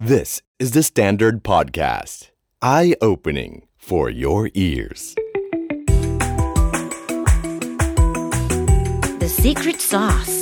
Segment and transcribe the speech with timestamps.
[0.00, 2.28] This is the Standard Podcast.
[2.62, 5.16] Eye opening for your ears.
[9.18, 10.34] The secret sauce.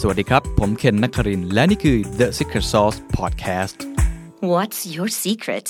[0.00, 3.76] สวัสดีครับ ผมเคนนักครินทร์และนี่คือ The Secret Sauce Podcast
[4.52, 5.66] What's your secret?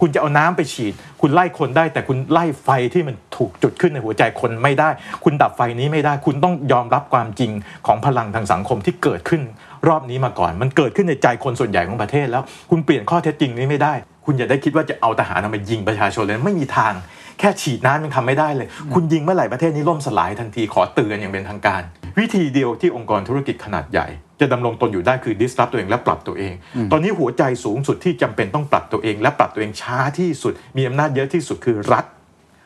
[0.00, 4.88] คุณจะเอาน้ำไปฉีด คุณไล่คนได้ แต่คุณไล่ไฟที่มันถูกจุดขึ้นในหัวใจคนไม่ได้
[5.24, 7.50] คุณดับไฟนี้ไม่ได้ คุณต้องยอมรับความจริง
[7.86, 9.42] ของพลังทางสังคมที่เกิดขึ้น
[9.88, 13.94] รอบนี้มาก่อน มันเกิดขึ้นในใจคนส่วนใหญ่ของประเทศแล้ว คุณเปลี่ยนข้อเท็จจริงนี้ไม่ได้
[14.24, 16.92] คุณอย่าได้คิดว่าจะเอาทหารมายิงประชาชนเลยไม่มีทาง
[17.38, 21.82] แค่ฉีดน้ำยังทำไม่ได้เลย คุณยิงเมื่อไหร่ประเทศนี้ล่มสลายทันทีขอเตือนอย่างเป็นทางการ
[22.18, 24.06] วิธีเดียวที่องค์กรธุรกิจขนาดใหญ่
[24.40, 26.52] จะดำรงตนอยู่ได้คือ disrupt ตัวเองและปรับตัวเอง
[26.92, 32.04] ตอนนี้หัวใจสูงสุดที่จำเป็นต้องปรับตัวเอง และปรับตัวเองช้าที่สุด มีอำนาจเยอะที่สุดคือรัฐ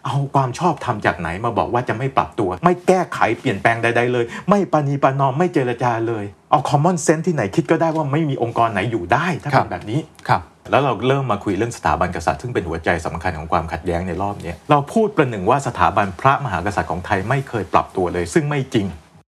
[0.07, 18.88] เอาความชอบทำจากไหนมาบอกว่าจะไม่ปรับตัว ไม่แก้ไขเปลี่ยนแปลงใด ๆ เลย ไม่ปณีประนอมไม่เจรจาเลย เอา common sense ที่ไหนคิดก็ได้ว่าไม่มีองค์กรไหนอยู่ได้ถ้าครัเป็บนแบบนี้ครับแล้วเราเริ่มมาคุยเรื่องสถาบันกษัตริย์ซึ่งเป็นหัวใจสำคัญของความขัดแย้งในรอบนี้เราพูดประหนึ่งว่าสถาบันพระมหากษัตริย์ของไทยไม่เคยปรับตัวเลย ซึ่งไม่จริง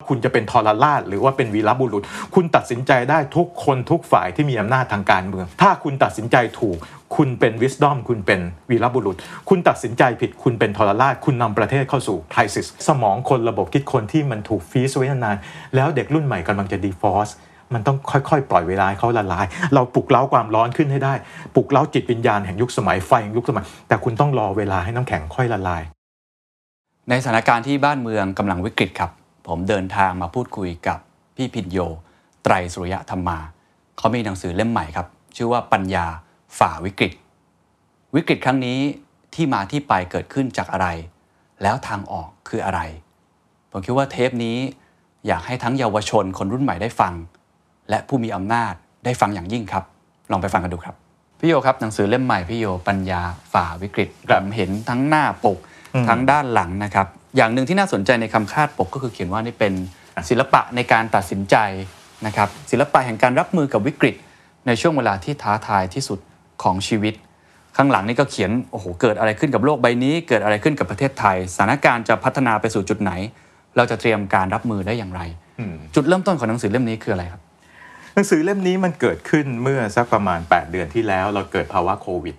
[0.09, 2.03] คุณจะเป็นทรราชหรือว่าเป็นวีรบุรุษ
[2.35, 6.77] คุณตัดสินใจได้ทุกคนทุกฝ่ายที่มีอำนาจทางการเมือง ถ้าคุณตัดสินใจถูก
[7.15, 8.39] คุณเป็น wisdom คุณเป็น
[8.69, 9.15] วีรบุรุษ
[9.49, 15.37] คุณตัดสินใจผิดคุณเป็นทรราช คุณนำประเทศเข้าสู่ crisis สมองคนระบบคิดคนที่มันถูกฟีสไว้นาน
[15.75, 17.31] แล้วเด็กรุ่นใหม่กำลังจะ deforce
[17.73, 21.13] มันต้องค่อยๆ ปล่อยเวลาเขาละลาย เราปลุกเล้าความร้อนขึ้นให้ได้
[21.55, 25.83] ปลุกเล้าจิตวิญญาณแห่งยุคสมัยไฟแห่งยุคสมัย แต่คุณต้องรอเวลาให้น้ำแข็งค่อยละลาย
[27.09, 29.11] ในสถานการณ์ที่บ้านเมืองกำลังวิกฤตครับ
[29.47, 30.97] ผมเดินทางมาพูดคุยกับ
[31.35, 31.79] พี่พินโย
[32.43, 33.37] ไตรสุริยะธรรมา
[33.97, 36.05] เขามีหนังสือเล่มใหม่ครับ ชื่อว่าปัญญา
[36.59, 37.13] ฝ่าวิกฤต
[38.15, 38.79] วิกฤตครั้งนี้
[39.35, 40.87] ที่มาที่ไปเกิดขึ้นจากอะไร
[41.63, 42.79] แล้วทางออกคืออะไร
[43.71, 44.57] ผมคิดว่าเทปนี้
[45.27, 47.13] อยากให้ทั้งเยาวชนคนรุ่นใหม่ได้ฟัง
[47.89, 48.73] และผู้มีอำนาจ
[49.05, 49.83] ได้ฟังอย่างยิ่งครับ
[50.31, 50.95] ลองไปฟังกันดูครับ
[51.39, 53.21] พี่โยครับหนังสือเล่มใหม่พี่โยปัญญา
[53.53, 55.57] ฝ่าวิกฤตครับผมเห็นทั้งหน้าปก
[55.93, 59.73] อืมทั้งด้านหลังนะครับ อย่างหนึ่งที่น่าสนใจในคำคาดปกก็คือเขียนว่านี่เป็น
[60.29, 61.55] ศิลปะในการตัดสินใจ
[62.25, 64.15] นะครับศิลปะแห่งการรับมือกับวิกฤต
[64.67, 66.19] ในช่วงเวลาที่ท้าทายที่สุด
[66.63, 67.13] ของชีวิต
[67.77, 73.11] ข้างหลังนี่ก็เขียนโอ้โหเกิดอะไรขึ้นกับโลกใบนี้ เกิดอะไรขึ้นกับประเทศไทยสถานการณ์จะพัฒนาไปสู่จุดไหน
[73.77, 75.21] เราจะเตรียมการรับมือได้อย่างไร
[75.59, 77.41] อืมจุดเริ่มต้นของหนังสือเล่มนี้คืออะไรครับ
[78.13, 82.35] หนังสือเล่มนี้มันเกิดขึ้นเมื่อสักประมาณ 8 เดือนที่แล้ว เราเกิดภาวะโควิด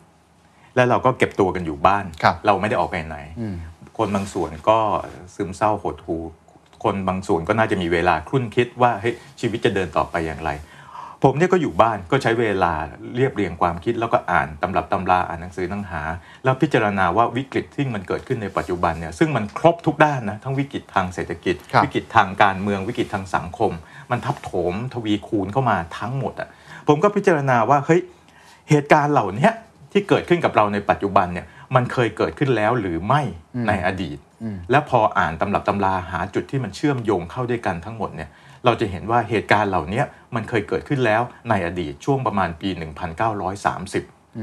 [0.77, 3.19] แล้วเราก็เก็บตัวกันอยู่บ้านครับเราไม่ได้ออกไปไหน
[3.99, 4.79] คนบางส่วนก็
[5.35, 6.23] ซึมเศร้าหดหู่
[6.85, 10.51] คนบางส่วนก็น่าจะมีเวลาครุ่นคิดว่าเฮ้ยชีวิตจะเดินต่อไปอย่างไร
[11.25, 12.73] ผมเนี่ยก็อยู่บ้านก็ใช้เวลา
[13.17, 16.03] เรียบเรียงความคิด แล้วก็อ่านตำรับตำราอ่านหนังสือหนังหา
[16.45, 23.73] แล้วพิจารณาว่าวิกฤตที่มันเกิดขึ้นในปัจจุบันเนี่ยซึ่งมันครบทุกด้านนะทั้งวิกฤตทางเศรษฐกิจครับวิกฤตทางการเมืองวิกฤตทางสังคม
[24.11, 26.49] มันทับโถมทวีคูณเข้ามาทั้งหมดอะ
[26.89, 28.01] ผมก็พิจารณาว่าเฮ้ย
[28.71, 29.51] เหตุการณ์เหล่านี้
[29.93, 33.23] ที่เกิดขึ้นกับเราในปัจจุบันเนี่ยมันเคยเกิดขึ้นแล้วหรือไม่
[33.69, 34.19] ในอดีต
[34.71, 38.31] และพออ่านตำรับตำราหาจุดที่มันเชื่อมโยงเข้าด้วยกันทั้งหมดเนี่ย
[38.67, 40.03] เราจะเห็นว่าเหตุการณ์เหล่านี้
[40.35, 42.85] มันเคยเกิดขึ้นแล้วในอดีตช่วงประมาณปี 1930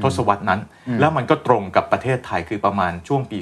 [0.02, 0.60] ทศวรรษนั้น
[1.00, 3.38] แล้วมันก็ตรงกับประเทศไทยคือประมาณช่วงปี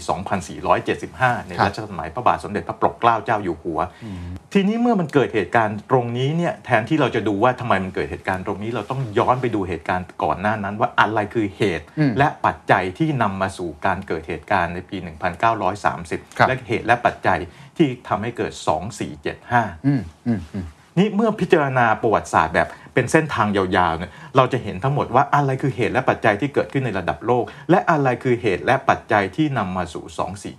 [0.72, 3.81] 2475 ในครับรัชสมัยพระบาทสมเด็จพระปกเกล้าเจ้าอยู่หัว
[4.53, 15.54] ทีนี้เมื่อมันเกิดเหตุการณ์ตรงนี้เนี่ยแทนที่เราจะดูว่าทำไมมันเกิดเหตุการณ์ตรงนี้ เราต้องย้อนไปดูเหตุการณ์ก่อนหน้านั้นว่าอะไรคือเหตุอืมและปัจจัยที่นำมาสู่การเกิดเหตุการณ์ในปีครับ
[16.38, 17.38] 1930 และเหตุและปัจจัย
[17.77, 18.53] ที่ทำให้เกิด
[19.19, 20.66] 2475อืมอืมอืม
[20.99, 30.05] นี่เมื่อพิจารณาประวัติศาสตร์แบบเป็นเส้นทางยาวๆเนี่ยเราจะเห็นทั้งหมดว่าอะไรคือเหตุและปัจจัยที่เกิดขึ้นในระดับโลก และอะไรคือเหตุและปัจจัยที่นำมาสู่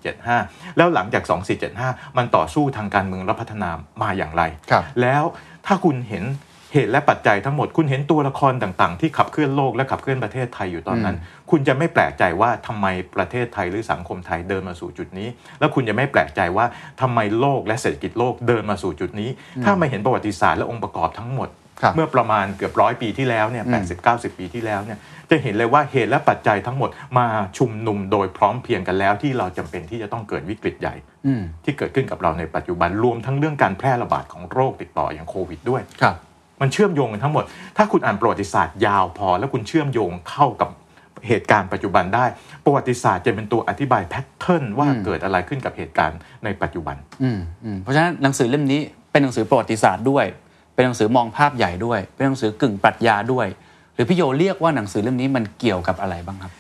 [0.02, 1.24] 2475 แล้วหลังจาก
[1.70, 3.70] 2475 มันต่อสู้ทางการเมืองและพัฒนา
[4.02, 5.24] มาอย่างไรครับแล้ว
[5.66, 6.24] ถ้าคุณเห็น
[6.74, 11.16] เหตุและปัจจัยทั้งหมด คุณเห็นตัวละครต่างๆ ที่ขับเคลื่อนโลกและขับเคลื่อนประเทศไทยอยู่ตอนนั้น
[11.52, 12.86] คุณจะไม่แปลกใจว่าทำไม
[13.16, 15.28] ประเทศไทยหรือสังคมไทยเดินมาสู่จุดนี้
[15.60, 16.66] แล้วคุณจะไม่แปลกใจว่า
[17.02, 19.30] ทำไมโลกและเศรษฐกิจโลกเดินมาสู่จุดนี้
[19.64, 21.50] ถ้าไม่เห็นประวัติศาสตร์และองค์ประกอบทั้งหมด
[21.82, 24.98] ครับเมื่อประมาณเกือบร้อยปีที่แล้วเนี่ยแปดสิบเก้าสิบปีที่แล้วเนี่ย
[25.30, 27.28] จะเห็นเลยว่าเหตุและปัจจัยทั้งหมดมา
[27.58, 30.96] ชุมนุมโดยพร้อมเพรียงกันแล้ว ที่เราจำเป็นที่จะต้องเกิดวิกฤตใหญ่
[31.28, 36.16] อืมที่เกิดขึ้นกับเราในปัจจุบันรวมทั้งเรื่องการแพร่ระบาดของโรคติดต่ออย่างโควิดด้วยครับ
[36.62, 37.44] มันเชื่อมโยงกันทั้งหมด
[37.78, 40.70] ถ้าคุณอ่านประวัติศาสตร์ยาวพอ แล้วคุณเชื่อมโยงเข้ากับ
[41.28, 42.26] เหตุการณ์ปัจจุบันได้
[42.64, 47.40] ประวัติศาสตร์จะเป็นตัวอธิบายแพทเทิร์นว่าเกิดอะไรขึ้นกับเหตุการณ์ในปัจจุบันอืม
[47.84, 50.26] เพราะฉะนั้นหนังสือเล่มนี้เป็นหนังสือประวัติศาสตร์ด้วย
[50.74, 53.48] เป็นหนังสือมองภาพใหญ่ด้วย เป็นหนังสือกึ่งปรัชญาด้วย
[53.94, 56.52] หรือพี่โยเรียกว่าหนังสือเล่มนี้มันเกี่ยวกับอะไรบ้างครับ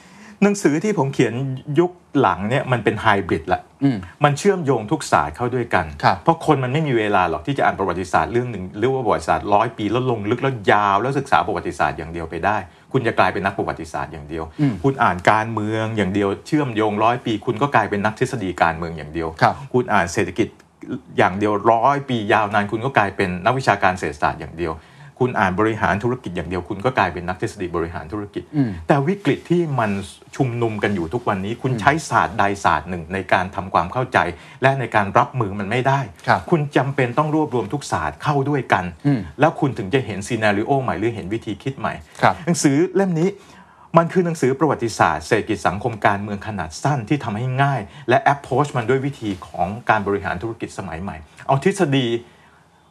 [0.43, 1.33] หนังสือที่ผมเขียน
[1.79, 12.57] ยุคหลังเนี่ยมันเป็นไฮบริดละอืมมันเชื่อมโยงทุกศาสตร์เข้าด้วยกันครับเพราะคนมันไม่มีเวลาหรอกที่จะอ่านประวัติศาสตร์เรื่องหนึ่งหรือว่าประวัติศาสตร์ร้อยปีแล้วลงลึกแล้วยาวแล้วศึกษาประวัติศาสตร์อย่างเดียวไปได้
[12.91, 20.47] คุณจะกลายเป็นนักประวัติศาสตร์อย่างเดียวอืมคุณอ่านการเมืองอย่างเดียวเชื่อมโยงร้อยปี คุณก็กลายเป็นนักทฤษฎีการเมืองอย่างเดียวครับคุณอ่านเศรษฐกิจ
[21.17, 24.73] อย่างเดียวร้อยปียาวนานคุณก็กลายเป็นนักวิชาการเศรษฐศาสตร์อย่างเดียว
[25.23, 29.91] คุณอ่านบริหารธุรกิจอย่างเดียวคุณก็กลายเป็นนักทฤษฎีบริหารธุรกิจอืมแต่วิกฤตที่มัน
[30.35, 34.17] ชุมนุมกันอยู่ทุกวันนี้ คุณใช้ศาสตร์ใดศาสตร์หนึ่งในการทำความเข้าใจ
[34.61, 43.29] และในการรับมือมันไม่ได้ครับคุณจำเป็นต้องรวบรวมทุกศาสตร์เข้าด้วยกันอืมแล้วคุณถึงจะเห็นซีนารีโอใหม่หรือเห็นวิธีคิดใหม่ครับหนังสือเล่มนี้
[43.97, 51.17] มันคือหนังสือประวัติศาสตร์เศรษฐกิจสังคมการเมืองขนาดสั้นที่ทำให้ง่าย และ approach มันด้วยวิธีของการบริหารธุรกิจสมัยใหม่
[51.47, 52.07] เอาทฤษฎี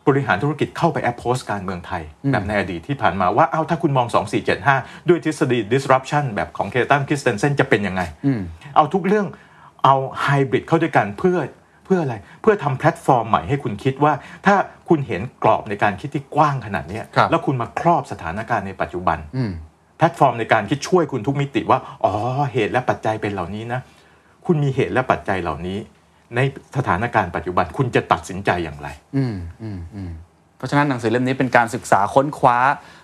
[0.08, 2.02] บริหารธุรกิจเข้าไป approach การเมืองไทย
[2.32, 4.06] แบบในอดีตที่ผ่านมาว่าเอาถ้าคุณมอง
[4.58, 8.40] 2475 ด้วยทฤษฎี disruption แบบของเคลย์ตันคริสเตนเซนจะเป็นยังไงอืม
[8.76, 9.26] เอาทุกเรื่อง
[9.84, 11.38] เอาไฮบริดเข้าด้วยกันเพื่อ
[11.84, 14.12] เพื่ออะไรเพื่อทำแพลตฟอร์มใหม่ให้คุณคิดว่า
[14.46, 14.56] ถ้า
[14.88, 19.52] คุณเห็นกรอบในการคิดที่กว้างขนาดเนี้ยครับแล้วคุณมาครอบสถานการณ์ในปัจจุบันอืม
[19.98, 22.12] แพลตฟอร์มในการคิดช่วยคุณทุกมิติว่าอ๋อ
[22.52, 23.80] เหตุและปัจจัยเป็นเหล่านี้นะ
[24.46, 25.78] คุณมีเหตุและปัจจัยเหล่านี้
[26.36, 26.40] ใน
[26.76, 30.12] สถานการณ์ปัจจุบันคุณจะตัดสินใจอย่างไร อืมอืมอืม
[30.56, 32.58] เพราะฉะนั้นหนังสือเล่มนี้เป็นการศึกษาค้นคว้า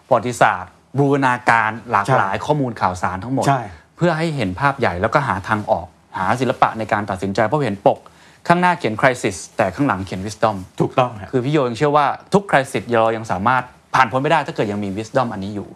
[0.08, 3.62] ประวัติศาสตร์บูรณาการหลากหลายข้อมูลข่าวสารทั้งหมดใช่
[3.96, 5.86] เพื่อให้เห็นภาพใหญ่แล้วก็หาทางออก
[6.18, 7.98] หาศิลปะในการตัดสินใจเพราะเห็นปก
[8.48, 13.62] ข้างหน้าเขียน crisis แต่ข้างหลังเขียน wisdom ถูกต้องฮะคือพี่โยยังเชื่อว่าทุก crisis เรายังสามารถ
[13.94, 15.68] ผ่านพ้นไปได้ถ้าเกิดยังมี wisdom อันนี้อยู่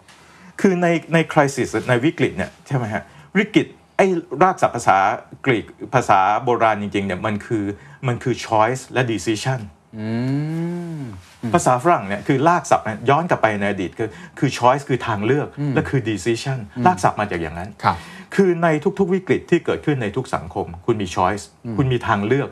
[0.61, 3.03] คือในในคริสิสในวิกฤตเนี่ยใช่ไหมฮะ
[3.37, 3.67] วิกฤต
[3.97, 4.07] ไอ้
[4.43, 4.97] รากศัพท์ภาษา
[5.45, 7.65] กรีกภาษาโบราณจริงๆเนี่ยมันคือ
[8.07, 9.59] มันคือ choice และ decision
[11.53, 14.09] ภาษาฝรั่งเนี่ยคือลากศัพท์เนี่ยย้อนกลับไปในอดีตคือ
[14.39, 17.97] คือ choice คือทางเลือกและคือ decision ลากศัพท์มาจากอย่างนั้นครับ
[18.35, 18.67] คือใน
[18.99, 21.43] ทุกๆวิกฤตที่เกิดขึ้นในทุกสังคม คุณมี choice
[21.77, 22.49] คุณมีทางเลือก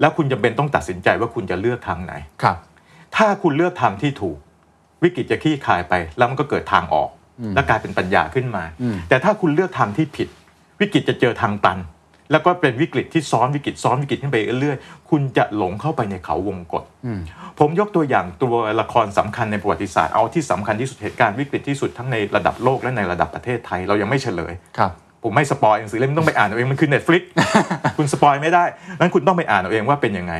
[0.00, 2.56] แล้วคุณจำเป็นต้องตัดสินใจว่าคุณจะเลือกทางไหนครับ
[3.16, 4.36] ถ้าคุณเลือกทางที่ถูก
[5.02, 7.10] วิกฤตจะคลี่คลายไป แล้วมันก็เกิดทางออก
[7.54, 8.64] และกลายเป็นปัญญาขึ้นมา
[9.08, 10.28] แต่ถ้าคุณเลือกทางที่ผิด
[10.80, 11.78] วิกฤตจะเจอทางตัน
[12.32, 16.82] แล้วก็เป็นวิกฤตที่ซ้อนวิกฤตซ้อนวิกฤตขึ้นไปเรื่อยๆ คุณจะหลงเข้าไปในเขาวงกฏ
[17.58, 24.90] ผมยกตัวอย่างตัวละครสำคัญในประวัติศาสตร์เอาที่สำคัญที่สุดเหตุการณ์วิกฤตที่สุดทั้งในระดับโลกและในระดับประเทศไทยเรายังไม่เฉลยครับ
[25.22, 27.22] ผมไม่ spoil หนังสือเล่มนี้ต้องไปอ่านเอาเองมันคือ Netflix
[27.98, 28.64] คุณ spoil ไม่ได้
[29.00, 30.34] นั้นคุณต้องไปอ่านเอาเองว่าเป็นยังไง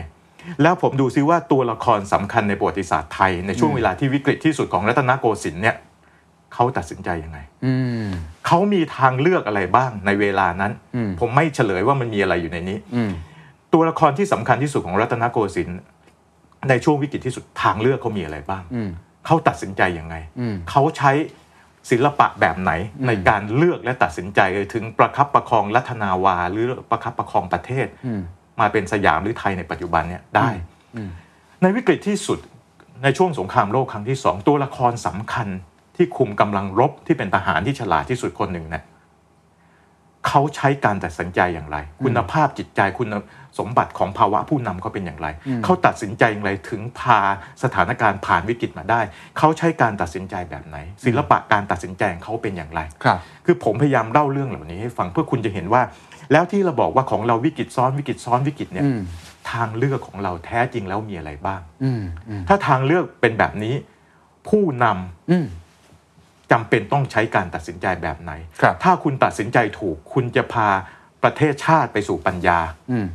[0.62, 5.77] แล้วผมดูซิว่าตัวละครสำคัญในประวัติศาสตร์ไทยในช่วงเวลาที่วิกฤตที่สุดของรัตนโกสินทร์เนี่ย
[6.56, 7.75] เขาตัดสินใจยังไงอื
[8.06, 8.08] ม
[8.47, 13.11] เขามีทางเลือกอะไรบ้างในเวลานั้นอืมผมไม่เฉลยว่ามันมีอะไรอยู่ในนี้อืม
[13.73, 15.81] ตัวละครที่สำคัญที่สุดของรัตนโกสินทร์
[16.69, 18.91] ในช่วงวิกฤตที่สุดทางเลือกเขามีอะไรบ้างอืม
[19.26, 21.12] เขาตัดสินใจยังไงอืมเขาใช้
[21.91, 22.73] ศิลปะแบบไหน
[23.06, 24.41] ในการเลือกและตัดสินใจ
[24.75, 28.20] ถึงประคับประคองรัฐนาวา หรือประคับประคองประเทศอืม
[28.61, 30.49] มาเป็นสยามหรือไทยในปัจจุบันเนี่ยได้
[30.97, 31.11] อืม
[31.62, 32.38] ในวิกฤตที่สุด
[33.02, 35.49] ในช่วงสงครามโลกครั้งที่สองตัวละครสำคัญ
[35.97, 38.85] ที่คุมกำลังรบที่เป็นทหารที่ฉลาดที่สุดคนหนึ่งเนี่ย
[40.27, 43.09] เขาใช้การตัดสินใจอย่างไร คุณภาพจิตใจคุณ
[43.59, 45.29] สมบัติของภาวะผู้นำเขาเป็นอย่างไร
[45.65, 47.19] เขาตัดสินใจอย่างไรถึงพา
[47.63, 49.01] สถานการณ์ผ่านวิกฤตมาได้
[49.39, 55.83] เขาใช้การตัดสินใจแบบไหน ศิลปะการตัดสินใจของเขาเป็นอย่างไรครับคือผมพยายามเล่าเรื่องเหล่านี้ให้ฟังเพื่อคุณจะเห็นว่า
[56.33, 59.01] แล้วที่เราบอกว่าของเราวิกฤตซ้อนวิกฤตซ้อนวิกฤตเนี่ยอืม
[59.51, 63.75] ทางเลือกของเราแท้จริงแล้วมีอะไรบ้างอืมอืมถ้าทางเลือกเป็นแบบนี้
[64.49, 65.47] ผู้นำอืม
[66.53, 70.69] จำเป็นต้องใช้การตัดสินใจแบบไหนครับถ้าคุณตัดสินใจถูก คุณจะพา
[71.23, 72.59] ประเทศชาติไปสู่ปัญญา
[72.91, 73.07] อืม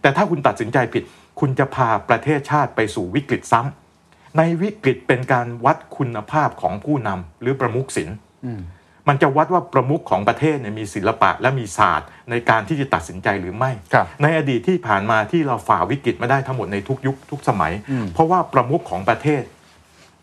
[0.00, 1.04] แต่ถ้าคุณตัดสินใจผิด
[1.40, 8.62] คุณจะพาประเทศชาติไปสู่วิกฤตซ้ำ ในวิกฤตเป็นการวัดคุณภาพของผู้นำหรือประมุขศิลป์อืม
[9.08, 19.42] มันจะวัดว่าประมุขของประเทศเนี่ยมีศิลปะและมีศาสตร์ ในการที่จะตัดสินใจหรือไม่ครับในอดีตที่ผ่านมาที่เราฝ่าวิกฤตมาได้ทั้งหมดในทุกยุคทุกสมัยอืมเพราะว่าประมุขของประเทศ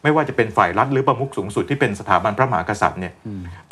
[0.03, 3.13] ไม่ว่าจะเป็นฝ่ายรัฐหรือประมุขสูงสุดที่เป็นสถาบันพระมหากษัตริย์เนี่ย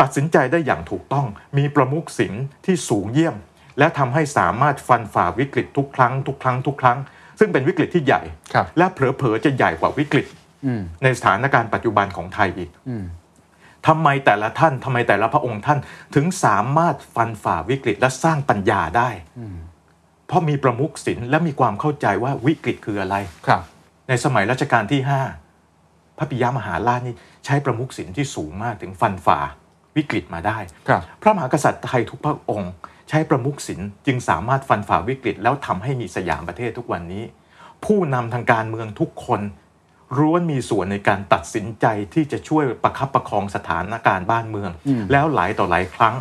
[0.02, 1.26] ตัดสินใจได้อย่างถูกต้อง
[1.58, 3.36] มีประมุขศิลป์ที่สูงเยี่ยม
[3.80, 6.98] และทำให้สามารถฟันฝ่าวิกฤตทุกครั้งทุกครั้งทุกครั้ง
[7.40, 8.22] ซึ่งเป็นวิกฤตที่ใหญ่
[8.54, 10.28] ครับและเผลอๆจะใหญ่กว่าวิกฤต
[10.66, 13.06] อืมในสถานการณ์ปัจจุบันของไทยอีกอืม
[13.88, 15.80] ทำไมแต่ละท่านทำไมแต่ละพระองค์ท่าน
[16.16, 19.10] ถึงสามารถฟันฝ่าวิกฤตและสร้างปัญญาได้
[20.28, 23.16] เพราะมีประมุขศิลป์และมีความเข้าใจว่าวิกฤตคืออะไร
[23.48, 23.62] ครับ
[24.10, 25.47] ในสมัยรัชกาลที่5
[26.18, 29.40] พระปิยมหาราชนี่ใช้ประมุขศิลป์ที่สูงมากถึงฟันฝ่า
[29.98, 30.58] วิกฤตมาได้
[30.88, 32.72] ครับพระมหากษัตริย์ไทยทุกพระองค์
[33.10, 37.24] ใช้ประมุขศิลป์จึงสามารถฟันฝ่าวิกฤต แล้วทำให้มีสยามประเทศทุกวันนี้
[37.86, 39.42] ผู้นำทางการเมืองทุกคน
[40.18, 44.72] ร้วนมีส่วนในการตัดสินใจที่จะช่วยประคับประคองสถานการณ์บ้านเมือง
[45.12, 46.16] แล้วหลายต่อหลายครั้ง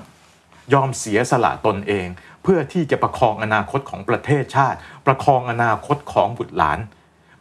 [0.75, 2.07] ยอมเสียสละตนเอง
[2.43, 6.79] เพื่อที่จะประคองอนาคตของประเทศชาติ ประคองอนาคตของบุตรหลาน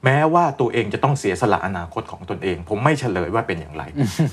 [0.05, 3.83] แม้ว่าตัวเองจะต้องเสียสละอนาคตของตนเอง ผมไม่เฉลยว่าเป็นอย่างไร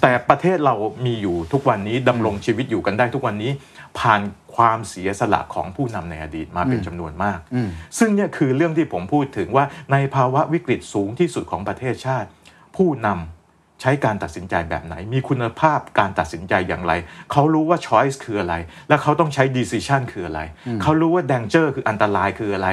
[0.02, 0.75] แต่ประเทศเรา
[1.07, 3.50] มีอยู่ทุกวันนี้ดำรงชีวิตอยู่กันได้ทุกวันนี้
[3.99, 4.21] ผ่าน
[4.57, 7.38] ความเสียสละของผู้นำในอดีตมาเป็นจำนวนมาก
[7.99, 12.29] ซึ่งเนี่ยคือเรื่องที่ผมพูดถึงว่าในภาวะวิกฤตสูงที่สุดของประเทศชาติ
[12.76, 16.93] ผู้นำใช้การตัดสินใจแบบไหน มีคุณภาพการตัดสินใจอย่างไร
[17.33, 18.55] เขารู้ว่า choice คืออะไร
[18.88, 20.41] และเขาต้องใช้ decision คืออะไร
[20.83, 22.69] เขารู้ว่า danger คืออันตรายคืออะไร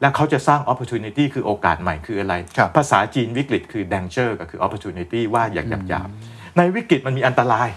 [0.00, 7.68] และเขาจะสร้าง opportunity คือโอกาสใหม่คืออะไรครับภาษาจีนวิกฤตคือ danger ก็คือ opportunity ว่าอย่างหยาบๆในวิกฤตมันมีอันตราย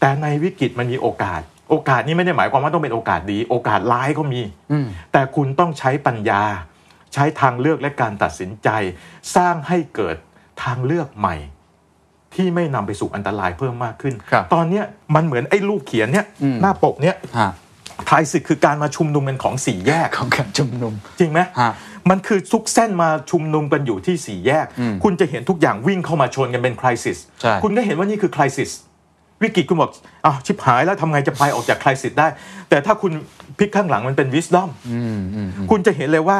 [0.00, 1.40] แต่ในวิกฤตมันมีโอกาส
[1.70, 4.42] โอกาสนี้ไม่ได้หมายความว่าต้องเป็นโอกาสดี โอกาสร้ายก็มี
[5.12, 6.42] แต่คุณต้องใช้ปัญญา
[7.14, 8.68] ใช้ทางเลือกและการตัดสินใจ
[9.36, 10.16] สร้างให้เกิด
[10.64, 11.36] ทางเลือกใหม่
[12.34, 17.50] ที่ไม่นำไปสู่อันตรายเพิ่มมากขึ้นครับตอนเนี้ยมันเหมือนไอ้รูปเขียนเนี้ยอืมหน้าปกเนี้ยฮะ
[18.08, 21.72] ทายสิทธิ์คือการมาชุมนุมกันของสี่แยกของการชุมนุม จริงไหมฮะ
[22.10, 28.70] มันคือทุกเส้นมาชุมนุมกันอยู่ที่สี่แยกอืมคุณจะเห็นทุกอย่างวิ่งเข้ามาชนกันเป็นคริสิสใช่คุณก็เห็นว่านี่คือคริสิส
[29.42, 29.90] วิกฤตคุณบอก
[30.24, 32.28] อ้าวชิบหายแล้วทำไงจะไปออกจากคริสิสได้
[32.68, 33.12] แต่ถ้าคุณ
[33.58, 36.38] พลิกข้างหลังมันเป็นวิส d อมอืมอืมอืมคุณจะเห็นเลยว่า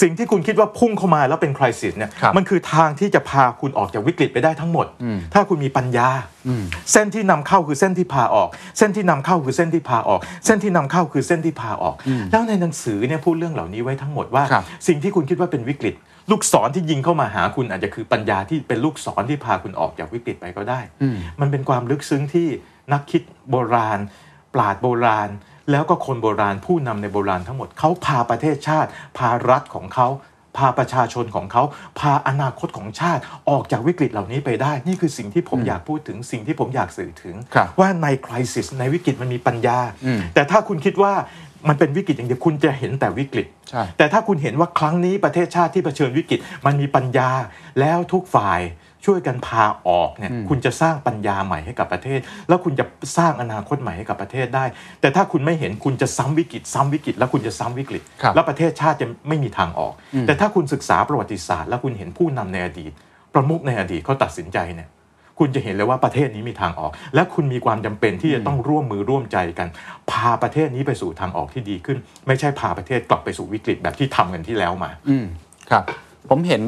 [0.00, 6.08] สิ่งที่คุณคิดว่าพุ่งเข้ามาแล้วเป็นคริสิสเนี่ยครับมันคือทางที่จะพาคุณออกจากวิกฤตไปได้ทั้งหมดอืมถ้าคุณมีปัญญา
[6.48, 11.94] อืมเส้นที่นำเข้าคือเส้นที่พาออก เส้นที่นำเข้าคือเส้นที่พาออก เส้นที่นำเข้าคือเส้นที่พาออก
[12.30, 15.94] แล้วในหนังสือเนี่ยพูดเรื่องเหล่านี้ไว้ทั้งหมดว่าครับสิ่งที่คุณคิดว่าเป็นวิกฤต
[16.30, 22.48] ลูกศรที่ยิงเข้ามาหาคุณอาจจะคือปัญญาที่เป็นลูกศรที่พาคุณออกจากวิกฤตไปก็ได้อืมมันเป็นความลึกซึ้งที่
[22.92, 23.98] นักคิดโบราณ
[24.54, 25.28] ปราดโบราณ
[25.70, 30.08] แล้วก็คนโบราณผู้นำในโบราณทั้งหมดเขาพาประเทศชาติ พารัฐของเขา
[30.56, 31.62] พาประชาชนของเขา
[31.98, 41.12] พาอนาคตของชาติออกจากวิกฤตเหล่านี้ไปได้ นี่คือสิ่งที่ผมอยากพูดถึงสิ่งที่ผมอยากสื่อถึงครับว่าในคริสิสในวิกฤตมันมีปัญญาอืมแต่ถ้าคุณคิดว่า
[41.68, 47.30] มันเป็นวิกฤตอย่างเดียวคุณจะเห็นแต่วิกฤตใช่แต่ถ้าคุณเห็นว่าครั้งนี้ประเทศชาติที่เผชิญวิกฤตมันมีปัญญา
[47.80, 48.60] แล้วทุกฝ่าย
[49.06, 52.84] ช่วยกันพาออกเนี่ยคุณจะสร้างปัญญาใหม่ให้กับประเทศ แล้วคุณจะ
[53.16, 54.64] สร้างอนาคตใหม่ให้กับประเทศได้
[55.00, 59.92] แต่ถ้าคุณไม่เห็นคุณจะซ้ำวิกฤต ซ้ำวิกฤต แล้วคุณจะซ้ำวิกฤตครับแล้วประเทศชาติจะไม่มีทางออก
[60.26, 62.92] แต่ถ้าคุณศึกษาประวัติศาสตร์แล้วคุณเห็นผู้นำในอดีต
[63.34, 64.88] ประมุขในอดีตเขาตัดสินใจเนี่ย
[65.38, 69.68] คุณจะเห็นเลยว่าประเทศนี้มีทางออก และคุณมีความจำเป็นที่จะต้องร่วมมือร่วมใจกัน
[70.10, 75.26] พาประเทศนี้ไปสู่ทางออกที่ดีขึ้น ไม่ใช่พาประเทศกลับไปสู่วิกฤตแบบที่ทำกันที่แล้วมา อืม
[75.70, 75.84] ครับ
[76.28, 76.62] ผมเห็น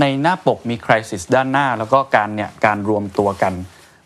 [0.00, 3.52] ในหน้าปกมี crisis ด้านหน้า แล้วก็การเนี่ยการรวมตัวกัน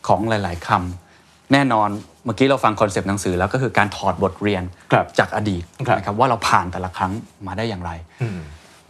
[0.06, 1.88] ของหลาย ๆคำแน่นอน
[2.24, 7.12] เมื่อกี้เราฟัง concept หนังสือแล้วก็คือการถอดบทเรียนครับจากอดีตครับนะครับว่าเราผ่านแต่ละครั้ง
[7.46, 7.90] มาได้อย่างไร
[8.22, 8.38] อืม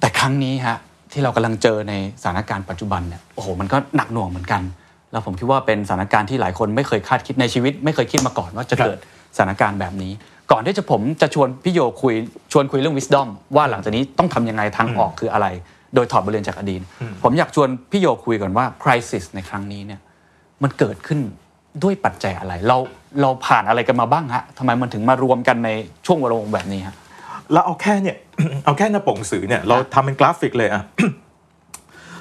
[0.01, 0.77] แต่ครั้งนี้ฮะ
[1.13, 4.63] ที่เรากำลังเจอในสถานการณ์ปัจจุบันเนี่ยโอ้โหมันก็หนักหน่วงเหมือนกัน
[5.13, 8.99] แล้วผมคิดว่าเป็นสถานการณ์ที่หลายคนไม่เคยคาดคิดในชีวิต ไม่เคยคิดมาก่อนว่าจะครับเกิด
[9.37, 10.13] สถานการณ์แบบนี้
[10.51, 12.15] ก่อนที่จะผมจะชวนพี่โยคุย
[12.53, 15.47] ชวนคุยเรื่อง wisdom ว่าหลังจากนี้ต้องทำยังไงทางออกคืออะไร
[15.95, 16.81] โดยถอดบทเรียนจากอดีต
[17.23, 20.01] ผมอยากชวนพี่โยคุยก่อนว่า crisis ในครั้งนี้เนี่ย
[20.63, 21.21] มันเกิดขึ้น
[21.83, 22.77] ด้วยปัจจัยอะไร เรา
[23.21, 25.71] เราผ่านอะไรกันมาบ้างฮะทำไมมันถึงมารวมกันใน
[26.07, 26.97] ช่วงเวลาแบบนี้ฮะ
[27.53, 28.17] แล้วเอาแค่เนี่ย
[28.65, 30.83] เอาแค่หน้าปกหนังสือเนี่ยเราทำเป็นกราฟิกเลยอะ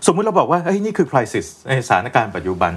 [0.05, 2.71] สมมุติเราบอกว่าเฮ้ยนี่คือ crisis ในสถานการณ์ปัจจุบัน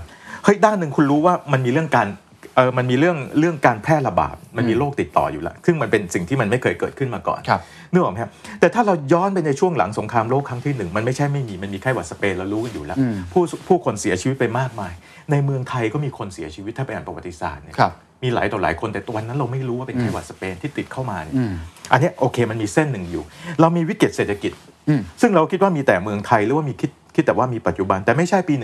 [0.45, 2.09] เฮ้ยด้านหนึ่งคุณรู้ว่ามันมีเรื่องการ
[2.57, 7.61] เออมันมีเรื่องเรื่องการแพร่ระบาดมันมีโรคติดต่ออยู่แล้ว ซึ่งมันเป็นสิ่งที่มันไม่เคยเกิดขึ้นมาก่อนครับ
[7.93, 14.93] นึกออกไหมครับแต่ถ้าเราย้อนไปในช่วงหลังสงครามโลกครั้งที่หนึ่งมันไม่ใช่ไม่มีมันมีไข้หวัดสเปนเรารู้กันอยู่แล้วอืมผู้ผู้คนเสียชีวิตไปมากมาย
[15.31, 21.53] ในเมืองไทยก็มีคนเสียชีวิตถ้าไปอ่านประวัติศาสตร์เนี่ยครับมีหลายต่อหลายคนแต่วันนั้นเราไม่รู้ว่าเป็นไข้หวัดสเปนที่ติดเข้ามาเนี่ยอืม
[21.93, 23.23] อันเนี้ยโอเคมันมีเส้นหนึ่งอยู่
[23.61, 24.53] เรามีวิกฤตเศรษฐกิจ
[24.89, 28.55] อืมซึ่งเราคิดว่ามีแต่เมืองไทยหรือว่ามีคิดคิดแต่ว่ามีปัจจุบันแต่ไม่ใช่ปี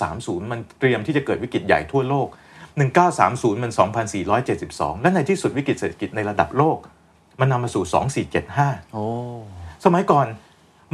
[0.00, 2.28] 1930 มันเตรียมที่จะเกิดวิกฤตใหญ่ทั่วโลก
[2.78, 3.72] 1930 มัน
[4.36, 6.78] 2472 และในที่สุดวิกฤตเศรษฐกิจในระดับโลก
[7.40, 7.84] มันนำมาสู่
[8.42, 9.04] 2475โอ้
[9.84, 10.26] สมัยก่อน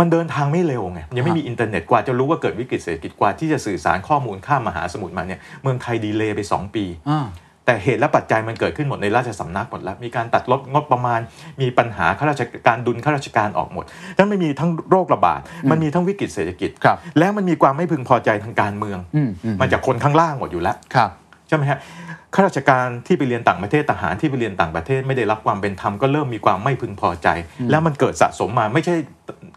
[0.01, 7.27] มันเดินทางไม่เร็วไงยังไม่มีอินเทอร์เน็ตกว่าจะรู้ว่าเกิดวิกฤตเศรษฐกิจกว่าที่จะสื่อสารข้อมูลข้ามมหาสมุทรมาเนี่ยเมืองไทยดีเลย์ไป 2 ปีอ่า
[7.69, 11.21] แต่เหตุและปัจจัยมันเกิดขึ้นหมดในราชสำนักหมดแล้ว มีการตัดลดงบประมาณ
[11.61, 13.85] มีปัญหาข้าราชการดุลข้าราชการออกหมด
[14.17, 15.41] แล้วมันมีทั้งโรคระบาด
[15.71, 21.11] มันมีทั้งวิกฤตเศรษฐกิจครับแล้วมันมีความไม่พึงพอใจทางการเมืองอืมอืมมาจากคนข้างล่างหมดอยู่แล้วครับ
[21.49, 21.79] ใช่ไหมฮะ
[22.35, 27.29] ข้าราชการที่ไปเรียนต่างประเทศทหารที่ไปเรียนต่างประเทศไม่ได้รับความเป็นธรรมก็เริ่มมีความไม่พึงพอใจ
[27.71, 28.95] แล้วมันเกิดสะสมมาไม่ใช่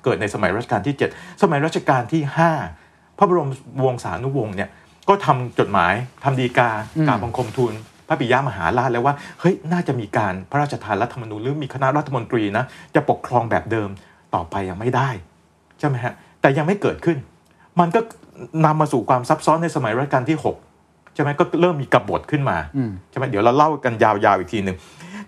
[0.03, 2.21] เกิดในสมัยรัชกาลที่ 7 สมัยรัชกาลที่
[2.69, 3.49] 5 พระบรม
[3.83, 4.69] วงศานุวงศ์เนี่ย
[5.09, 5.93] ก็ทำจดหมาย
[6.23, 7.73] ทำดีกาอืมกราบบังคมทูล
[8.07, 12.63] พระปิยมหาราชแล้วว่าเฮ้ยน่าจะมีการพระราชทานรัฐธรรมนูญหรือมีคณะรัฐมนตรีนะ
[12.95, 13.89] จะปกครองแบบเดิม
[14.35, 15.09] ต่อไปยังไม่ได้
[15.79, 17.17] ใช่ไหมฮะแต่ยังไม่เกิดขึ้น
[17.79, 17.99] มันก็
[18.65, 24.77] นำมาสู่ความซับซ้อนในสมัยรัชกาลที่6ใช่ไหมก็เริ่มมีกบฏขึ้นมาอืมใช่ไหมเดี๋ยวเราเล่ากันยาวๆอีกทีหนึ่ง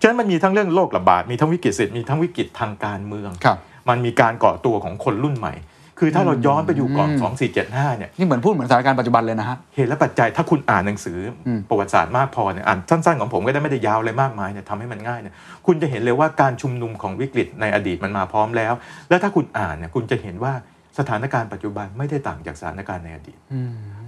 [0.00, 3.58] ฉะนั้นมันมีทั้งเรื่องโรคระบาดมีทั้งวิกฤตเศรษฐกิจมีทั้งวิกฤตทางการเมืองครับ
[3.88, 5.54] มันมีการก่อตัวของคนรุ่นใหม่
[5.98, 7.34] คือถ้าเราย้อนไปอยู่ก่อนอืม
[7.74, 15.34] 2475 เนี่ยนี่เหมือนพูดเหมือนสถานการณ์ปัจจุบันเลยนะฮะเหตุและปัจจัยถ้าคุณอ่านหนังสืออมประวัติศาสตร์มากพอเนี่ยอ่านสั้นๆของผมก็ได้ไม่ได้ยาวอะไรมากมายเนี่ยทำให้มันง่ายเนี่ย
[15.66, 18.72] คุณจะเห็นเลยว่าการชุมนุมของวิกฤตในอดีตมันมาพร้อมแล้ว
[19.08, 20.52] แล้วถ้าคุณอ่านเนี่ยคุณจะเห็นว่า
[20.98, 23.38] สถานการณ์ปัจจุบันไม่ได้ต่างจากสถานการณ์ในอดีต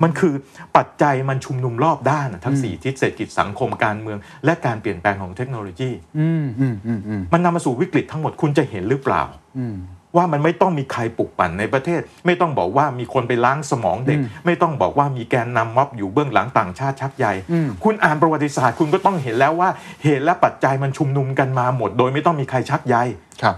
[0.03, 0.35] มันคือ
[0.77, 9.23] ปัจจัยมันชุมนุมรอบด้านอะทั้งสี่ทิศเศรษฐกิจสังคมการเมือง และการเปลี่ยนแปลงของเทคโนโลยีอืมอืมอืมอืมมันนำมาสู่วิกฤตทั้งหมดคุณจะเห็นหรือเปล่า
[9.61, 9.77] อืม
[10.17, 19.69] ว่ามันไม่ต้องมีใครปลุกปั่นในประเทศ ไม่ต้องบอกว่ามีคนไปล้างสมองเด็กอืมไม่ต้องบอกว่ามีแกนนำม็อบอยู่เบื้องหลังต่างชาติชักใหญ่อืมคุณอ่านประวัติศาสตร์คุณก็ต้องเห็นแล้วว่า
[20.03, 22.97] เหตุและปัจจัยมันชุมนุมกันมาหมด โดยไม่ต้องมีใครชักใย
[23.43, 23.57] ครับ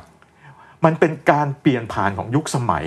[0.85, 2.85] มันเป็นการเปลี่ยนผ่านของยุคสมัย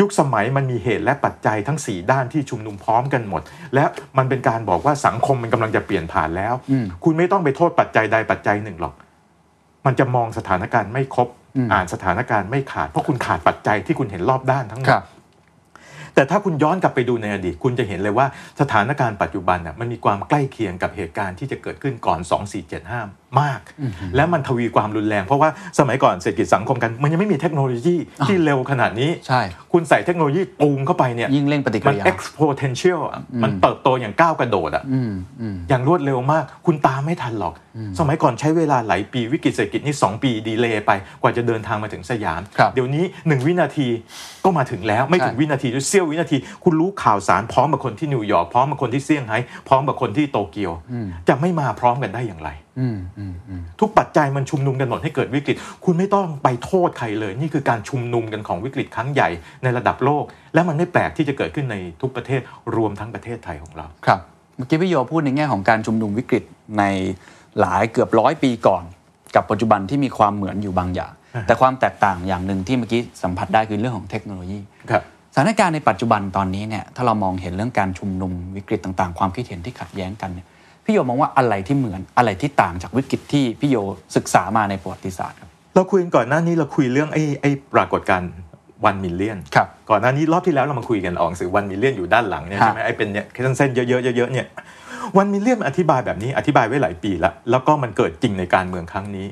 [0.00, 3.42] ยุคสมัยมันมีเหตุและปัจจัยทั้ง 4 ด้านที่ชุมนุมพร้อมกันหมด
[3.74, 3.84] และ
[4.18, 8.94] มันเป็นการบอกว่าสังคมมันกำลังจะเปลี่ยนผ่านแล้วอืมคุณไม่ต้องไปโทษปัจจัยใดปัจจัยหนึ่งหรอก
[9.86, 15.04] มันจะมองสถานการณ์ไม่ครบอืมอ่านสถานการณ์ไม่ขาด เพราะคุณขาดปัจจัยที่คุณเห็นรอบด้านทั้งหมคดรับ
[16.14, 18.26] แต่ถ้าคุณย้อนกลับไปดูในอดีต คุณจะเห็นเลยว่า
[18.60, 22.20] สถานการณ์ปัจจุบันน่ะมันมีความใกล้เคียงกับเหตุการณ์ที่จะเกิดขึ้นก่อน
[22.76, 23.60] 2475 มาก
[24.16, 25.48] และมันทวีความรุนแรง เพราะว่า
[25.78, 29.40] สมัยก่อนเศรษฐกิจสังคมกัน มันยังไม่มีเทคโนโลยีที่เร็วขนาดนี้ใช่
[29.72, 37.54] คุณใส่เทคโนโลยีตูมเข้าไปเนี่ยยิ่งเร่งปฏิกิริยา มัน exponential อะมันเติบโตอย่างก้าวกระโดดอะอืมอืมอย่างรวดเร็วมาก คุณตามไม่ทันหรอก
[37.98, 40.90] สมัยก่อนใช้เวลาหลายปีวิกฤตเศรษฐกิจนี่ 2 ปี delay ไป
[41.22, 43.88] กว่าจะเดินทางมาถึงสยามครับเดี๋ยวนี้ 1 วินาที
[44.44, 49.38] ก็มาถึงแล้วไม่ถึงใช่วินาทีด้วยเสี้ยววินาที คุณรู้ข่าวสารพร้อมกับคนที่นิวยอร์กพร้อมกับคนที่เซี่ยงไฮ้
[49.68, 50.72] พร้อมกับคนที่โตเกียว
[51.28, 52.63] จะไม่มาพร้อมกันได้อย่างไรอืมอืมอืม
[53.80, 59.28] ทุกปัจจัยมันชุมนุมกันหมดให้เกิดวิกฤต คุณไม่ต้องไปโทษใครเลย นี่คือการชุมนุมกันของวิกฤตครั้งใหญ่
[59.62, 62.40] ในระดับโลก และมันไม่แปลกที่จะเกิดขึ้นในทุกประเทศ
[62.76, 64.20] รวมทั้งประเทศไทยของเราครับ
[64.56, 66.44] เมื่อกี้พี่โยพูดในแง่ของการชุมนุมวิกฤต
[66.78, 66.84] ใน
[67.60, 68.84] หลายเกือบร้อยปีก่อน
[69.34, 71.12] กับปัจจุบันที่มีความเหมือนอยู่บางอย่าง
[71.46, 74.58] แต่ความแตกต่างอย่างหนึ่งที่เมื่อกี้สัมผัสได้คือเรื่องของเทคโนโลยี
[74.90, 75.02] ครับ
[75.34, 80.46] สถานการณ์ในปัจจุบันตอนนี้เนี่ยถ้าเรามองเห็นเรื่องการชุมนุมวิกฤตต่าง ๆ ความคิดเห็นที่ขัดแย้งกันเนี่ย
[80.84, 83.76] พี่โยมองว่าอะไรที่เหมือนอะไรที่ต่างจากวิกฤตที่พี่โย
[84.16, 88.30] ศึกษามาในประวัติศาสตร์ครับเราคุยกันก่อนหน้านี้เราคุยเรื่องไอ้ไอ้ปรากฏการณ์
[88.84, 94.46] one million ครับก่อนหน้านี้รอบที่แล้วเรามาคุยกันออกหนังสือ one million อยู่ด้านหลังเนี่ยฮะใช่ไหมไอ้เป็นเนี่ยเส้นๆเยอะๆเยอะๆเนี่ย
[95.16, 99.26] one million อธิบายแบบนี้อธิบายไว้หลายปีแล้วแล้วก็มันเกิดจริงในการเมืองครั้งนี้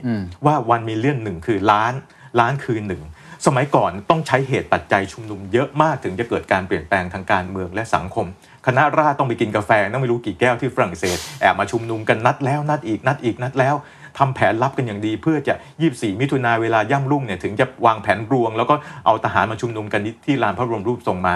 [0.46, 1.92] ว่า one million หนึ่งคือล้าน
[2.40, 3.02] ล้านคือหนึ่ง
[3.46, 8.26] สมัยก่อนต้องใช้เหตุปัจจัยชุมนุมเยอะมากถึงจะเกิดการเปลี่ยนแปลงทางการเมืองและสังคม
[8.66, 13.74] คณะราษฎรต้องไปกินกาแฟต้องไม่รู้กี่แก้วที่ฝรั่งเศสแอบมาชุมนุมกันนัดแล้วนัดอีกนัดอีกนัดแล้ว
[14.18, 15.54] ทำแผนลับกันอย่างดีเพื่อจะ
[15.88, 18.74] 24 มิถุนาเวลาย่ำรุ่งเนี่ยถึงจะวางแผนลวง แล้วก็
[19.06, 21.34] เอาทหารมาชุมนุมกันที่ลานพระบรมรูปทรงม้า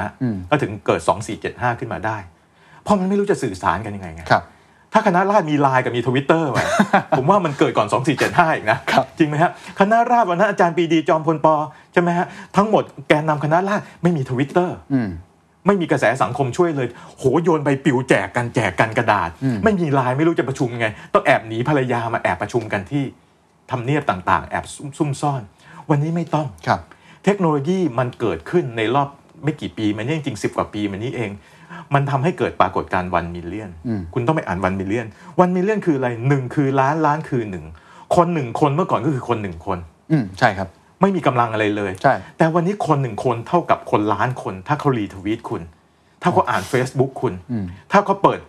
[0.50, 1.00] ก็ถึงเกิด
[1.40, 2.16] 2475 ขึ้นมาได้
[2.82, 4.44] เพราะมันไม่รู้จะสื่อสารกันยังไงไงครับ
[4.92, 6.64] ถ้าคณะราษฎรมีไลน์กับมีทวิตเตอร์ไว้
[7.18, 11.46] ผมว่ามันเกิดก่อน 2475 อีกนะครับจริงไหมฮะคณะราษฎรวันนั้นอาจารย์ปรีดีจอมพลป
[11.92, 15.08] ใช่ไหมฮะทั้งหมดแกนนำคณะราษฎรไม่มีทวิตเตอร์อืม
[15.66, 19.30] ไม่มีกระแสสังคมช่วยเลย โหโยนใบปลิวแจกกันแจกกันกระดาษ
[19.64, 23.04] ไม่มีไลน์ไม่รู้จะประชุมยังไง ต้องแอบหนีภรรยามาแอบประชุมกันที่
[23.70, 24.64] ทำเนียบต่างๆ แอบ
[24.98, 25.42] ซุ่มซ่อน
[25.90, 26.80] วันนี้ไม่ต้องครับ
[27.24, 29.08] เทคโนโลยีมันเกิดขึ้นในรอบ
[29.44, 31.30] ไม่กี่ปีมันนี่จริงๆสิบกว่าปีมันนี้เอง
[31.94, 35.06] มันทำให้เกิดปรากฏการณ์ one million อืมคุณต้องไปอ่าน one million
[35.40, 37.64] one million คืออะไรหนึ่งคือล้านล้านคือหนึ่ง
[38.16, 39.78] คนหนึ่งคนเมื่อก่อนก็คือคนหนึ่งคน
[40.12, 40.68] อืมใช่ครับ
[41.00, 45.62] ไม่มีกำลังอะไรเลยใช่แต่วันนี้คนหนึ่งคนเท่ากับคนล้านคน ถ้าเขา retweet คุณ
[46.22, 47.34] ถ้าเขาอ่าน Facebook คุณ
[47.92, 48.40] ถ้าเขาเปิด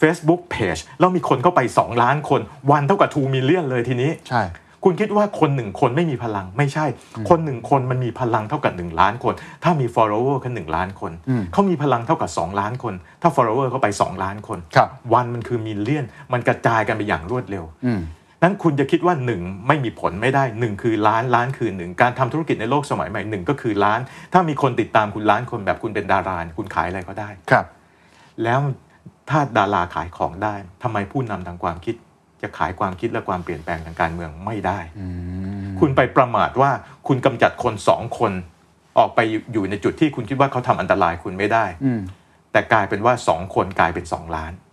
[0.00, 4.42] Facebook Page แล้วมีคนเข้าไป 2 ล้านคน วันเท่ากับ2มิลเลียนเลยทีนี้ใช่
[4.84, 6.86] คุณคิดว่าคนหนึ่งคนไม่มีพลังไม่ใช่
[7.30, 9.34] คนหนึ่งคนมันมีพลังเท่ากับ1ล้านคน
[9.64, 18.00] ถ้ามี follower แค่หนึ่งล้านคนอืมเขามีพลังเท่ากับ 2 ล้านคน ถ้า follower เข้าไป 2 ล้านคนครับวันมันคือมิลเลียน มันกระจายกันไปอย่างรวดเร็วอืม
[18.44, 24.00] นั้นคุณจะคิดว่า 1 ไม่มีผลไม่ได้ 1 คือล้านล้านคือ1การทำธุรกิจในโลกสมัยใหม่หนึ่งก็คือล้าน
[24.32, 27.66] ถ้ามีคนติดตามคุณล้านคนแบบคุณเป็นดาราเนี่ยคุณขายอะไรก็ได้ครับ
[28.44, 28.60] แล้ว
[29.30, 31.94] ถ้าดาราขายของได้ทำไมผู้นำทางความคิด
[32.42, 34.80] จะขายความคิดและความเปลี่ยนแปลงทางการเมืองไม่ได้
[35.80, 36.70] คุณไปประมาทว่า
[37.08, 38.32] คุณกำจัดคนสองคน
[38.98, 39.20] ออกไป
[39.52, 42.00] อยู่ในจุดที่คุณคิดว่าเขาทำอันตรายคุณไม่ได้อืม
[42.52, 44.63] แต่กลายเป็นว่าสองคนกลายเป็นสองล้านอืม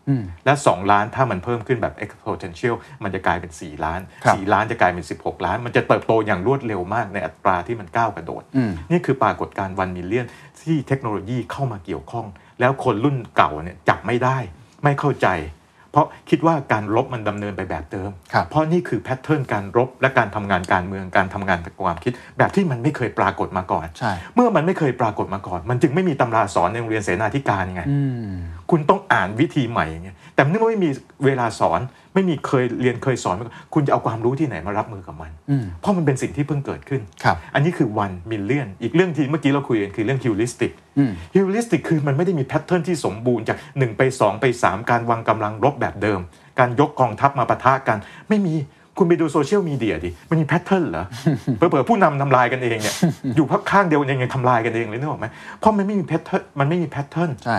[0.46, 10.28] และ2ล้านถ้ามันเพิ่มขึ้นแบบ exponential มันจะกลายเป็น 4 ล้านครับ4ล้านจะกลายเป็น 16 ล้าน มันจะเติบโตอย่างรวดเร็วมากในอัตราที่มันก้าวกระโดดอืมนี่คือปรากฏการณ์วันมิลเลียน
[10.62, 12.26] ที่เทคโนโลยีเข้ามาเกี่ยวข้อง
[12.60, 14.38] แล้วคนรุ่นเก่าเนี่ยจับไม่ได้
[14.84, 15.30] ไม่เข้าใจ
[15.94, 28.32] เพราะคิดว่าการรบมันดำเนินไปแบบเดิมครับเพราะนี่คือแพทเทิร์นการรบและการทำงานการเมืองการทำงานความคิด แบบที่มันไม่เคยปรากฏมาก่อนใช่เมื่อมันไม่เคยปรากฏมาก่อน มันจึงไม่มีตำราสอนในโรงเรียนเสนาธิการไงอืม
[28.72, 30.90] คุณต้องอ่านวิธีใหม่อย่างเงี้ยแต่เนื่องไม่มี
[31.26, 31.80] เวลาสอน
[32.14, 46.20] ไม่มีเคยเรียนเคยสอนมาก่อนคุณจะเอาความรู้ที่ไหนมารับมือกับมันอืมเพราะมันเป็นสิ่งที่เพิ่งเกิดขึ้นครับอันนี้คือ one million อีกเรื่องที่เมื่อกี้เราคุยกันคือเรื่อง heuristic อืม heuristic คือมันไม่ได้มี pattern ที่สมบูรณ์จาก 1 ไป 2 ไป 3 การวางกำลังรบแบบเดิม
[46.60, 47.98] การยกกองทัพมาปะทะกัน
[48.30, 48.54] ไม่มี
[48.98, 51.06] คุณไปดูโซเชียลมีเดียดิ มันมี pattern เหรอ
[51.56, 52.96] เผลอๆผู้นำทำลายกันเองเนี่ย
[53.36, 55.28] อยู่พรรคข้างเดียวเองยังทำลายกันเองเลยนึกออกไหม
[55.60, 57.58] เพราะมันไม่มี pattern มันไม่มี pattern ใช่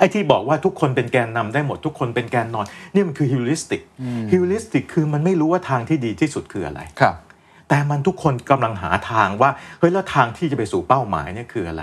[0.00, 3.80] ไอ้ที่บอกว่าทุกคนเป็นแกนนำได้หมดทุกคนเป็นแกนนอนนี่มันคือ heuristic
[4.32, 7.14] heuristic คือมันไม่รู้ว่าทางที่ดีที่สุดคืออะไรครับ
[7.68, 11.82] แต่มันทุกคนกำลังหาทางว่าเฮ้ยแล้วทางที่จะไปสู่เป้าหมายเนี่ยคืออะไร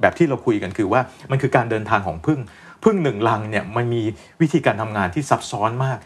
[0.00, 2.40] แบบที่เราคุยกันคือว่ามันคือการเดินทางของพึ่ง
[2.84, 4.02] พึ่งหนึ่งลังเนี่ยมันมี
[4.40, 5.98] วิธีการทำงานที่ซับซ้อนมาก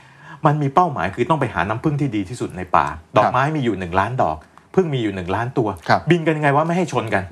[0.46, 2.86] มันมีเป้าหมายคือต้องไปหาน้ำพึ่งที่ดีที่สุดในป่า
[3.16, 4.36] ดอกไม้มีอยู่หนึ่งล้านดอก
[4.74, 7.22] พึ่งมีอยู่หนึ่งล้านตัวครับบินกันยังไงว่าไม่ให้ชนกัน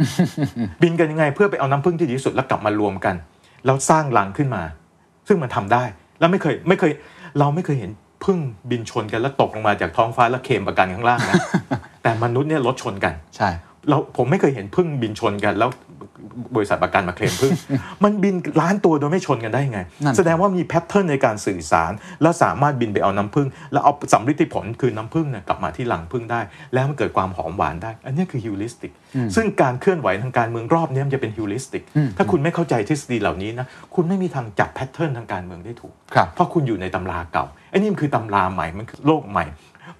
[0.83, 3.14] บินกันยังไงเพื่อไปเอาน้ำพึ่งที่ดีที่สุดแล้วกลับมารวมกัน
[3.66, 4.62] แล้วสร้างรังขึ้นมา
[5.29, 5.85] ซึ่งมันทำได้
[6.18, 6.92] แล้วไม่เคยไม่เคย
[7.38, 7.90] เราไม่เคยเห็น
[8.24, 8.38] ผึ้ง
[8.71, 11.35] บินชนกันแล้วตกลงมาจากท้องฟ้าแล้วเคลมประกันข้างล่างนะ
[12.03, 13.49] แต่มนุษย์เนี่ยรถชนกัน ใช่
[13.88, 15.71] เราผมไม่เคยเห็นผึ้งบินชนกันแล้ว
[16.57, 17.53] บริษัทประกันมาเคลมผึ้ง
[18.05, 26.41] มันบินล้านตัวโดยไม่ชนกันได้ไงนั่นแสดงว่ามี pattern ในการสื่อสาร แล้วสามารถบินไปเอาน้ำผึ้ง แล้วเอาสัมฤทธิผลคือน้ำผึ้งเนี่ยกลับมาที่รังผึ้งได้
[26.75, 28.92] แล้วมันเกิดความหอมหวานได้ อันนี้คือ heuristic
[29.37, 31.83] ซึ่งการเคลื่อนไหวทางการเมืองรอบนี้มันจะเป็น heuristic
[32.17, 39.45] ถ้าคุณไม่เข้าใจทฤษฎีเหล่านี้นะคุณไม่มีทางจับ pattern ทางการเมืองได้ถูกครับเพราะคุณอยู่ในตำราเก่าไอ้นี่มันคือตำราใหม่มันคือโลกใหม่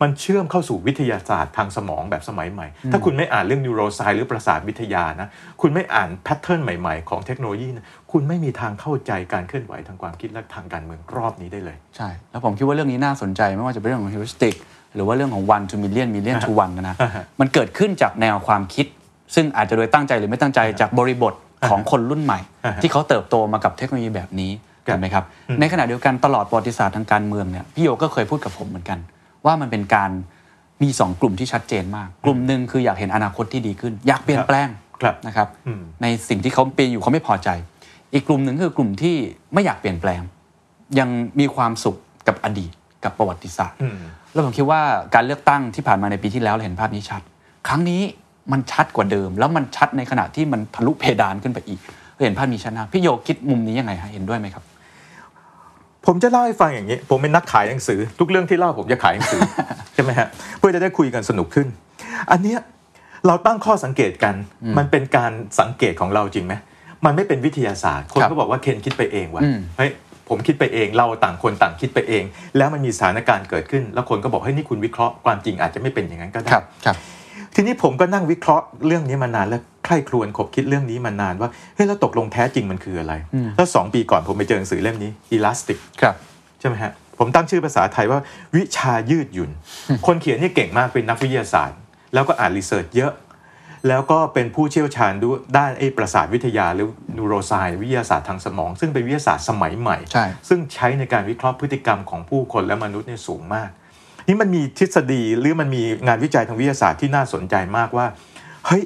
[0.03, 5.29] มันเชื่อมเข้าสู่วิทยาศาสตร์ทางสมองแบบสมัยใหม่ ถ้าคุณไม่อ่านเรื่อง neuroscience หรือประสาทวิทยานะ
[5.61, 14.55] คุณไม่อ่าน pattern ใหม่ๆ ของเทคโนโลยีนะคุณไม่มีทางเข้าใจการเคลื่อนไหวทางความคิดและทางการเมืองรอบนี้ได้เลย ใช่ แล้วผมคิดว่าเรื่องนี้น่าสนใจไม่ว่าจะเป็นเรื่องของ heuristic
[14.95, 18.87] หรือว่าเรื่องของ one to million million to one นะอ่าฮะมันเกิดขึ้นจากแนวความคิด
[19.35, 21.35] ซึ่งอาจจะโดยตั้งใจหรือไม่ตั้งใจจากบริบท
[21.71, 24.51] ของคนรุ่นใหม่อ่าฮะที่เขาเติบโตมากับเทคโนโลยีแบบนี้
[24.87, 25.25] ครับเห็นไหมครับ
[25.61, 28.99] ในขณะเดียวกันตลอดประวัติศาสตร์ทางการเมืองเนี่ยพี่โยก็เคยพูดกับผมเหมือนกัน
[29.47, 30.11] ว่ามันเป็นการ
[30.83, 34.69] มีสองกลุ่มที่ชัดเจนมาก กลุ่มหนึ่งคืออยากเห็นอนาคตที่ดีขึ้น อยากเปลี่ยนแปลง
[35.01, 37.49] ครับนะครับอืมในสิ่งที่เขาเป็นอยู่เขาไม่พอใจ
[38.15, 39.17] อีกกลุ่มหนึ่งคือกลุ่มที่
[39.55, 40.21] ไม่อยากเปลี่ยนแปลง
[40.99, 41.09] ยัง
[41.41, 41.97] มีความสุข
[42.29, 42.71] กับอดีต
[43.05, 43.97] กับประวัติศาสตร์อืม
[44.33, 44.81] แล้วผมคิดว่า
[45.15, 47.23] การเลือกตั้งที่ผ่านมาในปีที่แล้วเราเห็นภาพนี้ชัด
[47.69, 48.03] ครั้งนี้
[48.53, 51.81] มันชัดกว่าเดิม แล้วมันชัดในขณะที่มันทะลุเพดานขึ้นไปอีก
[52.15, 54.65] เราเห็นภาพนี้ชัดนะพี่โยคิดมุมนี้ยังไงฮะเห็นด้วยไหมครับ
[56.11, 59.41] ผมจะเล่าให้ฟังอย่างนี้ ผมเป็นนักขายหนังสือ ทุกเรื่องที่เล่าผมจะขายหนังสือ
[59.95, 61.67] ใช่ไหมฮะเพื่อจะได้คุยกันสนุกขึ้น
[62.31, 62.59] อันเนี้ย
[63.27, 64.35] เราตั้งข้อสังเกตกัน
[64.79, 66.55] มันเป็นการสังเกตของเราจริงไหม
[67.05, 69.91] มันไม่เป็นวิทยาศาสตร์ คนครับก็บอกว่าเคนคิดไปเองว่ะอืมเฮ้ย
[70.29, 72.25] ผมคิดไปเองเราต่างคนต่างคิดไปเอง
[72.57, 76.97] แล้วมันมีสถานการณ์เกิดขึ้น แล้วคนก็บอกเฮ้ยนี่คุณวิเคราะห์ความจริงอาจจะไม่เป็นอย่างนั้นก็ได้ครับครับ
[77.55, 83.15] ทีนี้ผมก็นั่งวิเคราะห์เรื่องนี้มานานและ ใคร่ครวญขบคิดเรื่องนี้มานานว่าเฮ้ยแล้วตกลงแท้จริงมันคืออะไร
[83.57, 86.15] แล้วสองปีก่อนผมไปเจอหนังสือเล่มนี้ Elastic ครับ
[86.61, 88.21] ใช่ไหมฮะผมตั้งชื่อภาษาไทยว่า
[88.57, 89.51] วิชายืดหยุ่น
[90.07, 91.79] คนเขียนนี่เก่งมากเป็นนักวิทยาศาสตร์
[92.15, 93.13] แล้วก็อ่านรีเสิร์ชเยอะ
[93.89, 103.71] แล้วก็เป็นผู้เชี่ยวชาญด้ด้านไอ้ประสาทวิทยาหรือนูโรไซวิทยาศาสตร์ทางสมอง ซึ่งเป็นวิทยาศาสตร์สมัยใหม่ใช่ซึ่งใช้ในการวิเคราะห์พฤติกรรมของผู้คนและมนุษย์เนี่ยสูงมาก
[104.27, 108.07] นี่มันมีทฤษฎีหรือมันมีงานวิจัยทางวิทยาศาสตร์ที่น่าสนใจมากว่า
[108.67, 108.83] เฮ้ย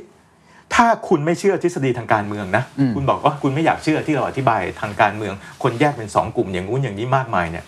[0.74, 7.64] ถ้าคุณไม่เชื่อทฤษฎีทางการเมืองนะอืมคุณบอกว่าคุณไม่อยากเชื่อที่เราอธิบายทางการเมือง คนแยกเป็นสองกลุ่มอย่างงู้นอย่างนี้มากมายเนี่ย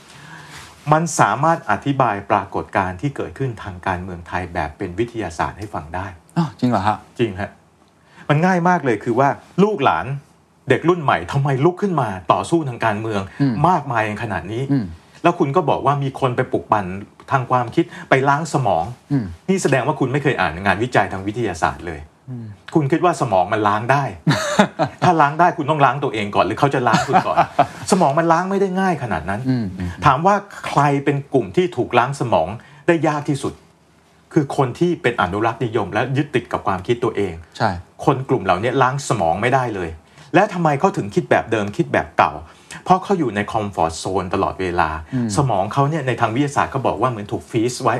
[0.92, 7.50] มันสามารถอธิบายปรากฏการณ์ที่เกิดขึ้นทางการเมืองไทยแบบเป็นวิทยาศาสตร์ให้ฟังได้อ้าวจริงเหรอฮะจริงฮะ
[8.28, 9.28] มันง่ายมากเลยคือว่า
[9.62, 10.06] ลูกหลาน
[10.68, 14.84] เด็กรุ่นใหม่ทำไมลุกขึ้นมาต่อสู้ทางการเมืองอืมมากมายขนาดนี้อืม
[15.22, 16.86] แล้วคุณก็บอกว่ามีคนไปปลุกปั่น
[17.30, 22.00] ทางความคิดไปล้างสมองอืมนี่แสดงว่าคุณไม่เคยอ่านงานวิจัยทางวิทยาศาสตร์เลย
[22.74, 24.04] คุณคิดว่าสมองมันล้างได้
[25.04, 27.36] ถ้าล้างได้คุณต้องล้างตัวเองก่อนหรือเขาจะล้างคุณก่อน
[27.90, 30.34] สมองมันล้างไม่ได้ง่ายขนาดนั้นอืมอืมถามว่า
[30.66, 32.48] ใครเป็นกลุ่มที่ถูกล้างสมอง
[32.86, 33.54] ได้ยากที่สุด
[34.32, 37.70] คือคนที่เป็นอนุรักษ์นิยม และยึดติดกับความคิดตัวเอง ใช่
[38.04, 39.90] คนกลุ่มเหล่านี้ล้างสมองไม่ได้เลย
[40.34, 42.32] และทำไมเขาถึงคิดแบบเดิมคิดแบบเก่า
[42.84, 44.90] เพราะเขาอยู่ในคอมฟอร์ z โซนตลอดเวลา
[45.36, 47.96] สมองเขาเนี่ยในทางวิทยาศาสตร์เขาบอกว่าเหมือนถูก freeze ไว้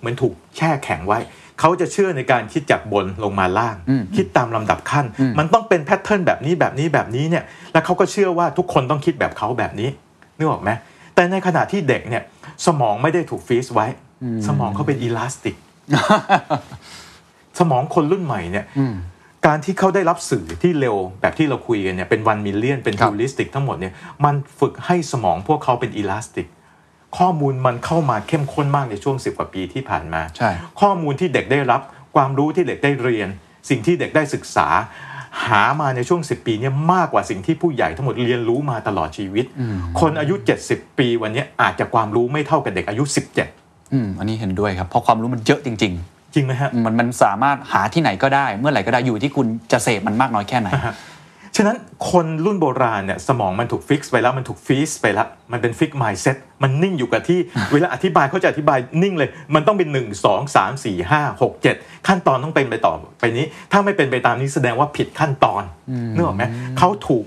[0.00, 1.18] เหมือนถูกแช่แข็งไว้
[1.60, 9.88] เขาจะเชื่อในการคิดจากบนลงมาล่างอืมคิดตามลำดับขั้นอืมมันต้องเป็น pattern แบบนี้แบบนี้แบบนี้เนี่ยแล้วเขาก็เชื่อว่าทุกคนต้องคิดแบบเขาแบบนี้
[10.36, 10.70] นึกออกไหม
[11.14, 12.22] แต่ในขณะที่เด็กเนี่ย
[12.66, 13.86] สมองไม่ได้ถูก freeze ไว้
[14.46, 15.56] สมองเขาเป็น elastic
[17.58, 18.96] สมองคนรุ่นใหม่เนี่ยอืม
[19.46, 23.92] การที่เขาได้รับสื่อที่เร็วแบบที่เราคุยกันเนี่ยเป็น one million เป็นครับ heuristic ทั้งหมดเนี่ย
[24.24, 26.46] มันฝึกให้สมองพวกเขาเป็น elastic
[27.18, 30.50] ข้อมูลมันเข้ามาเข้มข้นมากในช่วง 10 กว่าปีที่ผ่านมาใช่
[30.80, 31.80] ข้อมูลที่เด็กได้รับ
[32.16, 33.28] ความรู้ที่เด็กได้เรียน
[33.70, 34.68] สิ่งที่เด็กได้ศึกษา
[35.46, 39.44] หามาในช่วง 10 ปีเนี่ยมากกว่าสิ่งที่ผู้ใหญ่ทั้งหมดเรียนรู้มาตลอดชีวิต
[40.00, 40.34] คนอายุ
[40.68, 43.04] 70 ปีวันนี้อาจจะความรู้ไม่เท่ากับเด็กอายุ
[43.48, 45.88] 17อืมอันนี้เห็นด้วยครับเพราะความรู้มันเยอะจริงจริ
[46.42, 50.68] งไหมฮะๆมันมันสามารถหาที่ไหนก็ได้ เมื่อไหร่ก็ได้อยู่ที่คุณจะเสพมันมากน้อยแค่ไหน
[51.56, 51.76] ฉะนั้น
[52.10, 57.38] คนรุ่นโบราณเนี่ยสมองมันถูก fix ไปแล้วมันถูก freeze ไปแล้ว มันเป็น fixed mindset มันนิ่งอยู่กับที่
[57.72, 65.62] เวลาอธิบายเขาจะอธิบายนิ่งเลย มันต้องเป็น 1 2 3 4 5 6 7 ขั้นตอนต้องเป็นไปต่อไปนี้ ถ้าไม่เป็นไปตามนี้แสดงว่าผิดขั้นตอน
[66.14, 66.44] นึกออกไหม
[66.78, 67.24] เขาถูก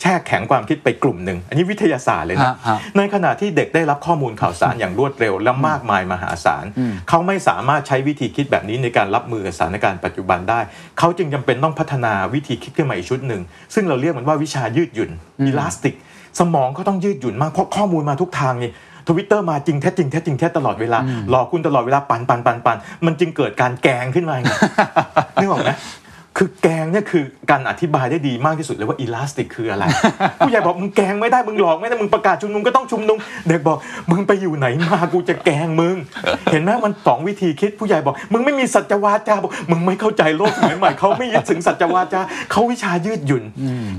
[0.00, 6.64] แช่แข็งความคิดไปกลุ่มหนึ่ง อันนี้วิทยาศาสตร์เลยนะฮะฮะในขณะที่เด็กได้รับข้อมูลข่าวสารอย่างรวดเร็วและมากมายมหาศาล
[7.08, 10.60] เขาไม่สามารถใช้วิธีคิดแบบนี้ในการรับมือกับสถานการณ์ปัจจุบันได้
[10.98, 13.42] เขาจึงจำเป็นต้องพัฒนาวิธีคิดขึ้นมาอีกชุดหนึ่ง
[13.74, 15.10] ซึ่งเราเรียกมันว่าวิชายืดหยุ่น
[15.46, 15.94] อิลาสติก
[16.40, 18.72] สมองเขาต้องยืดหยุ่นมากเพราะข้อมูลมาทุกทางนี่
[19.08, 20.98] ทวิตเตอร์มาจริงแท้จริงแท้จริงแท้ตลอดเวลา
[21.30, 24.50] หลอกคุณตลอดเวลาปันปันปันปันมันจึงเกิดการแกงขึ้นมาไง
[25.40, 25.70] นึกออกไหม
[26.36, 29.84] คือแกงเนี่ยคือการอธิบายได้ดีมากที่สุดเลยว่าอีลาสติกคืออะไร
[30.38, 33.18] ผู้ใหญ่บอกมึงแกงไม่ได้มึงหลอกไม่ได้มึงประกาศชุมนุมก็ต้องชุมนุม
[33.48, 33.78] เด็กบอก
[34.10, 35.96] มึงไปอยู่ไหนมากูจะแกงมึง
[36.52, 42.20] เห็นไหมมันสองวิธีคิดผู้ใหญ่บอก มึงไม่มีสัจวาจาบอกมึงไม่เข้าใจโลกสมัยใหม่เขาไม่ยึดถึงสัจวาจา
[42.50, 43.44] เขาวิชายืดหยุ่น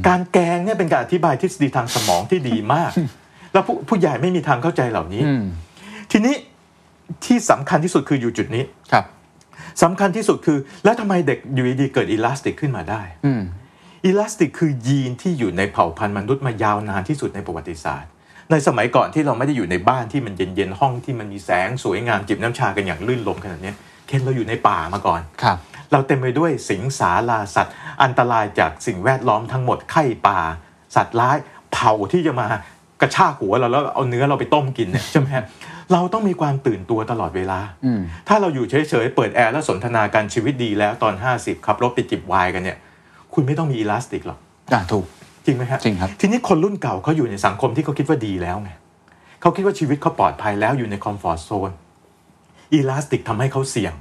[0.08, 2.92] การแกงเนี่ยเป็นการอธิบายทฤษฎีทางสมองที่ดีมาก
[3.54, 5.44] แล้วผู้ผู้ใหญ่ไม่มีทางเข้าใจเหล่านี้อืม
[6.12, 6.36] ทีนี้
[7.26, 9.06] ที่สำคัญที่สุดคืออยู่จุดนี้ครับ
[9.84, 13.42] สำคัญที่สุดคือ แล้วทำไมเด็กอยู่ดีๆเกิดอีลาสติกขึ้นมาได้อืม
[14.06, 18.12] อีลาสติกคือยีนที่อยู่ในเผ่าพันธุ์มนุษย์มายาวนานที่สุดในประวัติศาสตร์
[18.52, 23.76] ในสมัยก่อนที่เราไม่ได้อยู่ในบ้านที่มันเย็นๆห้องที่มันมีแสงสวยงามจิบน้ำชากันอย่างลื่นลมขนาดเนี้ย
[24.08, 25.58] เคนเราอยู่ในป่ามาก่อนครับ
[25.92, 30.40] เราเต็มไปด้วยสิงสาราสัตว์ อันตรายจากสิ่งแวดล้อมทั้งหมดไข้ป่า
[30.96, 31.38] สัตว์ร้าย
[31.74, 32.48] เผาที่จะมา
[33.02, 35.46] กระชากหัวเราแล้วเอาเนื้อเราไปต้มกินเนี่ยใช่ไหมฮะ
[35.94, 42.78] เราต้องมีความตื่นตัวตลอดเวลาอืมถ้าเราอยู่เฉยๆ เปิดแอร์แล้วสนทนากันชีวิตดีแล้วตอน 50ขับรถไปจิบไวน์กันเนี่ย
[43.34, 44.40] คุณไม่ต้องมีอีลาสติกหรอก
[44.74, 45.06] อ่าถูก
[45.46, 48.70] จริงไหมฮะจริงครับ ทีนี้คนรุ่นเก่าเขาอยู่ในสังคมที่เขาคิดว่าดีแล้วไง
[49.42, 51.72] เขาคิดว่าชีวิตเขาปลอดภัยแล้วอยู่ในคอมฟอร์ทโซน
[52.74, 53.94] อีลาสติกทำให้เขาเสี่ยง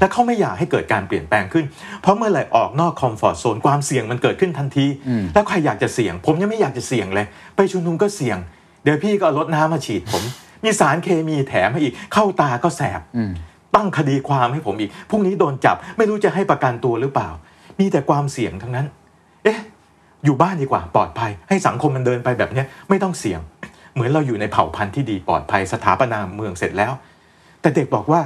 [0.00, 1.64] และเขาไม่อยากให้เกิดการเปลี่ยนแปลงขึ้น
[2.02, 4.86] เพราะเมื่อไหร่ออกนอกคอมฟอร์ทโซนความเสี่ยงมันเกิดขึ้นทันที
[5.34, 7.26] แล้วใครอยากจะเสี่ยง ผมยังไม่อยากจะเสี่ยงเลย
[7.56, 8.38] ไปชุมนุมก็เสี่ยง
[8.82, 10.24] เดี๋ยวพี่ก็เอารถน้ำมาฉีดผม
[10.64, 13.00] มีสารเคมีแถมให้อีก เข้าตาก็แสบ
[13.74, 17.28] ตั้งคดีความให้ผมอีกพรุ่งนี้โดนจับ ไม่รู้จะให้ประกันตัวหรือเปล่า
[17.80, 18.86] มีแต่ความเสี่ยงทั้งนั้น
[19.44, 19.58] เอ๊ะ
[20.24, 23.40] อยู่บ้านดีกว่าปลอดภัย ให้สังคมมันเดินไปแบบเนี้ยไม่ต้องเสี่ยง
[23.94, 26.92] เหมือนเราอยู่ในเผ่าพันธุ์ที่ดีปลอดภัยสถาปนาเมืองเสร็จแล้ว
[27.60, 28.20] แต่เด็กบอกว่า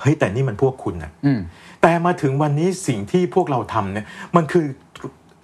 [0.00, 1.40] เฮ้ยแต่นี่มันพวกคุณนะอืม
[1.82, 4.64] แต่มาถึงวันนี้สิ่งที่พวกเราทำเนี่ยมันคือ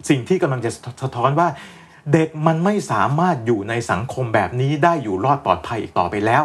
[0.09, 0.70] สิ่งที่กำลังจะ
[1.02, 1.48] สะท้อนว่า
[2.14, 6.42] เด็กมันไม่สามารถอยู่ในสังคมแบบนี้ได้อยู่รอดปลอดภัยอีกต่อไปแล้ว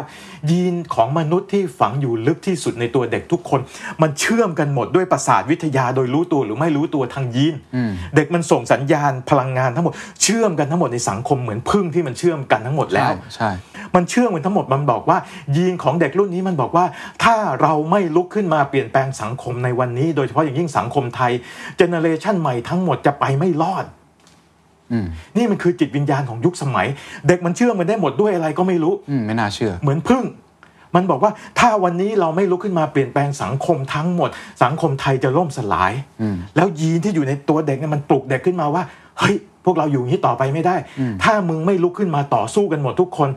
[0.50, 3.60] ยีนของมนุษย์ที่ฝังอยู่ลึกที่สุดในตัวเด็กทุกคน
[4.02, 7.54] มันเชื่อมกันหมดด้วยประสาทวิทยาโดยรู้ตัวหรือไม่รู้ตัวทางยีน
[8.16, 13.50] เด็กมันส่งสัญญาณพลังงานทั้งหมดเชื่อมกันทั้งหมดในสังคมเหมือนพึ่งที่มันเชื่อมกันทั้งหมดแล้วใช่ใช่
[13.94, 15.18] มันเชื่อมกันทั้งหมดมันบอกว่า
[15.56, 16.84] ยีนของเด็กรุ่นนี้มันบอกว่า
[17.24, 21.32] ถ้าเราไม่ลุกขึ้นมาเปลี่ยนแปลงสังคมในวันนี้ โดยเฉพาะอย่างยิ่งสังคมไทย
[21.76, 24.01] เจเนเรชันใหม่ทั้งหมดจะไปไม่รอดอืม
[25.36, 26.86] นี่มันคือจิตวิญญาณของยุคสมัย
[27.28, 30.24] เด็กมันเชื่อมกันได้หมดด้วยอะไรก็ไม่รู้อืมไม่น่าเชื่อ เหมือนพึ่ง
[30.96, 34.30] มันบอกว่าถ้าวันนี้เราไม่ลุกขึ้นมาเปลี่ยนแปลงสังคมทั้งหมด
[34.62, 38.82] สังคมไทยจะล่มสลายอืมแล้วยีนที่อยู่ในตัวเด็กเนี่ยมันปลุกเด็กขึ้นมาว่า
[39.18, 40.76] เฮ้ยพวกเราอยู่อย่างนี้ต่อไปไม่ได้
[41.22, 43.28] ถ้ามึงไม่ลุกขึ้นมาต่อสู้กันหมดทุกคน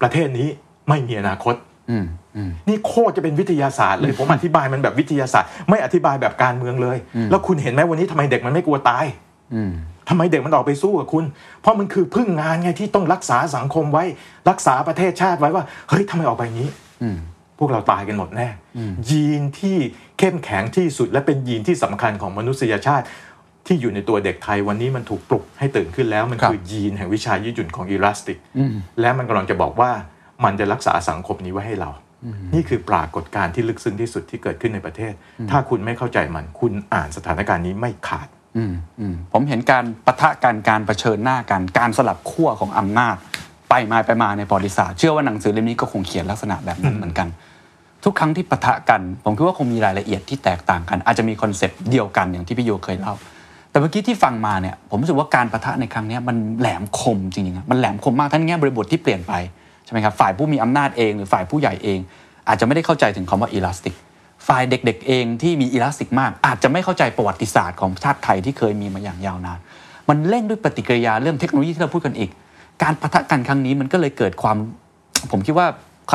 [0.00, 0.48] ประเทศนี้
[0.88, 1.54] ไม่มีอนาคต
[1.90, 2.04] อืม
[2.36, 6.96] อืมนี่โคตรจะเป็นวิทยาศาสตร์เลย ผมอธิบายมันแบบวิทยาศาสตร์ ไม่อธิบายแบบการเมืองเลย
[7.30, 9.04] แล้วคุณเห็นไหมวันนี้ทำไมเด็กมันไม่กลัวตาย
[9.54, 9.72] อืม
[10.08, 11.24] ทำไมเด็กมันออกไปสู้กับคุณ
[11.60, 14.04] เพราะมันคือพึ่งงานไงที่ต้องรักษาสังคมไว้
[14.50, 16.70] รักษาประเทศชาติไว้ว่าเฮ้ยทำไมออกไปอย่างนี้
[17.02, 17.18] อืม
[17.58, 18.48] พวกเราตายกันหมดแน่
[19.08, 19.76] ยีนที่
[20.18, 23.06] เข้มแข็งที่สุด และเป็นยีนที่สำคัญของมนุษยชาติ
[23.66, 29.90] ที่อยู่ในตัวเด็กไทยวันนี้มันถูกปลุกให้ตื่นขึ้นแล้ว มันครับคือยีนแห่งวิชายืดหยุ่นของอีลาสติกอืมและมันกำลังจะบอกว่า
[30.44, 31.90] มันจะรักษาสังคมนี้ไว้ให้เรา
[32.54, 35.12] นี่คือปรากฏการณ์ที่ลึกซึ้งที่สุดที่เกิดขึ้นในประเทศ
[35.50, 38.41] ถ้าคุณไม่เข้าใจมัน คุณอ่านสถานการณ์นี้ไม่ขาดอืมอืม
[39.32, 43.16] ผมเห็นการปะทะกันการเผชิญหน้ากัน การสลับขั้วของอำนาจ
[43.68, 47.28] ไปมาไปมาในประวัติศาสตร์เชื่อว่าหนังสือเล่มนี้ก็คงเขียนลักษณะแบบนั้นเหมือนกัน
[48.04, 53.14] ทุกครั้งที่ปะทะกัน ผมคิดว่าคงมีรายละเอียดที่แตกต่างกัน อาจจะมีคอนเซปต์เดียวกันอย่างที่พี่โยเคยเล่า
[53.70, 59.32] แต่เมื่อกี้ที่ฟังมาเนี่ยผมรู้สึกว่าการปะทะในครั้งเนี้ยมันแหลมคมจริงๆอะมันแหลมคมมากทั้งแง่บริบทที่เปลี่ยนไป
[59.84, 61.98] ใช่ไหมครับฝ่ายผู้มีอำนาจเองหรือฝ่ายผู้ใหญ่เอง
[62.48, 63.94] อาจจะไม่ได้เข้าใจถึงคำว่าอีลาสติก
[64.46, 69.58] ฝ่ายเด็กๆเองที่มีอีลาสติกมาก อาจจะไม่เข้าใจประวัติศาสตร์ของชาติไทยที่เคยมีมาอย่างยาวนาน
[70.08, 72.30] มันเร่งด้วยปฏิกิริยาเรื่องเทคโนโลยีที่เราพูดกันอีก
[72.82, 74.56] การปะทะกันครั้งนี้มันก็เลยเกิดความ
[75.32, 75.66] ผมคิดว่า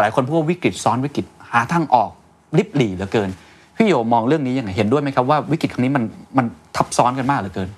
[0.01, 2.09] หลายคนพูดว่าวิกฤตซ้อนวิกฤตหาทางออก
[2.57, 3.29] ลิบหลี่เหลือเกิน
[3.75, 6.03] พี่โยมองเรื่องนี้ยังไงเห็นด้วยไหมครับว่าวิกฤตครั้งนี้มัน
[6.37, 7.69] มันทับซ้อนกันมากเหลือเกิน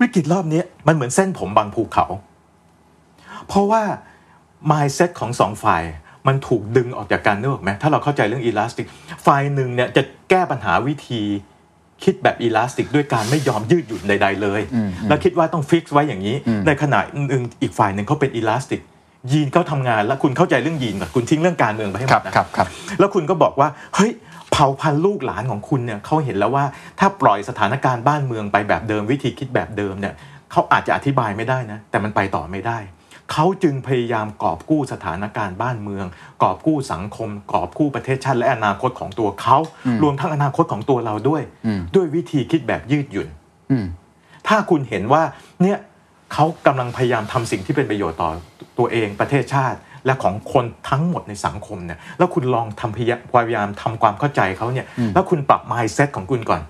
[0.00, 2.06] วิกฤตรอบนี้มันเหมือนเส้นผมบางภูเขา
[3.48, 3.82] เพราะว่า
[4.70, 5.82] mindset ของสองฝ่าย
[6.28, 8.86] มันถูกดึงออกจากกันนึกออกไหมถ้าเราเข้าใจเรื่อง elastic
[9.26, 11.22] ฝ่ายหนึ่งเนี่ยจะแก้ปัญหาวิธี
[12.04, 14.60] คิดแบบ elastic ด้วยการไม่ยอมยืดหยุ่นใด ๆ เลย
[15.08, 18.80] แล้วคิดว่าต้องฟิกไว้อย่างนี้ ในขณะหนึ่งอีกฝ่ายหนึ่งเขาเป็น elastic
[19.32, 24.12] ยีนเขาทำงาน แล้วคุณเข้าใจเรื่องยีนก่อนคุณทิ้งเรื่องการเมืองไปให้หคมรับดนะครับครับแล้วคุณก็บอกว่าเฮ้ย
[24.52, 26.64] เผ่าพันธุ์ลูกหลานของคุณเนี่ยเขาเห็นแล้วว่า
[26.98, 30.14] ถ้าปล่อยสถานการณ์บ้านเมืองไปแบบเดิมวิธีคิดแบบเดิมเนี่ย
[30.52, 32.78] เขาอาจจะอธิบายไม่ได้นะแต่มันไปต่อไม่ได้
[33.32, 36.06] เขาจึงพยายามกอบกู้สถานการณ์บ้านเมือง
[36.42, 39.56] กอบกู้สังคม กอบกู้ประเทศชาติและอนาคตของตัวเขา
[40.02, 41.42] รวมทั้งอนาคตของตัวเราด้วย
[41.94, 43.28] ด้วยวิธีคิดแบบยืดหยุ่น
[43.70, 43.86] อืม
[44.48, 45.22] ถ้าคุณเห็นว่า
[45.62, 45.78] เนี่ย
[46.32, 48.30] เขากำลังพยายามทำสิ่งที่เป็นประโยชน์ต่อ
[48.78, 56.60] ตัวเองประเทศชาติและของคนทั้งหมดในสังคมเนี่ยแล้วคุณลองทำพยพยายามทำความเข้าใจเขาเนี่ยแล้วคุณปรับ mindset ของคุณก่อน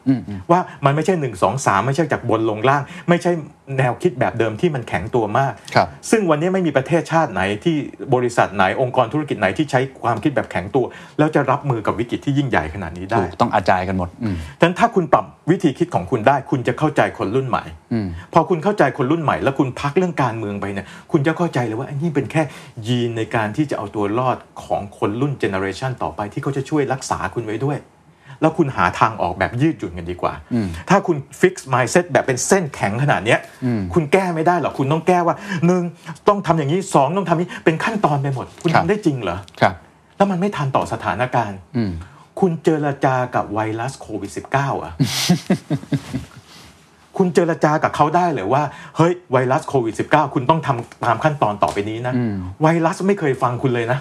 [0.50, 3.32] ว่ามันไม่ใช่หนึ่งสองสามไม่ใช่จากบนลงล่าง ไม่ใช่
[3.78, 7.76] แนวคิดแบบเดิมที่มันแข็งตัวมากครับซึ่งวันนี้ไม่มีประเทศชาติไหนที่
[8.14, 10.84] บริษัทไหนองค์กรธุรกิจไหนที่ใช้ความคิดแบบแข็งตัว
[11.18, 22.42] แล้วจะรับมือกับวิกฤตที่ยิ่งใหญ่ขนาดนี้ได้ถูกต้องอาจายกันหมดอืมฉะนั้นถ้าคุณปรับวิธีคิดของคุณได้ คุณจะเข้าใจคนรุ่นใหม่อืมพอคุณเข้าใจคนรุ่นใหม่ แล้วคุณพักเรื่องการเมืองไปเนี่ย คุณจะเข้าใจเลยว่าอันนี้เป็นแค่
[22.86, 27.78] ยีนในการที่จะเอาตัวรอดของคนรุ่นเจเนอเรชันต่อไปที่เขาจะช่วยรักษาคุณไว้ด้วย
[28.40, 30.34] แล้วคุณหาทางออกแบบยืดหยุ่นกันดีกว่า
[30.90, 33.40] ถ้าคุณฟิกซ์ mindset แบบเป็นเส้นแข็งขนาดเนี้ย
[33.94, 35.82] คุณแก้ไม่ได้หรอกคุณต้องแก้ว่าหนึ่ง
[36.28, 39.74] ต้องทำอย่างนี้สองต้องทำนี้เป็นขั้นตอนไปหมด คุณครับทำได้จริงเหรอครับ
[40.16, 41.92] แล้วมันไม่ทันต่อสถานการณ์อืม
[42.40, 44.92] คุณเจรจากับไวรัสโควิด -19 อะ
[47.16, 48.62] คุณเจรจากับเขาได้เลยว่า
[48.96, 53.98] เฮ้ยไวรัสโควิด -19 คุณต้องทำตามขั้นตอนต่อไปนี้นะอืมไวรัสไม่เคยฟังคุณเลยนะ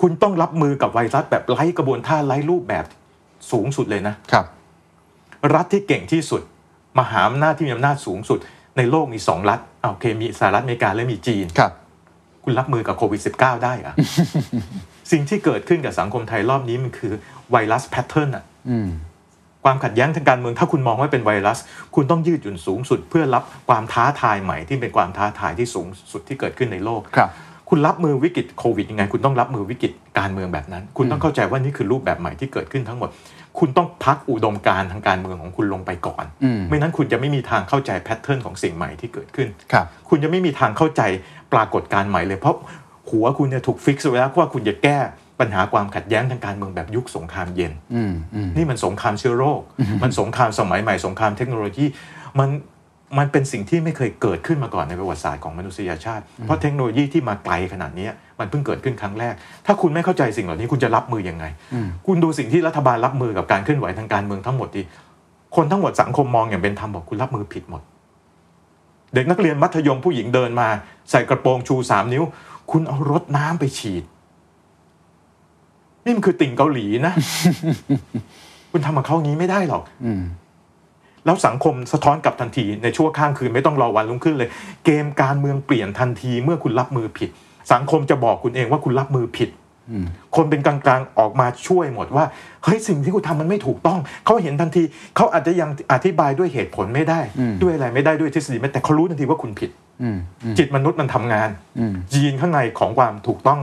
[0.00, 2.84] คุณต้องรับมือกับไวรัสแบบไร้กระบวนท่าไร้รูปแบบ
[3.50, 4.46] สูงสุดเลยนะครับ
[5.54, 6.42] รัฐที่เก่งที่สุด
[6.98, 8.38] มหาอำนาจที่มีอำนาจสูงสุด
[8.76, 11.72] ในโลกมีสองรัฐอ่าโอเคมีสหรัฐอเมริกาและมีจีนครับ
[12.44, 13.94] คุณรับมือกับโควิด -19 ได้เหรอะ
[15.12, 17.12] สิ่งที่เกิดขึ้นกับสังคมไทยรอบนี้มันคือ
[17.50, 18.88] ไวรัส pattern อะอืม
[19.64, 21.58] ความขัดแย้งทางการเมืองถ้าคุณมองว่าเป็นไวรัส
[21.94, 27.30] คุณต้องยืดหยุ่นสูงสุด เพื่อรับความท้าทายใหม่ที่เป็นความท้าทายที่สูงสุดที่เกิดขึ้นในโลกครับ
[27.76, 33.10] คุณรับมือวิกฤตโควิดยังไง คุณต้องรับมือวิกฤตการเมืองแบบนั้น คุณต้องเข้าใจว่านี่คือรูปแบบใหม่ที่เกิดขึ้นทั้งหมด
[33.58, 41.02] คุณต้องพักอุดมการณ์ทางการเมืองของคุณลงไปก่อนอืมไม่นั้นคุณจะไม่มีทางเข้าใจ pattern ของสิ่งใหม่ที่เกิดขึ้นครับคุณจะไม่มีทางเข้าใจ
[41.52, 42.56] ปรากฏการณ์ใหม่เลยเพราะ
[43.10, 44.98] หัวคุณเนี่ยถูกฟิกซ์ไว้แล้วว่าคุณจะแก้
[45.40, 49.60] ปัญหาความขัดแย้งทางการเมืองแบบยุคสงครามเย็นอืมอืมนี่มันสงครามเชื้อโรค
[50.02, 51.86] มันสงครามสมัยใหม่สงครามเทคโนโลยี
[52.38, 52.48] มัน
[53.18, 59.34] มันเป็นสิ่งที่ไม่เคยเกิดขึ้นมาก่อนในประวัติศาสตร์ของมนุษยชาติ เพราะเทคโนโลยีที่มาไกลขนาดนี้มันเพิ่งเกิดขึ้นครั้งแรก
[59.66, 61.44] ถ้าคุณไม่เข้าใจสิ่งเหล่านี้คุณจะรับมือยังไง
[62.06, 64.82] คุณดูสิ่งที่รัฐบาลรับมือกับการเคลื่อนไหวทางการเมืองทั้งหมดดี
[65.56, 67.82] คนทั้งหมดสังคมมองอย่างเป็นธรรมบอกคุณรับมือผิดหมด
[69.14, 70.68] เด็กนักเรียนมัธยมผู้หญิงเดินมา
[71.10, 72.24] ใส่กระโปรงชูสามนิ้ว
[72.70, 74.04] คุณเอารถน้ำไปฉีด
[76.04, 77.14] นี่มันคือติ่งเกาหลีนะ
[78.70, 80.22] คุณทำกับเขาอย่างนี้ไม่ได้หรอกอืม
[81.24, 84.50] แล้วสังคมสะท้อนกลับทันทีในชั่วข้ามคืนไม่ต้องรอวันรุ่งขึ้นเลย
[84.84, 87.30] เกมการเมืองเปลี่ยนทันทีเมื่อคุณรับมือผิด
[87.72, 89.50] สังคมจะบอกคุณเองว่าคุณรับมือผิด
[89.90, 90.06] อืม
[90.36, 92.24] คนเป็นกลางๆออกมาช่วยหมดว่า
[92.64, 94.82] เฮ้ยสิ่งที่คุณทำมันไม่ถูกต้อง เขาเห็นทันที
[95.16, 97.20] เขาอาจจะยังอธิบายด้วยเหตุผลไม่ได้
[97.62, 99.70] ด้วยอะไรไม่ได้ด้วยทฤษฎีไม่แต่เขารู้ทันทีว่าคุณผิด
[100.02, 103.60] อืมอืมจิตมนุษย์มันทำงานอืมยีนข้างในของความถูกต้อง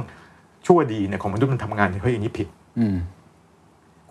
[0.68, 2.48] ชั่วดีเนี่ยของมนุษย์มันทำงานเฮ้ยอย่างนี้ผิด
[2.80, 2.96] อืม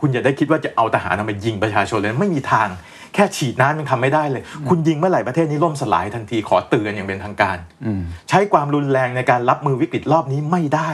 [0.00, 2.68] คุณอย่าได้คิดว่าจะเอาทหารมายิงประชาชนเลยไม่มีทาง
[3.14, 10.90] แค่ฉีดน้ำยังทำไม่ได้เลย คุณยิงเมื่อไหร่ประเทศนี้ล่มสลายทันทีขอเตือนอย่างเป็นทางการอืมใช้ความรุนแรงในการรับมือวิกฤตรอบนี้ไม่ได้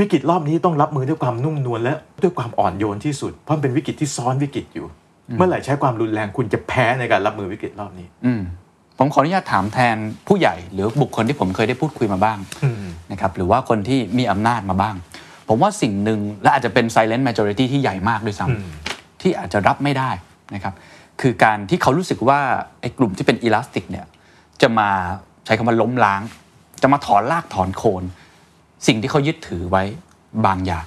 [0.00, 4.86] วิกฤตรอบนี้ต้องรับมือด้วยความนุ่มนวลและด้วยความอ่อนโยนที่สุดเพราะมันเป็นวิกฤตที่ซ้อนวิกฤตอยู่
[5.36, 8.42] เมื่อไหร่ใช้ความรุนแรงคุณจะแพ้ในการรับมือวิกฤตรอบนี้ อืม
[8.98, 9.96] ผมขออนุญาตถามแทน
[10.28, 14.94] ผู้ใหญ่ หรือบุคคลที่ผมเคยได้พูดคุยมาบ้างอืมนะครับหรือว่าคนที่มีอำนาจมาบ้าง
[15.48, 20.10] ผมว่าสิ่งหนึ่งและอาจจะเป็น silent majority ที่ใหญ่มากด้วยซ้อืมำที่อาจจะรับไม่ได้
[20.54, 20.74] นะครับ
[21.20, 22.40] คือการที่เขารู้สึกว่า
[22.80, 24.06] ไอ้กลุ่มที่เป็นอีลาสติกเนี่ย
[24.62, 24.88] จะมา
[25.44, 26.22] ใช้คำว่าล้มล้าง
[26.82, 28.02] จะมาถอนรากถอนโคน
[28.86, 29.82] สิ่งที่เขายึดถือไว้
[30.46, 30.84] บางอย่าง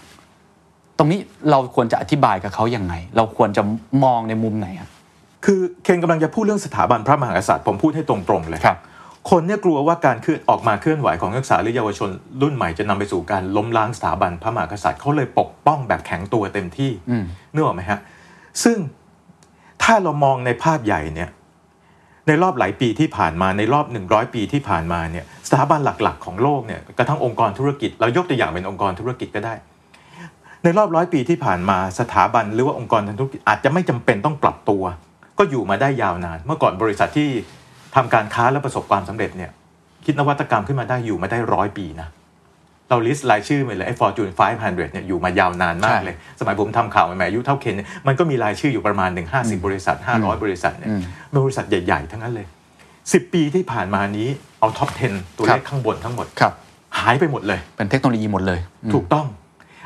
[0.97, 1.19] ตรงนี้
[1.51, 3.63] เราควรจะอธิบายกับเขายังไง เราควรจะ
[4.03, 4.89] มองในมุมไหนอะ
[5.45, 8.77] คือเคนกำลังจะพูดเรื่องสถาบันพระมหากษัตริย์ผมพูดให้ตรงๆเลยครับ
[9.29, 12.09] คนเนี่ยกลัวว่าการเคลื่อนออกมาเคลื่อนไหวของนักศึกษาหรือเยาวชน
[12.41, 17.23] รุ่นใหม่จะนำไปสู่การล้มล้างสถาบันพระมหากษัตริย์เขาเลยปกป้องแบบแข็งตัวเต็มที่อืม
[17.53, 17.99] นึกออกไหมฮะ
[18.63, 18.77] ซึ่ง
[19.83, 21.29] ถ้าเรามองในภาพใหญ่เนี่ย
[22.27, 29.53] ในรอบหลายปีที่ผ่านมาในรอบ 100 ปีที่ผ่านมาเนี่ยสถาบันหลักๆ ของโลกเนี่ยกระทั่งองค์กรธุรกิจ เรายกตัวอย่างเป็นองค์กรธุรกิจก็ได้
[30.63, 34.83] ในรอบร้อยปีที่ผ่านมาสถาบันหรือว่าองค์กรทางธุรกิจอาจจะไม่จำเป็นต้องปรับตัว
[35.37, 37.29] ก็อยู่มาได้ยาวนาน เมื่อก่อนบริษัทที่
[37.95, 39.51] ทำการค้าและประสบความสำเร็จเนี่ย
[40.05, 42.09] คิดนวัตกรรมขึ้นมาได้อยู่มาได้ร้อยปีนะ
[42.89, 50.91] เราลิสต์รายชื่อมาเลยไอ้ Fortune 500เนี่ยอยู่มายาวนานมากเลย สมัยผมทำข่าวใหม่ๆอายุเท่าเคนเนี่ยมันก็มีรายชื่ออยู่ประมาณ1 50บริษัท500บริษัทเนี่ย
[51.29, 52.47] เป็นบริษัทใหญ่ๆ ทั้งนั้นเลย
[52.89, 54.27] 10ปีที่ผ่านมานี้
[54.59, 56.53] เอาท็อป 10 ตัวเลขข้างบนทั้งหมดครับ
[56.99, 59.25] หายไปหมดเลย เป็นเทคโนโลยีหมดเลยอืมถูกต้อง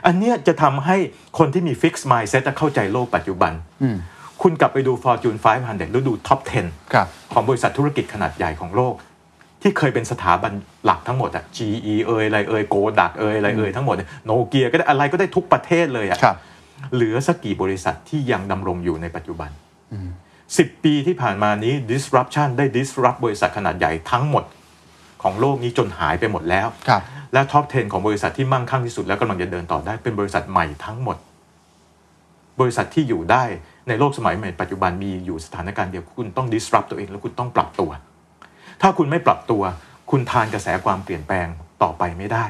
[0.05, 0.97] อันเนี้ยจะทำให้
[1.37, 3.97] คนที่มี fixed mindset จะเข้าใจโลกปัจจุบันอืม
[4.41, 8.93] คุณกลับไปดู Fortune 500แล้วดู top 10ครับของบริษัทธุรกิจขนาดใหญ่ของโลก
[9.61, 10.51] ที่เคยเป็นสถาบัน
[10.85, 16.37] หลักทั้งหมดอะ GE เอยอะไรเอยโกดักเอยอะไรเอยทั้งหมดโนเกียก็ได้อะไรก็ได้ทุกประเทศเลยอะครับ
[16.93, 19.49] เหลือสักกี่บริษัทที่ยังดำรงอยู่ในปัจจุบัน
[20.57, 24.43] สิบปีที่ผ่านมานี้ disruption ได้ disrupt บริษัทขนาดใหญ่ทั้งหมด
[25.23, 27.01] ของโลกนี้จนหายไปหมดแล้วครับ
[27.33, 31.17] และท็อป 10 ของบริษัทที่มั่งคั่งที่สุดแล้วกำลังจะเดินต่อได้เป็นบริษัทใหม่ทั้งหมด
[32.59, 33.43] บริษัทที่อยู่ได้
[33.91, 37.91] ในโลกสมัยใหม่ปัจจุบันมีอยู่สถานการณ์เดียวคุณต้อง disrupt ตัวเองแล้วคุณต้องปรับตัว
[38.81, 39.61] ถ้าคุณไม่ปรับตัว
[40.11, 41.47] คุณทานกระแสความเปลี่ยนแปลง
[41.83, 42.45] ต่อไปไม่ได้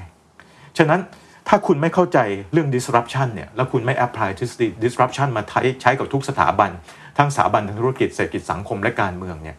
[0.77, 0.99] ฉะนั้น
[1.47, 2.19] ถ้าคุณไม่เข้าใจ
[2.53, 6.69] เรื่อง disruption เนี่ยแล้วคุณไม่ apply ทฤษฎี disruption มาใช้ใช้กับทุกสถาบัน
[7.17, 9.57] ทั้งสถาบันทางธุรกิจเศรษฐกิจสังคมและการเมืองเนี่ย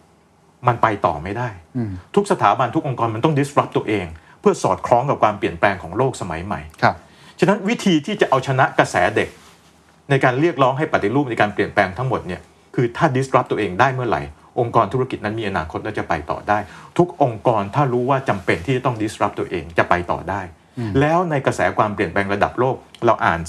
[0.66, 1.48] มันไปต่อไม่ได้
[2.14, 4.06] ทุกสถาบันทุกองค์กรมันต้อง disrupt ตัวเอง
[4.40, 6.96] เพื่อสอดคล้องกับความเปลี่ยนแปลงของโลกสมัยใหม่ครับ
[7.40, 9.28] ฉะนั้นวิธีที่จะเอาชนะกระแสเด็ก
[10.11, 12.40] ในการเรียกร้องให้ปฏิรูปในการเปลี่ยนแปลงทั้งหมดเนี่ย
[12.74, 14.22] คือถ้า disrupt ตัวเองได้เมื่อไหร่
[14.61, 16.59] องค์กรธุรกิจนั้นมีอนาคตและจะไปต่อได้
[16.98, 20.42] ทุกองค์กรถ้ารู้ว่าจำเป็นที่จะต้อง disrupt ตัวเองจะไปต่อได้
[21.00, 23.40] แล้วในกระแสความเปลี่ยนแปลงระดับโลก เราอ่าน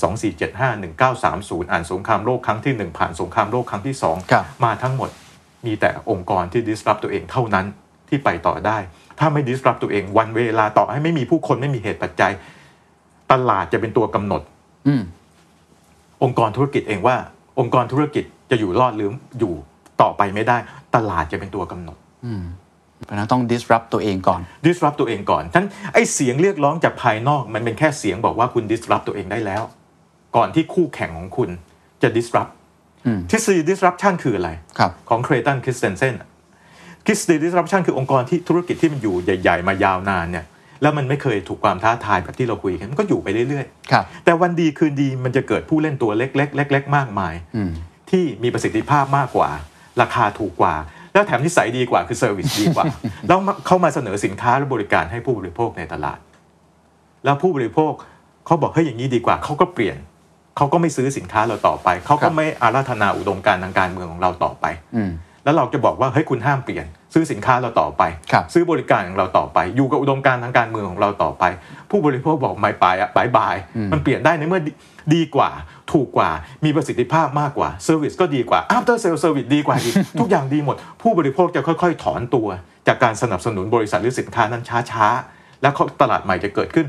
[0.41, 3.95] 2475 1930 อ่านสงครามโลกครั้งที่ 1 ผ่านสงครามโลกครั้งที่
[4.32, 5.10] ครับ2มาทั้งหมด
[5.66, 7.66] มีแต่องค์กรที่ disrupt ตัวเองเท่านั้น
[8.10, 8.78] ที่ไปต่อได้
[9.20, 12.32] ถ้าไม่ disrupt ตัวเองวันเวลาต่อให้ไม่มีผู้คนไม่มีเหตุปัจจัย
[13.32, 14.41] ตลาดจะเป็นตัวกำหนด
[16.24, 17.15] อืมองค์กรธุรกิจเองว่า
[17.59, 19.09] องค์กรธุรกิจจะอยู่รอดหรือ
[19.39, 19.53] อยู่
[20.01, 20.57] ต่อไปไม่ได้
[20.95, 21.97] ตลาดจะเป็นตัวกำหนด
[23.05, 29.63] เพราะฉะนั้นต้อง disrupt ตัวเองก่อน disrupt ตัวเองก่อนท่านไอเสียงเรียกร้องจากภายนอกมันเป็นแค่เสียงบอกว่าคุณ disrupt ตัวเองได้แล้ว
[30.36, 31.49] ก่อนที่คู่แข่งของคุณ
[32.01, 32.51] จะ disrupt
[33.05, 36.13] อืมทฤษฎี disruption คืออะไรครับของเครตันคริสเตนเซน
[37.07, 40.45] ทฤษฎี disruption คือองค์กรที่ธุรกิจที่มันอยู่ใหญ่ ๆ มายาวนานเนี่ย
[40.82, 47.71] แล้วมันไม่เคยถูกความท้าทายแบบที่เราคุยกันมันก็อยู่ไปเรื่อยๆครับแต่วันดีคืนดีมันจะเกิดผู้เล่นตัวเล็กๆเล็กๆมากมายอืม
[48.09, 49.49] ที่มีประสิทธิภาพมากกว่า
[50.01, 50.76] ราคาถูกกว่า
[51.13, 52.86] แล้วแถมนิสัยดีกว่าคือ service ดีกว่า
[53.28, 56.19] แล้วเข้ามาเสนอสินค้าและบริการให้ผู้บริโภคในตลาด
[57.26, 57.91] แล้วผู้บริโภค
[58.45, 59.97] เขาบอกเฮ้ยอย่างนี้ดีกว่าเขาก็เปลี่ยน
[60.57, 64.65] เขาก็ไม่ซื้อสินค้าเราต่อไปครับเขาก็ไม่อาราธนาอุดมการณ์ทางการเมืองของเราต่อไป
[64.95, 65.11] อืม
[65.43, 71.43] แล้วเราจะบอกว่าเฮ้ยคุณห้ามเปลี่ยน ซื้อสินค้าเราต่อไปครับซื้อบริการของเราต่อไป อยู่กับอุดมการณ์ทางการเมืองของเราต่อไป
[71.91, 73.55] ผู้บริโภคบอกไม่ไปอะ bye bye
[73.91, 74.72] มันเปลี่ยนได้ในเมื่อดี
[75.16, 75.49] ดีกว่า
[75.91, 76.30] ถูกกว่า
[76.66, 82.47] มีประสิทธิภาพมากกว่า service ก็ดีกว่า after sale service ดีกว่าอีกทุกอย่างดีหมด ผู้บริโภคจะค่อยๆ ถอนตัว
[82.88, 86.88] จากการสนับสนุนบริษัทหรือสินค้านั้นช้าๆ แล้วเขาตลาดใหม่จะเกิดขึ้น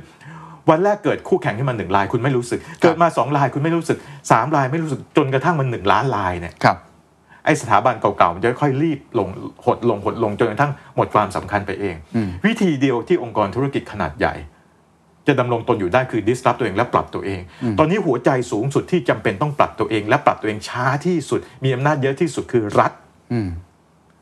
[0.70, 3.98] วันแรกเกิดคู่แข่งขึ้นมาหนึ่งรายคุณไม่รู้สึก เกิดมาสองรายคุณไม่รู้สึก
[4.30, 6.76] สามรายไม่รู้สึกจนกระทั่งมันหนึ่งล้านรายเนี่ยครับ
[7.44, 9.28] ไอ้สถาบันเก่าๆมันจะค่อยๆลีบลง
[9.66, 14.34] หดลงหดลงจนกระทั่งหมดความสำคัญไปเองอืมวิธีเดียวที่องค์กรธุรกิจขนาดใหญ่
[15.26, 17.40] จะดำรงตนอยู่ได้คือ disrupt ตัวเองและปรับตัวเอง
[17.78, 22.92] ตอนนี้หัวใจสูงสุดที่จำเป็นต้องปรับตัวเอง และปรับตัวเองช้าที่สุด มีอำนาจเยอะที่สุดคือรัฐ
[23.32, 23.48] อืม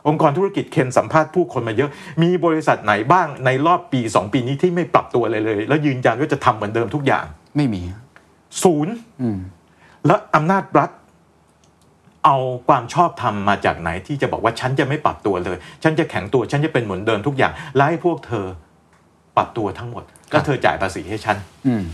[0.09, 1.91] องค์กรธุรกิจเคนสัมภาษณ์ผู้คนมาเยอะ
[2.23, 7.25] มีบริษัทไหนบ้างในรอบปี 2 ปีนี้ที่ไม่ปรับตัวเลยเลย แล้วยืนยันว่าจะทำเหมือนเดิมทุกอย่าง
[7.57, 7.83] ไม่มี
[8.63, 9.39] ศูนย์อืม
[10.07, 10.91] และอำนาจรัฐ
[12.25, 12.37] เอา
[12.69, 18.47] ความชอบธรรมมาจากไหนที่จะบอกว่าฉันจะไม่ปรับตัวเลย ฉันจะแข็งตัวฉันจะเป็นเหมือนเดิมทุกอย่างและให้พวกเธอ
[19.37, 21.85] ปรับตัวทั้งหมดแล้วเธอจ่ายภาษีให้ฉันอืม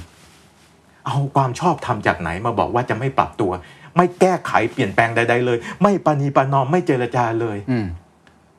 [1.06, 3.50] เอาความชอบธรรมจากไหนมาบอกว่าจะไม่ปรับตัว
[3.96, 7.86] ไม่แก้ไขเปลี่ยนแปลงใด ๆ เลย ไม่ปณีประนอมไม่เจรจาเลยอืม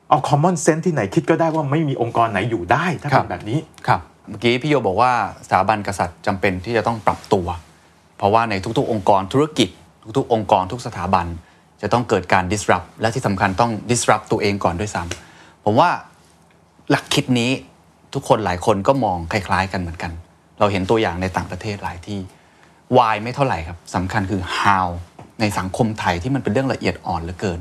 [0.08, 5.12] เอา common sense ที่ไหนคิดก็ได้ว่าไม่มีองค์กรไหนอยู่ได้ถ้าครัเป็บนแบบนี้ครับเมื่อกี้พี่โยบอกว่า
[5.46, 7.46] สถาบันกษัตริย์จำเป็นที่จะต้องปรับตัว
[8.18, 9.68] เพราะว่าในทุกๆ องค์กรธุรกิจ
[10.18, 11.26] ทุกๆ องค์กรทุกสถาบัน
[11.82, 15.90] จะต้องเกิดการ disrupt และที่สำคัญต้อง disrupt ตัวเองก่อนด้วยซ้ำผมว่า
[16.90, 17.50] หลักคิดนี้
[18.14, 20.12] ทุกคนหลายคนก็มองคล้าย ๆ กันเหมือนกัน
[20.58, 22.20] เราเห็นตัวอย่างในต่างประเทศหลายที่
[22.96, 24.88] why ไม่เท่าไหร่ครับสำคัญคือ how
[25.40, 27.58] ในสังคมไทยที่มันเป็นเรื่องละเอียดอ่อนเหลือเกิน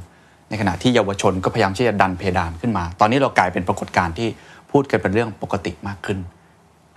[0.50, 4.28] ในขณะที่เยาวชนก็พยายามที่จะดันเพดานขึ้นมา ตอนนี้เรากลายเป็นปรากฏการณ์ที่
[4.72, 6.18] พูดกันเป็นเรื่องปกติมากขึ้น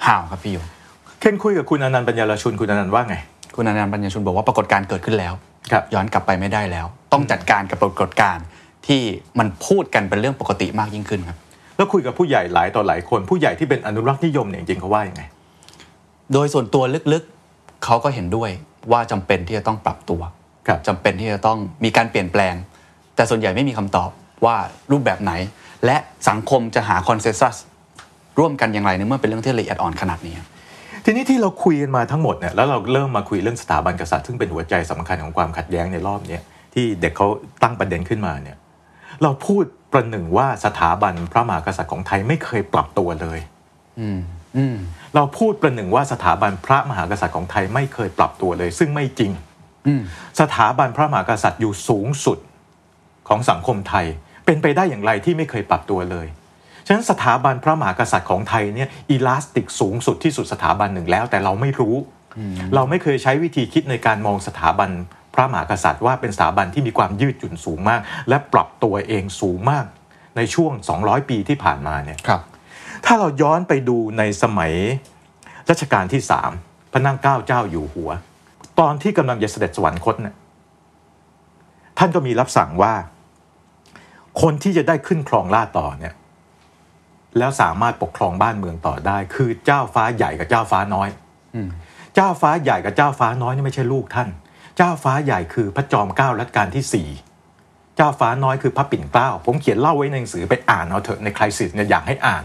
[0.06, 0.58] how ครับพี่โย
[1.20, 3.16] เคนคุยกับคุณอนันต์ปัญญาลชุนคุณอนันต์ว่าไง
[3.56, 5.51] คุณอนันต์ปัญญาชุนบอกว่าปรากฏการณ์เกิดขึ้นแล้วครับ
[5.94, 8.44] ย้อนกลับไปไม่ได้แล้ว ต้องจัดการกับปรากฏการณ์
[8.86, 9.02] ที่
[9.38, 11.38] มันพูดกันเป็นเรื่องปกติมากยิ่งขึ้นครับ
[11.76, 15.22] แล้วคุยกับผู้ใหญ่หลายต่อหลายคนผู้ใหญ่ที่เป็นอนุรักษ์นิยมเนี่ยจริงๆเขาว่ายังไง
[16.32, 16.82] โดยส่วนตัว
[17.12, 18.50] ลึกๆเขาก็เห็นด้วย
[18.92, 20.20] ว่าจำเป็นที่จะต้องปรับตัว
[20.66, 22.54] ครับจำเป็นที่จะต้องมีการเปลี่ยนแปลง
[23.16, 24.10] แต่ส่วนใหญ่ไม่มีคำตอบ
[24.44, 24.56] ว่า
[24.90, 25.32] รูปแบบไหน
[25.84, 25.96] และ
[26.28, 27.56] สังคมจะหาคอนเซนแซส
[28.38, 30.34] ร่วมกันอย่างไรในเมื่อเป็นเรื่องที่ละเอียดอ่อนขนาดนี้
[31.04, 36.42] ทีนี้ที่เราคุยกันมาทั้งหมดเนี่ยแล้วเราเริ่มมาคุยเรื่องสถาบันกษัตริย์ซึ่งเป็นหัวใจสำคัญของความขัดแย้งในรอบเนี้ย
[36.74, 37.28] ที่เด็กเขา
[37.62, 38.56] ตั้งประเด็นขึ้นมาเนี่ย
[39.22, 43.38] เราพูดประหนึ่งว่าสถาบันพระมหากษัตริย์ของไทยไม่เคยปรับตัวเลย
[44.00, 44.20] อืม
[44.56, 44.76] อืม
[45.14, 49.32] เราพูดประหนึ่งว่าสถาบันพระมหากษัตริย์ของไทยไม่เคยปรับตัวเลย ซึ่งไม่จริง
[49.86, 50.02] อืม
[50.40, 52.38] สถาบันพระมหากษัตริย์อยู่สูงสุด
[53.28, 54.06] ของสังคมไทย
[54.46, 56.26] เป็นไปได้อย่างไรที่ไม่เคยปรับตัวเลย
[56.86, 61.94] ฉะนั้นสถาบันพระมหากษัตริย์ของไทยเนี่ยอีลาสติกสูงสุดที่สุดสถาบันหนึ่งแล้ว แต่เราไม่รู้
[62.74, 64.90] เราไม่เคยใช้วิธีคิดในการมองสถาบัน
[65.34, 69.84] พระมหากษัตริย์ว่าเป็นสถาบันที่มีความยืดหยุ่นสูงมาก และปรับตัวเองสูงมาก
[70.36, 70.72] ในช่วง
[71.02, 72.42] 200 ปีที่ผ่านมาเนี่ยครับ
[73.06, 74.72] ถ้าเราย้อนไปดูในสมัย
[75.70, 76.50] รัชกาลที่สาม
[76.92, 78.10] พระนั่งเกล้าเจ้าอยู่หัว
[78.80, 80.34] ตอนที่กำลังจะเสด็จสวรรคตเนี่ย
[81.98, 82.94] ท่านก็มีรับสั่งว่า
[84.42, 86.14] คนที่จะได้ขึ้นครองราชย์ต่อเนี่ย
[87.38, 91.08] แล้วสามารถปกครองบ้านเมืองต่อได้ คือเจ้าฟ้าใหญ่กับเจ้าฟ้าน้อย
[91.54, 91.68] อืม
[92.14, 94.28] เจ้าฟ้าใหญ่กับเจ้าฟ้าน้อยนี่ไม่ใช่ลูกท่าน
[94.76, 97.08] เจ้าฟ้าใหญ่คือพระจอมเกล้ารัชกาลที่สี่
[97.96, 102.44] เจ้าฟ้าน้อยคือพระปิ่นเกล้า ผมเขียนเล่าไว้ในหนังสือไปอ่านเอาเถอะในคลายสิสเนี่ยอยากให้อ่าน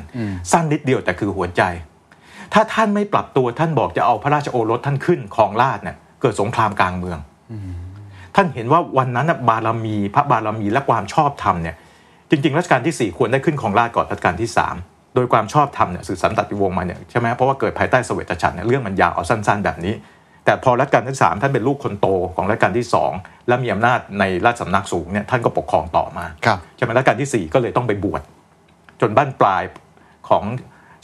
[0.51, 1.61] สั้นนิดเดียวแต่คือหัวใจ
[2.53, 7.19] ถ้าท่านไม่ปรับตัวท่านบอกจะเอาพระราชโอรสท่านขึ้นครองราชย์เนี่ยเกิดสงครามกลางเมือง
[8.35, 11.75] ท่านเห็นว่าวันนั้นน่ะบารมีพระบารมีและความชอบธรรมเนี่ย
[12.29, 14.49] จริงๆรัชกาลที่ 4 ควรได้ขึ้นของราชย์ก่อนรัชกาลที่
[14.81, 19.93] 3 โดยความชอบธรรมเนี่ยสื่อสันตติวงศ์มาเนี่ยใช่ไหมเพราะว่าเกิดภายใต้เสวตฉันท์เนี่ยเรื่องมันยาวเอาสั้น ๆ แบบนี้
[20.45, 28.21] แต่พอรัชกาลที่3ท่านเป็นลูกคนโตของรัชกาลที่ 2 และมีอำนาจในราชสำนักสูงเนี่ยท่านก็ปกครองต่อมาครับใช่ไหมรัชกาลที่ 4 ก็เลยต้องไปบวช
[29.01, 29.63] จนบ้านปลาย
[30.29, 30.43] ของ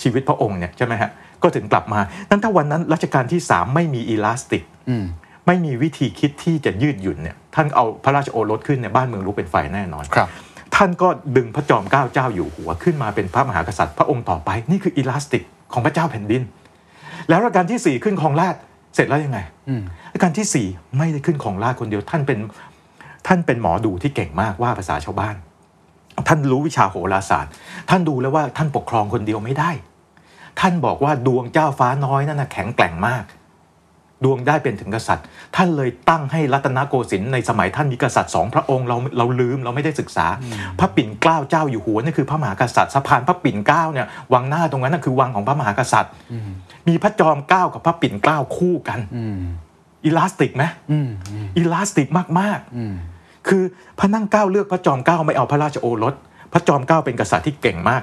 [0.01, 1.09] ชีวิตพระองค์เนี่ยใช่ไหมฮะ
[1.43, 1.99] ก็ถึงกลับมา
[2.29, 5.05] นั้นถ้าวันนั้นรัชกาลที่ 3 ไม่มีอีลาสติกอืม
[5.47, 10.29] ไม่มีวิธีคิดที่จะยืดหยุ่นเนี่ยท่านเอาพระราชโอรสขึ้นเนี่ยบ้านเมืองรู้เป็นไฟแน่นอนครับ
[10.75, 15.43] ท่านก็ดึงพระจอมเกล้าเจ้าอยู่หัวขึ้นมาเป็นพระมหากษัตริย์พระองค์ต่อไป นี่คืออีลาสติก
[15.73, 16.41] ของพระเจ้าแผ่นดิน
[17.29, 18.59] แล้วรัชกาลที่สี่ขึ้นของราชย์
[18.95, 20.67] เสร็จแล้วยังไงอืมรัชกาลที่สี่
[20.97, 22.39] ไม่ได้ขึ้นของราชย์คนเดียวท่านเป็น
[23.27, 25.35] ท่านเป็นหมอดูที่เก่งมากว่าภาษาชาวบ้าน
[26.27, 27.51] ท่านรู้วิชาโหราศาสตร์
[27.89, 29.71] ท่านดูแล้วว่าท่านปกครองคนเดียวไม่ได้
[30.59, 33.23] ท่านบอกว่าดวงเจ้าฟ้าน้อยนั่นนะแข็งแกร่งมาก
[34.23, 40.27] ดวงได้เป็นถึงกษัตริย์ ท่านเลยตั้งให้รัตนโกสินทร์ในสมัยท่านมีกษัตริย์สองพระองค์เราเราลืมเราไม่ได้ศึกษา
[40.79, 46.11] พระปิ่นเกล้าเจ้าอยู่หัวนี่คือพระมหากษัตริย์สะพานพระปิ่นเกล้าเนี่ยวังหน้าตรงนั้นนะคือวังของพระมหากษัตริย์
[46.87, 49.39] มีพระจอมเกล้ากับพระปิ่นเกล้าคู่กันอืม
[50.03, 52.07] อีลาสติกไหมอืมอืมอีลาสติก
[52.39, 53.63] มากอืมๆคือ
[53.99, 56.13] พระนั่งเกล้าเลือกพระจอมเกล้าไม่เอาพระราชโอรส
[56.53, 58.01] พระจอมเกล้าเป็นกษัตริย์ที่เก่งมาก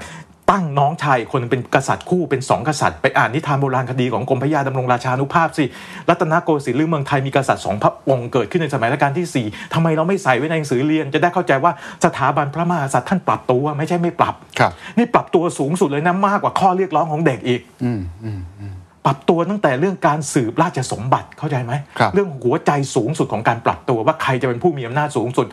[0.51, 5.65] ตั้งน้องชายคนหนึ่งเป็นกษัตริย์คู่เป็นสองกษัตริย์ไปอ่านนิทานโบราณคดีของกรมพระยาดำรงราชานุภาพสิ
[6.09, 11.73] รัตนโกสินทร์หรือเมืองไทยมีกษัตริย์สองพระองค์เกิดขึ้นในสมัยรัชกาลที่สี่ทำไมเราไม่ใส่ไว้ในหนังสือเรียน จะได้เข้าใจว่า
[12.05, 18.75] สถาบันพระมหากษัตริย์ท่านปรับตัวไม่ใช่ไม่ปรับครับนี่ปรับตัวสูงสุดเลยนะมากกว่าข้อเรียกร้องของเด็กอีกอืมอืมอืม
[19.07, 25.47] ปรับตัวตั้งแต่เรื่องการสืบราชสมบัติเข้าใจไหมครับเรื่องหัวใจสูงสุดของการปรับตัวว่าใครจะเป็นผู้มีอำนาจสูงสุด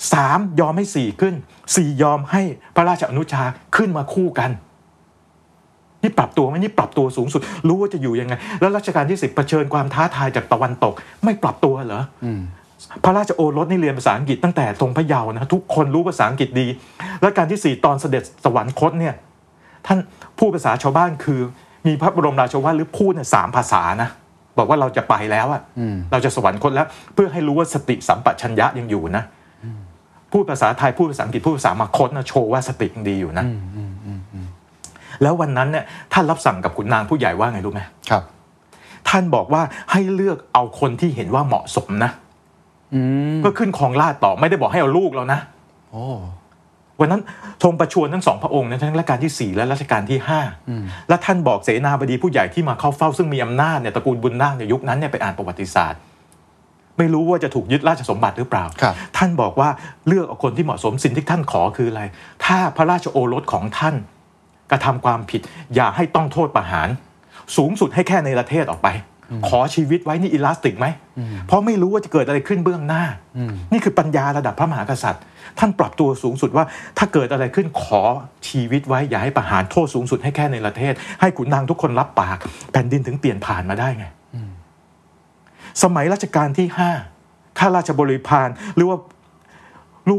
[0.00, 1.34] อืมสามยอมให้สี่ขึ้น
[1.76, 2.42] สี่ยอมให้
[2.76, 3.42] พระราชอนุชา
[3.76, 4.50] ขึ้นมาคู่กัน
[6.02, 10.94] นี่ปรับตัวไหมนี่ปรับตัวสูงสุด รู้ว่าจะอยู่ยังไง แล้วรัชกาลที่สิบเผชิญความท้าทายจากตะวันตก
[11.24, 12.40] ไม่ปรับตัวเหรออืม
[13.04, 16.66] พระราชโอรสนี่เรียนภาษาอังกฤษตั้งแต่ทรงพระเยาว์นะทุกคนรู้ภาษาอังกฤษดี
[17.22, 19.14] และการที่สี่ตอนเสด็จสวรรคตเนี่ย
[19.86, 19.98] ท่าน
[20.38, 21.40] พูดภาษาชาวบ้านคือ
[21.86, 24.08] มีพระบรมราชวาทหรือพูดเนี่ยสามภาษานะ
[24.58, 29.24] บอกว่าเราจะไปแล้วอะอืมเราจะสวรรคตแล้ว เพื่อให้รู้ว่าสติสัมปชัญญะยังอยู่นะ
[30.32, 34.46] พูดภาษาไทยพูดภาษาอังกฤษพูดภาษามาคตนะโชว์ว่าสติยังดีอยู่นะอืมอืมอืมอืม
[35.22, 38.22] แล้ววันนั้นเนี่ยท่านรับสั่งกับขุนนางผู้ใหญ่ว่าไงรู้ไหมครับ
[39.08, 39.62] ท่านบอกว่า
[39.92, 42.10] ให้เลือกเอาคนที่เห็นว่าเหมาะสมนะ
[42.94, 43.00] อื
[43.32, 45.40] มเพื่อขึ้นครองราชย์ต่อไม่ได้บอกให้เอาลูกแล้วนะ
[45.90, 46.04] โอ้
[47.00, 47.22] วันนั้น
[47.62, 50.18] ทรงประชวรทั้งสองพระองค์นะทั้งรัชกาลที่ 4 และรัชกาลที่
[50.68, 56.00] อืม5และท่านบอกเสนาบดีผู้ใหญ่ที่มาเข้าเฝ้าซึ่งมีอำนาจเนี่ยตระกูลบุญนาคในยุคนั้นเนี่ยไปอ่านประวัติศาสตร์
[57.00, 59.68] ไม่รู้ว่าจะถูกยึดราชสมบัติหรือเปล่าครับท่านบอกว่า
[60.06, 62.02] เลือกเอาคนที่เหมาะสมสิ่งที่ท่านขอคืออะไร
[62.44, 63.94] ถ้าพระราชโอรสของท่าน
[64.70, 65.40] กระทำความผิด
[65.74, 66.88] อย่าให้ต้องโทษประหาร
[67.56, 68.88] สูงสุดให้แค่ในประเทศออกไป
[69.48, 70.86] ขอชีวิตไว้นี่อิลาสติกไหม
[71.46, 73.04] เพราะไม่รู้ว่าจะเกิดอะไรขึ้นเบื้องหน้า
[73.36, 75.22] อืมนี่คือปัญญาระดับพระมหากษัตริย์
[75.58, 76.64] ท่านปรับตัวสูงสุดว่า
[76.98, 78.02] ถ้าเกิดอะไรขึ้นขอ
[78.48, 82.38] ชีวิตไว้อย่าให้ประหารโทษสูงสุดให้แค่ในประเทศ ให้ขุนนางทุกคนรับปาก
[82.72, 84.06] แผ่นดินถึงเปลี่ยนผ่านมาได้ไง
[85.82, 86.90] สมัยรัชกาลที่ห้า
[87.58, 88.98] ข้าราชบริพารหรือว่า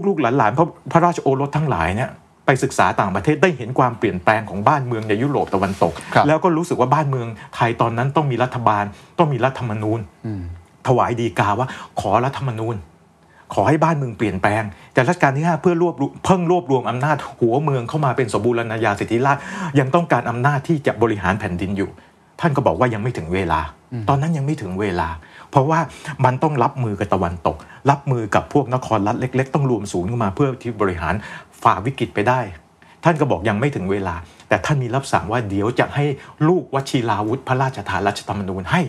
[0.07, 2.09] ลูกๆหลานๆพระพระราชโอรสทั้งหลายเนี่ย
[2.45, 8.83] ไปศึกษาต่างประเทศได้เห็นความเปลี่ยนแปลงของบ้านเมืองในยุโรปตะวันตกครับแล้วก็รู้สึกว่าบ้านเมืองไทยตอนนั้นต้องมีรัฐบาล
[9.19, 10.41] ต้องมีรัฐธรรมนูญอืม
[10.87, 11.67] ถวายดีกาว่า
[11.99, 12.75] ขอรัฐธรรมนูญ
[13.53, 19.41] ขอให้บ้านเมืองเปลี่ยนแปลง แต่รัชกาลที่5เพื่อรวบรวมเพิ่งรวบรวมอำนาจหัวเมืองเข้ามาเป็นสมบูรณาญาสิทธิราชย์
[19.79, 21.89] ยังต้องการอำนาจที่จะบริหารแผ่นดินอยู่
[22.39, 23.59] ท่านก็บอกว่ายังไม่ถึงเวลา
[24.09, 25.07] ตอนนั้นยังไม่ถึงเวลา
[25.51, 25.79] เพราะว่า
[26.25, 27.57] มันต้องรับมือกับตะวันตก
[27.89, 31.13] รับมือกับพวกนครรัฐเล็ก ๆ ต้องรวมศูนย์ขึ้นมาเพื่อที่บริหาร
[31.63, 32.39] ฝ่าวิกฤตไปได้
[33.03, 34.15] ท่านก็บอกยังไม่ถึงเวลา
[34.47, 36.05] แต่ท่านมีรับสั่งว่าเดี๋ยวจะให้
[36.47, 38.81] ลูกวชิราวุธพระราชทานรัชธรรมนูญให้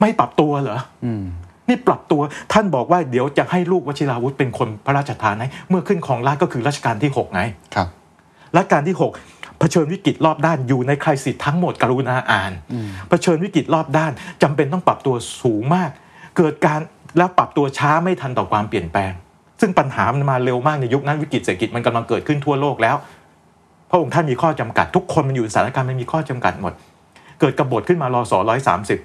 [0.00, 1.24] ไม่ปรับตัวเหรออืม
[1.68, 2.20] นี่ปรับตัว
[2.52, 7.42] ท่านบอกว่าเดี๋ยวจะให้ลูกวชิราวุธเป็นคนพระราชทานให้เมื่อขึ้นของราชย์ก็คือรัชกาลที่6ไง
[7.74, 7.88] ครับ
[8.56, 12.52] รัชกาลที่6 เผชิญวิกฤตรอบด้านอยู่ในใครสิทธิ์ทั้งหมดกรุณาอ่าน
[13.08, 15.90] เผชิญวิกฤตรอบด้านจำเป็นต้องปรับตัวสูงมาก
[16.36, 16.80] เกิดการ
[17.18, 19.12] แล้วปรับตัวช้าไม่ทันต่อความเปลี่ยนแปลง
[19.60, 22.96] ซึ่งปัญหามันมาเร็วมากในยุคนั้นวิกฤตเศรษฐกิจมันกำลังเกิดขึ้นทั่วโลกแล้ว
[23.90, 26.72] พระองค์ท่านมีข้อจำกัด ทุกคนมันอยู่ในสถานการณ์มันมีข้อจำกัดหมด
[27.40, 28.98] เกิดกบฏขึ้นมารอสอร้อยสามสิบ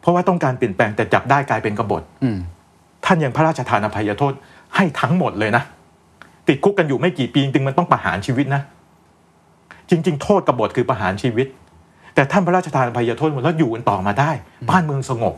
[0.00, 2.38] เพราะว่าต้องการเปลี่ยนแปลงแต่จับได้กลายเป็นกบฏอืม
[3.04, 4.32] ท่านยังพระราชทานอภัยโทษ
[4.76, 5.62] ให้ทั้งหมดเลยนะ
[6.48, 8.62] ติดคุกกันอยู่ไม่กี่ปีจริงๆมันต้องประหารชีวิตนะ
[9.90, 11.46] จริง ๆ โทษกบฏคือประหารชีวิต
[12.14, 14.30] แต่ท่านพระราชทานอภัยโทษหมดแล้วอยู่กันต่อมาได้
[14.70, 15.34] บ้านเมืองสงบ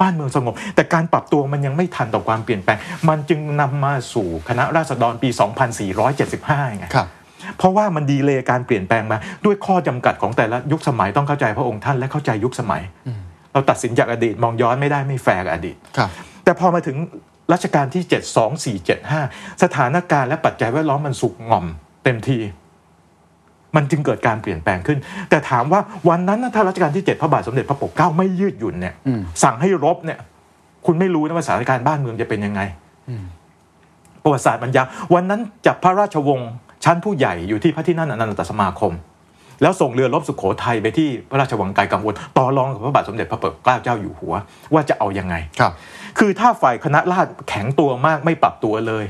[0.00, 5.28] บ้านเมืองสงบ แต่การปรับตัวมันยังไม่ทันต่อความเปลี่ยนแปลง มันจึงนำมาสู่คณะราษฎรปี
[6.04, 7.08] 2475ไงครับ
[7.56, 12.82] เพราะว่ามัน delay การเปลี่ยนแปลงมา ด้วยข้อจำกัดของแต่ละยุคสมัยต้องเข้าใจพระองค์ท่านและเข้าใจยุคสมัย
[13.52, 16.10] เราตัดสินจากอดีตมองย้อนไม่ได้ไม่แฟร์กับอดีตครับ
[16.44, 16.96] แต่พอมาถึง
[17.52, 21.66] รัชกาลที่ 7 2 4 7 5 สถานการณ์และปัจจัยแวดล้อมมันสุกง่อม
[22.04, 22.38] เต็มที
[23.76, 24.98] มันจึงเกิดการเปลี่ยนแปลงขึ้น
[25.30, 30.18] แต่ถามว่าวันนั้นนะถ้ารัชกาลที่ 7 พระบาทสมเด็จพระปกเกล้าไม่ยืดหยุ่นเนี่ยอืมสั่งให้รบเนี่ย
[30.86, 32.60] คุณไม่รู้นะว่าสถานการณ์บ้านเมืองจะเป็นยังไง
[34.22, 36.50] ประวัติศาสตร์มันยาววันนั้นจับพระราชวงศ์
[36.84, 38.92] ชั้นผู้ใหญ่อยู่ที่พระที่นั่นอนันตสมาคม
[39.62, 44.34] แล้วส่งเรือรบสุโขทัยไปที่พระราชวังไกลกังวลต่อรองกับพระบาทสมเด็จพระปกเกล้าเจ้าอยู่หัว
[44.72, 45.72] ว่าจะเอายังไงครับ
[46.18, 49.04] คือถ้าฝ่ายคณะราษฎรแข็งตัวมากไม่ปรับตัวเลย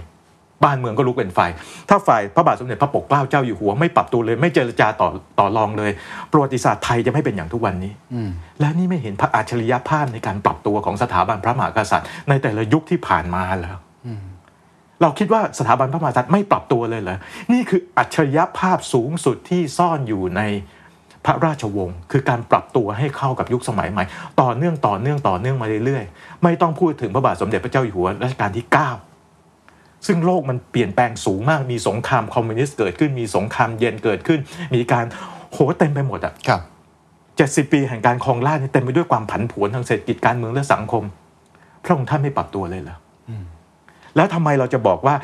[0.65, 1.41] บ้านเมืองก็ลุกเป็นไฟ
[1.89, 5.09] ถ้าฝ่ายพระบาทสมเด็จพระปกเกล้าเจ้าอยู่หัวไม่ปรับตัวเลย ไม่เจรจาต่อ
[5.39, 5.91] ต่อรองเลย
[6.33, 8.31] ประวัติศาสตร์ไทยจะไม่เป็นอย่างทุกวันนี้อืม
[8.61, 13.79] และนี่ไม่เห็นพระอัจฉริยภาพในการปรับตัวของสถาบันพระมหากษัตริย์ ในแต่ละยุคที่ผ่านมาแล้ว
[15.03, 17.19] เราคิดว่าสถาบันพระมหากษัตริย์ไม่ปรับตัวเลยเหรอ
[17.53, 20.43] นี่คืออัจฉริยภาพสูงสุดที่ซ่อนอยู่ใน
[21.27, 24.05] พระราชวงศ์คือการปรับตัวให้เข้ากับยุคสมัยใหม่
[24.41, 29.10] ต่อเนื่องต่อเนื่องต่อเนื่องมาเรื่อยๆ ไม่ต้องพูดถึงพระบาทสมเด็จพระเจ้าอยู่หัวรัชกาลที่ 9
[30.07, 34.41] ซึ่งโลกมันเปลี่ยนแปลงสูงมากมีสงครามคอมมิวนิสต์เกิดขึ้นมีสงครามเย็นเกิดขึ้น
[34.75, 35.05] มีการ
[35.53, 36.61] โหเต็มไปหมดอะครับ
[37.67, 41.05] 70ปีแห่งการครองราชย์นี่เต็มไปด้วยความผันผวนทางเศรษฐกิจการเมืองและสังคม
[41.85, 42.97] พระองค์ท่านไม่ปรับตัวเลยเหรอ
[43.29, 43.31] อ
[44.17, 45.15] แล้วทำไมเราจะบอกว่า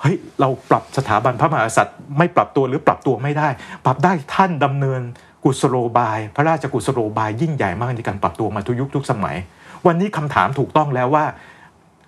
[0.00, 3.48] เฮ้ยเราปรับสถาบันพระมหากษัตริย์ไม่ปรับตัวหรือปรับตัวไม่ได้
[3.84, 5.00] ปรับได้ท่านดำเนิน
[5.44, 9.36] กุศโลบาย พระราชกุศโลบายยิ่งใหญ่มากในการปรับตัวมาทุกยุคทุกสมัย
[9.86, 11.24] วันนี้คำถามถูกต้องแล้วว่า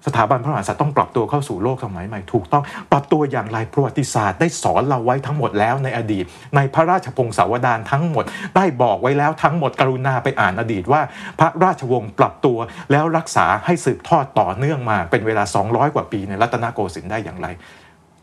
[0.07, 6.25] สถาบันพระมหากษัตริย์ต้องปรับตัวเข้าสู่โลกสมัยใหม่ถูกต้องปรับตัวอย่างไรประวัติศาสตร์ได้สอนเราไว้ทั้งหมดแล้วในอดีต
[6.57, 8.25] ในพระราชพงศาวดารทั้งหมด
[8.57, 11.01] ได้บอกไว้แล้วทั้งหมดกรุณาไปอ่านอดีตว่า
[11.41, 12.59] พระราชวงศ์ปรับตัว
[12.93, 17.49] แล้วรักษาให้สืบทอดต่อเนื่องมา เป็นเวลา 200 กว่าปีในรัตนโกสินทร์ได้อย่างไร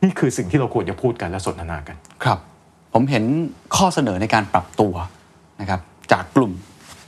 [0.03, 2.39] นี่คือสิ่งที่เราควรจะพูดกันและสนทนากันครับ
[2.93, 3.23] ผมเห็น
[3.75, 4.93] ข้อเสนอในการปรับตัว
[5.61, 5.79] นะครับ
[6.11, 6.51] จากกลุ่ม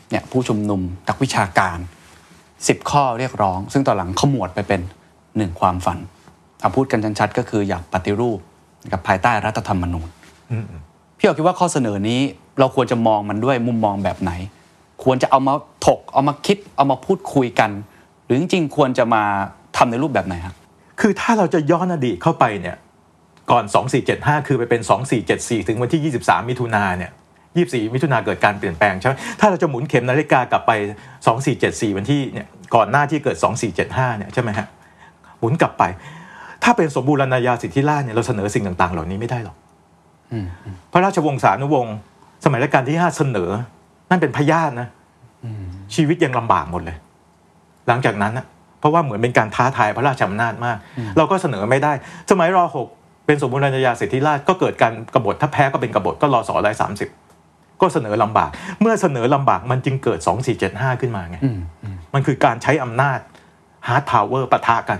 [0.09, 1.77] เนี่ยผู้ชุมนุมนักวิชาการ
[2.65, 4.81] 10 ข้อเรียกร้อง ซึ่งตอนหลังขมวดไปเป็น
[5.37, 5.99] หนึ่งความฝัน
[6.61, 8.39] เอาพูดกันชัดๆก็คืออยากปฏิรูป
[8.83, 10.09] นะครับภายใต้รัฐธรรมนูญ
[11.17, 12.21] พี่เอาคิดว่าข้อเสนอนี้
[12.59, 14.31] เราควรจะมองมันด้วยมุมมองแบบไหน
[15.03, 15.53] ควรจะเอามา
[15.85, 17.71] ถกเอามาคิดเอามาพูดคุยกัน
[18.25, 19.23] หรือจริงๆควรจะมา
[19.77, 20.55] ทำในรูปแบบไหนครับ
[20.99, 22.77] คือถ้าเราจะย้อนอดีตเข้าไปเนี่ย
[23.51, 23.63] ก่อน
[24.05, 24.81] 2475 คือไปเป็น
[25.23, 27.11] 2474 ถึงวันที่ 23 มิถุนาเนี่ย
[27.65, 30.71] 24 มิถุนาเกิดการเปลี่ยนแปลงใช่ไหมถ้าเราจะหมุนเข็มนาฬิกากลับไป
[31.35, 33.37] 2474 วันที่เนี่ยก่อนหน้าที่เกิด
[33.77, 34.67] 2475 เนี่ยใช่ไหมฮะ
[35.39, 35.83] หมุนกลับไป
[36.63, 39.55] ถ้าเป็นสมบูรณาญาสิทธิราชย์เนี่ยเราเสนอสิ่งต่าง ๆ เหล่านี้ไม่ได้หรอก
[40.91, 41.95] พระราชวงศ์สานุวงศ์
[42.45, 43.49] สมัยรัชกาลที่5เสนอ
[44.09, 44.87] นั่นเป็นพยาธินะ
[45.95, 46.97] ชีวิตยังลำบากหมดเลย
[47.87, 48.45] หลังจากนั้นนะ
[48.79, 50.77] เพราะว่าเหมือนเป็นการท้าทายพระราชอำนาจมาก
[51.17, 51.93] เราก็เสนอไม่ได้
[52.31, 52.87] สมัยรหก
[53.25, 57.09] เป็นสมบูรณาญาสิทธิราชย์ก็เกิดการกบฏถ้าแพ้ก็เป็นกบฏก็รอสอร้อยสามสิบ
[57.81, 58.49] ก็เสนอลำบาก
[58.81, 60.19] เมื่อเสนอลำบากมันจึงเกิด
[60.59, 61.37] 2475 ขึ้นมาไง
[62.13, 63.19] มันคือการใช้อำนาจ
[63.87, 64.99] hard power ปะทะกัน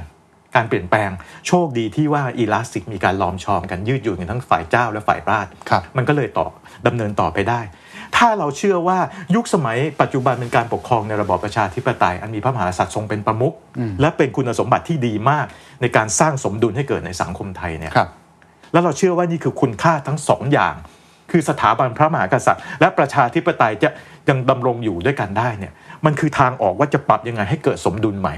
[0.55, 1.09] การเปลี่ยนแปลง
[1.47, 6.47] โชคดีที่ว่าอีลาสติกมีการล้อมชอมกันยืดหยุ่นกันทั้งฝ่ายเจ้าและฝ่ายราชครับมันก็เลยต่อ
[6.88, 7.61] ดำเนินต่อไปได้
[8.17, 8.99] ถ้าเราเชื่อว่า
[9.36, 13.53] ยุคสมัยปัจจุบันเป็นการปกครองในระบอบประชาธิปไตย อันมีพระมหากษัตริย์ทรงเป็นประมุข
[14.01, 15.45] และเป็นคุณสมบัติที่ดีมาก
[15.82, 18.09] ในการสร้างสมดุลให้เกิดในสังคมไทยเนี่ยครับ
[18.71, 20.75] แล้วเราเชื่อว่านี่คือคุณค่าทั้งสองอย่าง
[21.32, 23.89] คือสถาบันพระมหากษัตริย์ และประชาธิปไตยจะ
[24.30, 25.73] ยังดำรงอยู่ด้วยกันได้เนี่ย
[26.05, 28.36] มันคือทางออกว่าจะปรับยังไงให้เกิดสมดุลใหม่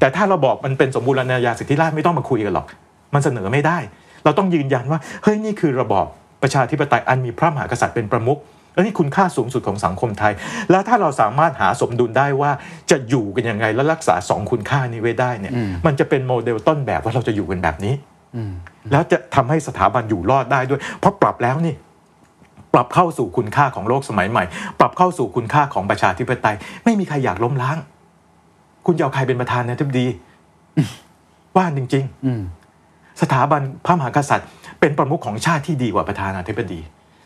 [0.00, 2.66] แต่ถ้าเราบอกมันเป็นสมบูรณาญาสิทธิราชย์ไม่ต้องมาคุยกันหรอก
[3.14, 3.78] มันเสนอไม่ได้
[4.24, 6.06] เราต้องยืนยันว่าเฮ้ยนี่คือระบอบ
[6.42, 8.38] ประชาธิปไตยอันมีพระมหากษัตริย์เป็นประมุข
[8.74, 10.32] และนี่คุณค่าสูงสุดของสังคมไทย
[10.70, 12.50] แล้วถ้าเราสามารถหาสมดุลได้ว่า
[12.90, 15.52] จะอยู่กันยังไงและรักษาสองคุณค่านี้ไว้ได้เนี่ย
[15.86, 17.94] มันจะเป็นโมเดลต้นแบบว่าเราจะอยู่กันแบบนี้
[18.92, 21.74] แล้วจะทำให้สถาบันอยู่รอดได้ด้วย เพราะปรับแล้วนี่
[22.74, 24.44] ปรับเข้าสู่คุณค่าของโลกสมัยใหม่
[24.80, 27.78] ปรับเข้าสู่คุณค่าของประชาธิปไตย ไม่มีใครอยากล้มล้าง
[28.86, 30.06] คุณจะเอาใครเป็นประธานนะทิบดี
[31.56, 34.48] ว่าจริงๆสถาบันพระมหากษัตริย์
[34.80, 36.80] เป็นประมุขของชาติที่ดีกว่าประธานาธิบดี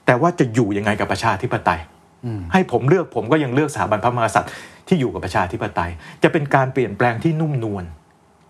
[0.06, 1.80] แต่ว่าจะอยู่ยังไงกับประชาธิปไตย
[2.52, 4.52] ให้ผมเลือกผมก็ยังเลือกสถาบันพระมหากษัตริย์
[4.88, 5.90] ที่อยู่กับประชาธิปไตย
[6.22, 7.84] จะเป็นการเปลี่ยนแปลงที่นุ่มนวล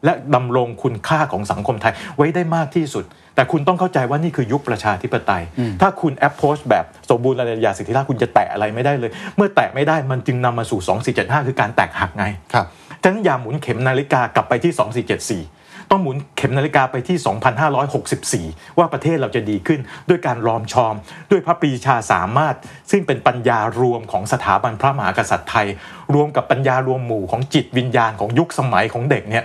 [0.04, 5.42] และดำรงคุณค่าของสังคมไทยไว้ได้มากที่สุด แต่คุณต้องเข้าใจว่านี่คือยุคประชาธิปไตย
[5.80, 10.80] ถ้าคุณแอปโพสแบบสมบูรณาญาสิทธิราชย์คุณจะแตะอะไรไม่ได้เลย เมื่อแตะไม่ได้มันจึงนำมาสู่
[11.14, 12.66] 2475 คือการแตกหักไงครับ
[13.02, 20.94] ฉะนั้นอย่าหมุนเข็มนาฬิกากลับไปที่ 2474ต้องหมุนเข็มนาฬิกาไปที่ 2564 ว่าประเทศเราจะดีขึ้น ด้วยการรอมชอม
[21.30, 22.54] ด้วยพระปรีชาสามารถ
[22.90, 25.66] ซึ่งเป็นปัญญารวมของสถาบันพระมหากษัตริย์ไทย
[26.14, 29.44] รวมกับปัญญารวมหมู่ของจิตวิญญาณของยุคสมัยของเด็กเนี่ย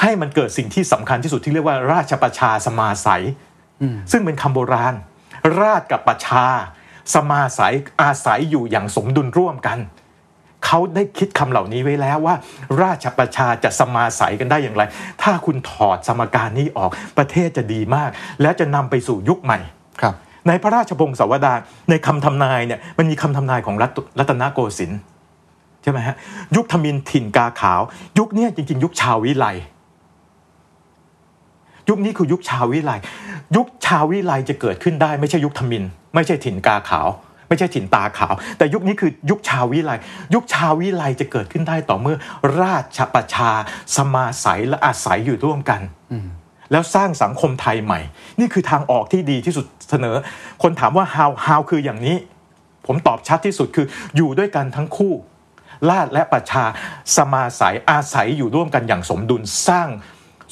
[0.00, 3.24] ให้มันเกิดสิ่งที่สำคัญที่สุดที่เรียกว่าราชประชาสมาสัย
[4.12, 4.94] ซึ่งเป็นคำโบราณ
[5.60, 6.46] ราชกับประชา
[7.14, 9.78] สมาสัยอาศัยอยู่อย่างสมดุลร่วมกัน
[10.66, 12.34] เขาได้คิดคำเหล่านี้ไว้แล้วว่า
[12.82, 14.82] ราชประชาจะสมาสัยกันได้อย่างไร
[15.22, 18.10] ถ้าคุณถอดสมการนี้ออกประเทศจะดีมาก
[18.42, 19.58] และจะนำไปสู่ยุคใหม่
[20.00, 20.14] ครับ
[20.48, 21.58] ในพระราชพงศาวดาร
[21.90, 25.00] ในคำทำนายเนี่ยมันมีคำทำนายของรัตรัตนโกสินทร์
[25.82, 26.16] ใช่ไหมฮะ
[26.56, 27.80] ยุคธมินถิ่นกาขาว
[28.18, 29.46] ยุคเนี้ยจริง ๆ ยุคชาววิไล
[31.88, 32.92] ยุคนี้คือยุคชาววิไล
[33.56, 37.08] ยุคชาววิไลจะเกิดขึ้นได้ ไม่ใช่ยุคธมิน ไม่ใช่ถิ่นกาขาว
[37.48, 39.90] ไม่ใช่ถิ่นตาขาว แต่ยุคนี้คือยุคชาววิไล
[40.34, 42.16] ยุคชาววิไลจะเกิดขึ้นได้ต่อเมื่อ
[42.60, 43.50] ราชประชา
[43.96, 45.80] สมาสัยและอาศัยอยู่ร่วมกัน
[46.72, 48.00] แล้วสร้างสังคมไทยใหม่
[48.40, 50.16] นี่คือทางออกที่ดีที่สุดเสนอ
[50.62, 52.16] คนถามว่า how how คืออย่างนี้
[52.86, 55.12] ผมตอบชัดที่สุดคืออยู่ด้วยกันทั้งคู่
[55.90, 56.64] ราชและประชา
[57.16, 59.88] สมาสัยอาศัยอยู่ร่วมกันอย่างสมดุลสร้าง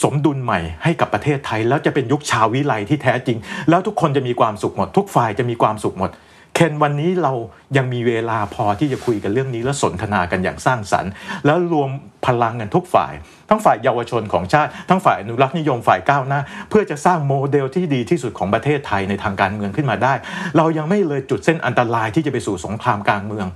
[0.02, 3.38] สมดุลใหม่ให้กับประเทศไทย แล้วจะเป็นยุคชาววิไลที่แท้จริง
[3.70, 6.10] แล้วทุกคนจะมีความสุขหมด ทุกฝ่ายจะมีความสุขหมด
[6.54, 7.32] เคนวันนี้เรา
[7.76, 11.10] ยังมีเวลาพอที่จะคุยกันเรื่องนี้และสนทนากันอย่างสร้างสรรค์
[11.46, 11.90] แล้วรวม
[12.26, 13.12] พลังกันทุกฝ่าย
[13.48, 16.40] ทั้งฝ่ายเยาวชนของชาติ ทั้งฝ่ายอนุรักษ์นิยมฝ่ายก้าวหน้า
[16.70, 20.14] เพื่อจะสร้างโมเดลที่ดีที่สุดของประเทศไทยในทางการเมืองขึ้นมาได้
[20.56, 23.46] เรายังไม่เลยจุดเส้นอันตรายที่จะไปสู่สงครามกลางเมือง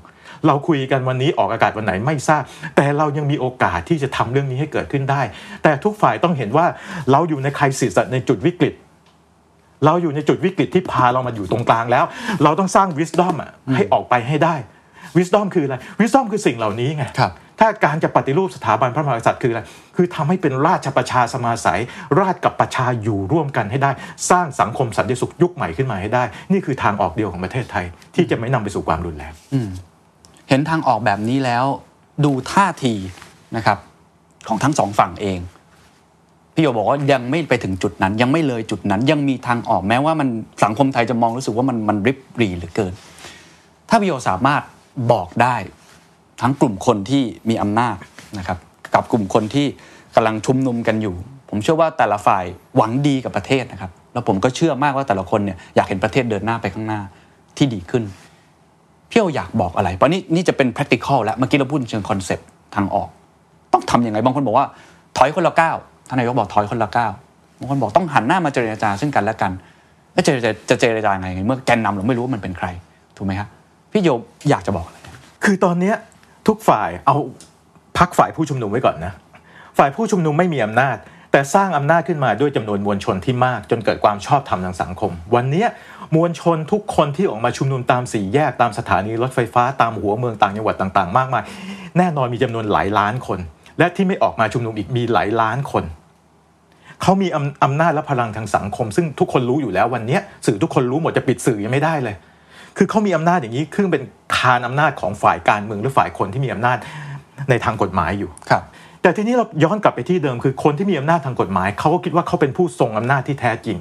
[0.47, 2.43] เราคุยกันวันนี้ออกอากาศวันไหนไม่ทราบ
[2.77, 5.23] แต่เรายังมีโอกาสที่จะทำเรื่องนี้ให้เกิดขึ้นได้
[5.63, 6.67] แต่ทุกฝ่ายต้องเห็นว่า
[7.13, 8.75] เราอยู่ในใครสิสในจุดวิกฤต
[9.85, 12.05] เราอยู่ในจุดวิกฤตที่พาเรามาอยู่ตรงกลางแล้ว
[12.45, 14.55] เราต้องสร้าง wisdom อะให้ออกไปให้ได้
[15.17, 19.61] wisdom คืออะไร wisdom คือสิ่งเหล่านี้ไงครับถ้าการจะปฏิรูปสถาบันพระมหากษัตริย์คืออะไร
[19.97, 21.81] คือทำให้เป็นราชประชาสมาสัย
[22.21, 23.91] ราชกับประชาอยู่ร่วมกันให้ได้
[24.31, 27.85] สร้างสังคมสันติสุขยุคใหม่ขึ้นมาให้ได้ นี่คือทางออกเดียวของประเทศไทย
[28.15, 29.33] ที่จะไม่นำไปสู่ความรุนแรง
[30.49, 31.65] เห็นทางออกแบบนี้แล้ว
[32.25, 32.95] ดูท่าที
[33.57, 33.79] นะครับ
[34.49, 35.39] ของทั้งสองฝั่งเอง
[36.55, 40.29] พี่โยบอกว่ายังไม่ไปถึงจุดนั้น ยังไม่เลยจุดนั้นยังมีทางออกแม้ว่ามัน
[40.65, 42.93] สังคมไทยจะมองรู้สึกว่ามันมันริบหรีเหลือเกิน
[43.89, 44.63] ถ้าพี่โยสามารถ
[45.13, 45.57] บอกได้
[46.41, 47.97] ทั้งกลุ่มคนที่มีอำนาจ
[48.39, 48.59] นะครับ
[48.95, 49.67] กับกลุ่มคนที่
[50.15, 51.15] กำลังชุมนุมกันอยู่
[51.51, 52.45] ผมเชื่อว่าแต่ละฝ่าย
[52.77, 57.01] หวังดีกับประเทศนะครับ แล้วผมก็เชื่อมากว่าแต่ละคนเนี่ยอยากเห็นประเทศเดินหน้าไปข้างหน้า
[57.57, 58.03] ที่ดีขึ้น
[59.11, 63.09] พี่โออยากบอกอะไร เพราะนี่นี่จะเป็น practical แล้ว เมื่อกี้เราพูดเชิงคอนเซปต์ทางออก
[63.73, 64.67] ต้องทำยังไง บางคนบอกว่า
[65.17, 65.77] ถอยคนละก้าว
[66.09, 67.13] ท่านนายกบอกถอยคนละก้าว
[67.59, 69.53] บางคนบอกต้องหันหน้ามาเจรจาซึ่งกันและกัน
[70.13, 72.67] แล้วจรจาจะเจรจาไง เมื่อแกนนำเราไม่รู้ว่ามันเป็นใคร
[73.17, 73.49] ถูกไหมครับ
[73.93, 74.09] พี่โย
[74.51, 74.99] อยากจะบอกอะไร
[75.45, 75.93] คือตอนเนี้
[76.49, 77.17] ทุกฝ่ายเอา
[77.99, 79.13] พักฝ่ายผู้ชุมนุมไว้ก่อนนะ
[79.79, 80.97] ฝ่ายผู้ชุมนุมไม่มีอำนาจ
[81.33, 85.67] แต่สร้างอำนาจขึ้นมาด้วยจำนวนมวลชนที่มาก จนเกิดความชอบธรรมทางสังคม วันนี้
[86.15, 91.45] มวลชนทุกคนที่ออกมาชุมนุมตามสี่แยกตามสถานีรถไฟฟ้าตามหัวเมืองต่างจังหวัดต่างๆ มากมาย
[91.99, 93.39] แน่นอนมีจำนวนหลายล้านคน
[93.79, 95.85] และที่ไม่ออกมาชุมนุมอีกมีหลายล้านคน
[97.03, 102.17] เขามีอำอำนาจและพลังทางสังคม ซึ่งทุกคนรู้อยู่แล้ววันเนี้ยสื่อทุกคนรู้หมดจะปิดสื่อยังไม่ได้เลย
[102.77, 104.03] คือเขามีอำนาจอย่างนี้คือเป็น
[104.37, 106.79] คานอำนาจของฝ่ายการเมืองหรือฝ่ายคนที่มีอำนาจ
[107.51, 108.63] ในทางกฎหมายอยู่ครับ
[109.03, 113.79] แต่ทีนี้เราย้อนกลับไปที่เดิมคือคนที่มีอำนาจทางกฎหมายเขาก็คิดว่าเขาเป็นผู้ทรงอำนาจที่แท้จริง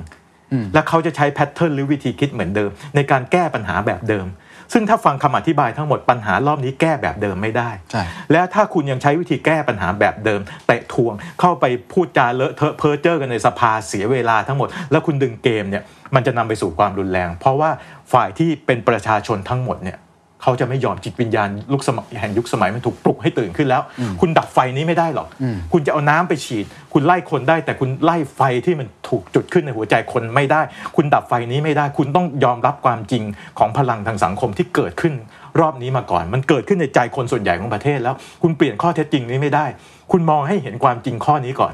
[0.73, 4.27] และเขาจะใช้แพทเทิร์นหรือวิธีคิดเหมือนเดิม ในการแก้ปัญหาแบบเดิม
[4.73, 15.83] ซึ่งถ้าฟังคำอธิบายทั้งหมดปัญหารอบนี้แก้แบบเดิมไม่ได้ใช่และถ้าคุณยังใช้วิธีแก้ปัญหาแบบเดิมเตะทวงเข้าไปพูดจาเลอะเทอะเพ้อเจ้อกันในสภาเสียเวลาทั้งหมด แล้วคุณดึงเกมเนี่ย
[16.15, 17.69] มันจะนำไปสู่ความรุนแรง เพราะว่า
[18.13, 19.97] ฝ่ายที่เป็นประชาชนทั้งหมดเนี่ย
[20.43, 23.81] เขาจะไม่ยอมจิตวิญญาณลุกสมัยแห่งยุคสมัยมันถูกปลุกให้ตื่นขึ้นแล้ว
[24.21, 25.27] คุณดับไฟนี้ไม่ได้หรอก
[25.73, 30.61] คุณจะเอาน้ำไปฉีด คุณไล่คนได้ แต่คุณไล่ไฟที่มันถูกจุดขึ้นในหัวใจคนไม่ได้
[30.95, 33.23] คุณดับไฟนี้ไม่ได้ คุณต้องยอมรับความจริง
[33.59, 35.13] ของพลังทางสังคมที่เกิดขึ้น
[35.59, 39.65] รอบนี้มาก่อน มันเกิดขึ้นในใจคนส่วนใหญ่ของประเทศแล้ว คุณเปลี่ยนข้อเท็จจริงนี้ไม่ได้
[40.11, 41.73] คุณมองให้เห็นความจริงข้อนี้ก่อน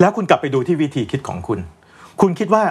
[0.00, 1.58] แล้วคุณกลับไปดูที่วิธีคิดของคุณ
[2.20, 2.64] คุณคิดว่า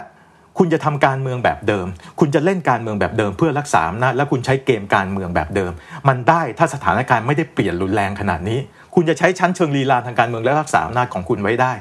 [0.58, 1.88] คุณจะทำการเมืองแบบเดิม
[2.20, 5.72] คุณจะเล่นการเมืองแบบเดิมเพื่อรักษาอำนาจและคุณใช้เกมการเมืองแบบเดิม
[6.08, 8.60] มันได้ถ้าสถานการณ์ไม่ได้เปลี่ยนรุนแรงขนาดนี้
[8.96, 11.74] คุณจะใช้ชั้นเชิงลีลาทางการเมืองและรักษาอำนาจของคุณไว้ได้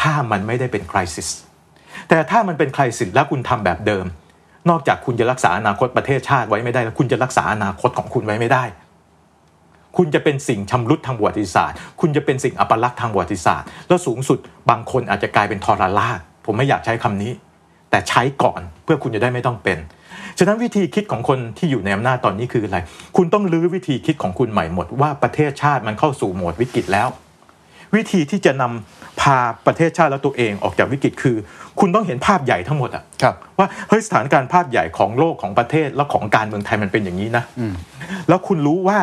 [0.00, 1.28] ถ้ามันไม่ได้เป็นคริสิส
[2.08, 4.04] แต่ถ้ามันเป็นคริสิสแล้วคุณทำแบบเดิม
[4.70, 8.64] นอกจากคุณจะรักษาอนาคตประเทศชาติไว้ไม่ได้ แล้วคุณจะรักษาอนาคตของคุณไว้ไม่ได้
[9.96, 14.38] คุณจะเป็นสิ่งชำรุดทางประวัติศาสตร์ คุณจะเป็นสิ่งอัปลักษณ์ทางประวัติศาสตร์ แล้วสูงสุด
[14.70, 17.32] บางคนอาจจะกลายเป็นทรราช ผมไม่อยากใช้คำนี้
[17.96, 19.78] แต่ใช้ก่อนเพื่อคุณจะได้ไม่ต้องเป็น
[20.38, 22.78] ฉะนั้นวิธีคิดของคนที่อยู่ในอำนาจตอนนี้คืออะไร
[23.16, 27.08] คุณต้องรื้อวิธีคิดของคุณใหม่หมดว่าประเทศชาติมันเข้าสู่โหมดวิกฤตแล้ว
[27.96, 31.36] วิธีที่จะนำพาประเทศชาติและตัวเองออกจากวิกฤตคือ
[31.80, 37.44] คุณต้องเห็นภาพใหญ่ทั้งหมดอะครับว่าเฮ้ยสถานการณ์ภาพใหญ่ของโลกของประเทศและของการเมืองไทยมันเป็นอย่างนี้นะ
[38.28, 38.98] แล้วคุณรู้ว่า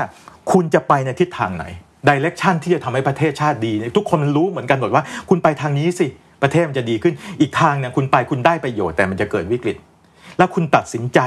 [0.52, 1.66] คุณจะไปในทิศทางไหน
[2.10, 6.08] ดิเรกชันที่จะทำให้ประเทศชาติดีเนี่ยทุกคนมันรู้เหมือนกันหมดว่า คุณไปทางนี้สิ
[6.44, 9.78] ประเทศมันจะดีขึ้นอีกทางเนี่ยคุณไปคุณได้ประโยชน์แต่มันจะเกิดวิกฤต
[10.38, 11.20] แล้วคุณตัดสินใจ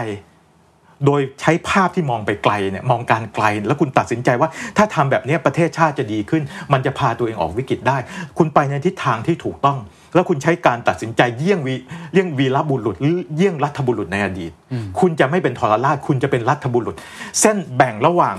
[1.07, 6.43] โดยใช้ภาพที่มองไปไกลเนี่ยมองการไกล แล้วคุณตัดสินใจว่าถ้าทำแบบเนี้ยประเทศชาติจะดีขึ้น
[6.73, 7.97] มันจะพาตัวเองออกวิกฤตได้
[8.39, 9.79] คุณไปในทิศทางที่ถูกต้อง
[10.15, 11.75] แล้วคุณใช้การตัดสินใจเยี่ยงวี
[12.13, 14.53] เยี่ยงวีรบุรุษหรือเยี่ยงรัฐบุรุษในอดีต
[15.01, 16.95] คุณจะไม่เป็นทรราชคุณจะเป็นรัฐบุรุษ
[17.41, 18.35] เส้นแบ่งระหว่าง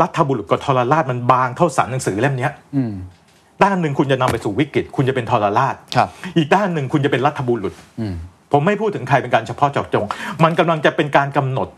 [0.00, 2.52] รัฐบุรุษกับทรราชมันบางเท่าสันหนังสือเล่มเนี้ย
[3.64, 7.74] ด้านหนึ่งคุณจะนำไปสู่วิกฤต คุณจะเป็นทรราชครับอีกด้านหนึ่งคุณจะเป็นรัฐบุรุษ
[8.52, 10.06] ผมไม่พูดถึงใครเป็นการเฉพาะเจาะจง
[10.44, 11.68] มันกำลังจะเป็นการกำหนด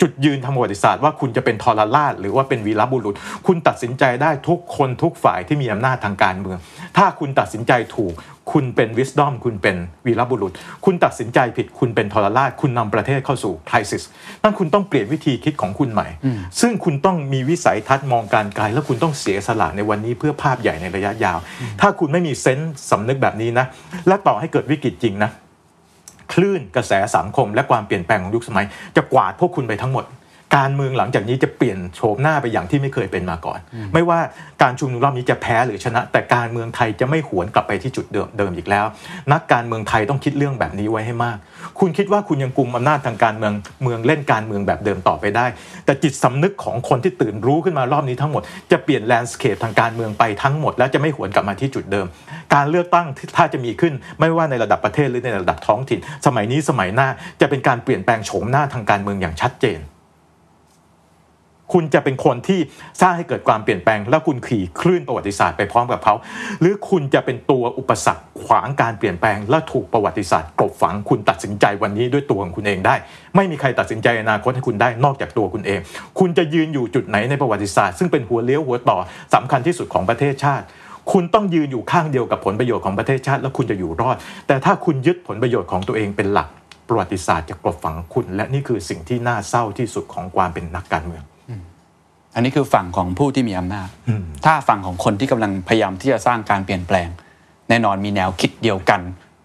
[0.00, 3.14] จุดยืนทางประวัติศาสตร์ว่าคุณจะเป็นทรราชหรือว่าเป็นวีรบุรุษ
[3.46, 6.58] คุณตัดสินใจได้ทุกคนทุกฝ่ายที่มีอำนาจทางการเมือง
[6.96, 8.12] ถ้าคุณตัดสินใจถูก
[8.52, 9.76] คุณเป็นวิสดอมคุณเป็น
[10.06, 10.52] วีรบุรุษ
[10.84, 14.02] คุณตัดสินใจผิดคุณเป็นทรราช คุณนำประเทศเข้าสู่คริสิส
[14.42, 16.08] นั่นคุณต้องเปลี่ยนวิธีคิดของคุณใหม่
[16.60, 21.38] ซึ่งคุณต้องมีวิสัยทัศน์มองการไกล แล้วคุณต้องเสียสละในวันนี้เพื่อภาพใหญ่ในระยะยาว
[21.80, 23.66] ถ้าคุณไม่มีเซนส์สำนึกแบบนี้นะ
[24.08, 25.30] และต่อให้เกิดวิกฤตจริงนะ
[26.32, 28.66] คลื่นกระแสสังคมและความเปลี่ยนแปลงของยุคสมัย
[28.96, 30.04] จะกวาดพวกคุณไปทั้งหมด
[30.56, 33.58] การเมืองหลังจากนี้จะเปลี่ยนโฉมหน้าไปอย่างที่ไม่เคยเป็นมาก่อน
[33.94, 34.18] ไม่ว่า
[34.62, 38.86] การชุมนุมรอบนี้จะแพ้หรือชนะ แต่การเมืองไทยจะไม่หวนกลับไปที่จุดเดิมเดิมอีกแล้ว
[39.32, 41.36] นักการเมืองไทยต้องคิดเรื่องแบบนี้ไว้ให้มาก
[41.80, 45.46] คุณคิดว่าคุณยังกุมอำนาจทางการเมืองเมืองเล่นการเมืองแบบเดิมต่อไปได้
[45.84, 48.42] แต่จิตสำนึกของคนที่ตื่นรู้ขึ้นมารอบนี้ทั้งหมด
[48.72, 52.06] จะเปลี่ยนแลนด์สเคปทางการเมืองไปทั้งหมด และจะไม่หวนกลับมาที่จุดเดิม
[52.54, 57.08] การเลือกตั้งถ้าจะมีขึ้นไม่ว่าในระดับประเทศหรือในระดับท้องถิ่น สมัยนี้สมัยหน้า
[57.40, 59.80] จะเป็นการเปลี่ยนแปลงโฉมหน้าทางการเมืองอย่างชัดเจน
[61.74, 62.60] คุณจะเป็นคนที่
[63.00, 66.14] สร้างให้เกิดความเปลี่ยนแปลง แล้วคุณขี่คลื่นประวัติศาสตร์ไปพร้อมกับเขา
[66.60, 72.94] หรือคุณจะเป็นตัวอุปสรรคขวางการเปลี่ยนแปลง และถูกประวัติศาสตร์กลบฝังคุณตัดสินใจวันนี้ด้วยตัวของคุณเองได้
[73.36, 75.80] ไม่มีใครตัดสินใจอนาคตให้คุณได้นอกจากตัวคุณเอง
[76.18, 78.98] คุณจะยืนอยู่จุดไหนในประวัติศาสตร์ซึ่งเป็นหัวเลี้ยวหัวต่อ
[79.34, 80.64] สำคัญที่สุดของประเทศชาติ
[81.12, 84.16] คุณต้องยืนอยู่ข้างเดียวกับผลประโยชน์ของประเทศชาติ แล้วคุณจะอยู่รอด
[84.46, 86.48] แต่ถ้าคุณยึดผลประโยชน์ของตัวเองเป็นหลัก
[86.88, 91.24] ประวัติศาสตร์จะกลบฝังคุณ และนี่คือสิ่งที่น่าเศร้าที่สุดของความเป็นนักการเมือง
[92.34, 93.88] อันนี้คือฝั่งของผู้ที่มีอำนาจ
[94.44, 97.08] ถ้าฝั่งของคนที่กำลังพยายามที่จะสร้างการเปลี่ยนแปลง
[97.68, 99.00] แน่นอนมีแนวคิดเดียวกัน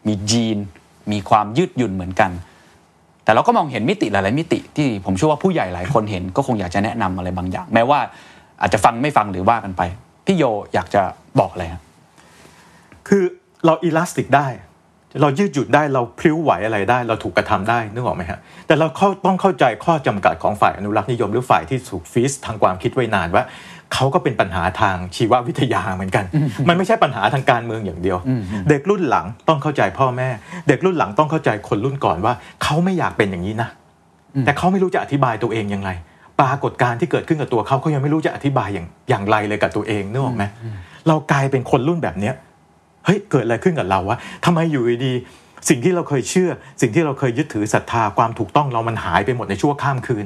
[0.08, 0.58] มีจีน
[1.12, 2.32] มีความยืดหยุ่นเหมือนกัน
[3.24, 8.00] แต่เราก็มองเห็นมิติหลาย ๆ มิติที่ผมเชื่อว่าผู้ใหญ่หลายคนเห็นก็คงอยากจะแนะนำอะไรบางอย่าง แม้ว่า
[8.62, 9.82] อาจจะฟังไม่ฟังหรือว่ากันไป
[10.26, 11.02] พี่โยอยากจะ
[11.40, 11.84] บอกอะไรครับ
[13.08, 13.24] คือ
[13.66, 14.48] เราอิลาสติกได้
[15.22, 23.43] เรายืดหยุ่นได้เราพลิ้วไหวอะไรได้ เราถูกกระทำได้นึกออกไหมฮะแต่เราเข้าต้องเข้าใจข้อจำกัดของฝ่ายอนุรักษ์นิยมหรือฝ่ายที่ถูกฟีสทางความคิดไว้นานว่า
[23.93, 26.26] เขาก็เป็นปัญหาทางชีววิทยาเหมือนกัน
[26.68, 28.18] มันไม่ใช่ปัญหาทางการเมืองอย่างเดียว
[28.70, 30.30] เด็กรุ่นหลังต้องเข้าใจพ่อแม่
[30.68, 32.34] เด็กรุ่นหลังต้องเข้าใจคนรุ่นก่อนว่า
[32.64, 33.70] เขาไม่อยากเป็นอย่างนี้นะ
[34.45, 35.89] แต่เขาไม่รู้จะอธิบายตัวเองยังไง
[36.39, 40.43] ปรากฏการณ์ที่เกิดขึ้นกับตัวเขาเขายังไม่รู้จะอธิบายอย่างอย่างไรเลยกับตัวเองนึกออกไหม
[41.07, 46.49] เรากลายเป็นคนรุ่นแบบเนี้ยเฮ้ยเกิดอะไรขึ้นกับเราวะทำไมอยู่ดีๆสิ่งที่เราเคยเชื่อ
[46.82, 50.26] สิ่งที่เราเคยยึดถือศรัทธาความถูกต้องเรามันหายไปหมดในชั่วข้ามคืน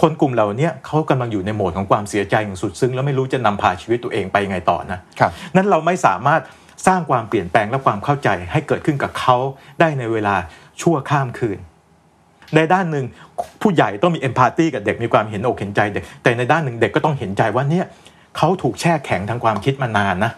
[0.00, 6.40] คนกลุ่มเหล่าเนี้ยเขากำลังอยู่ในโหมดของความเสียใจอย่างสุดซึ้งแล้วไม่รู้จะนำพาชีวิตตัวเองไปยังไงต่อนะครับนั้นเราไม่สามารถ
[6.86, 9.36] สร้างความเปลี่ยนแปลงและความเข้าใจให้เกิดขึ้นกับเขา
[9.80, 10.34] ได้ในเวลา
[10.80, 11.58] ชั่วข้ามคืน
[12.54, 13.04] ในด้านหนึ่ง
[13.62, 17.86] ผู้ใหญ่ต้องมีเอมพัตตีกับเด็กมีความเห็นอกเห็นใจเด็กแต่ในด้านหนึ่งเด็กก็ต้องเห็นใจว่าเนี่ย
[18.36, 20.32] เขาถูกแช่แข็งทางความคิดมานานนะ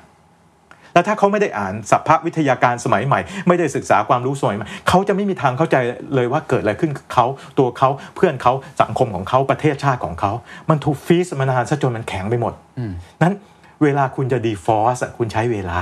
[0.99, 5.77] แแล้วถ้าเขาไม่ได้อ่านสภาพวิทยาการสมัยใหม่ ไม่ได้ศึกษาความรู้สมัยใหม่เขาจะไม่มีทางเข้าใจ
[6.15, 7.27] เลยว่าเกิดอะไรขึ้นกับเขา
[7.59, 10.33] ตัวเขาเพื่อนเขาสังคมของเขาประเทศชาติของเขา
[10.71, 12.53] มันถูกฟีสมานานซะจนมันแข็งไปหมด
[13.23, 13.35] นั้น
[13.83, 15.81] เวลาคุณจะดีฟอสคุณใช้เวลา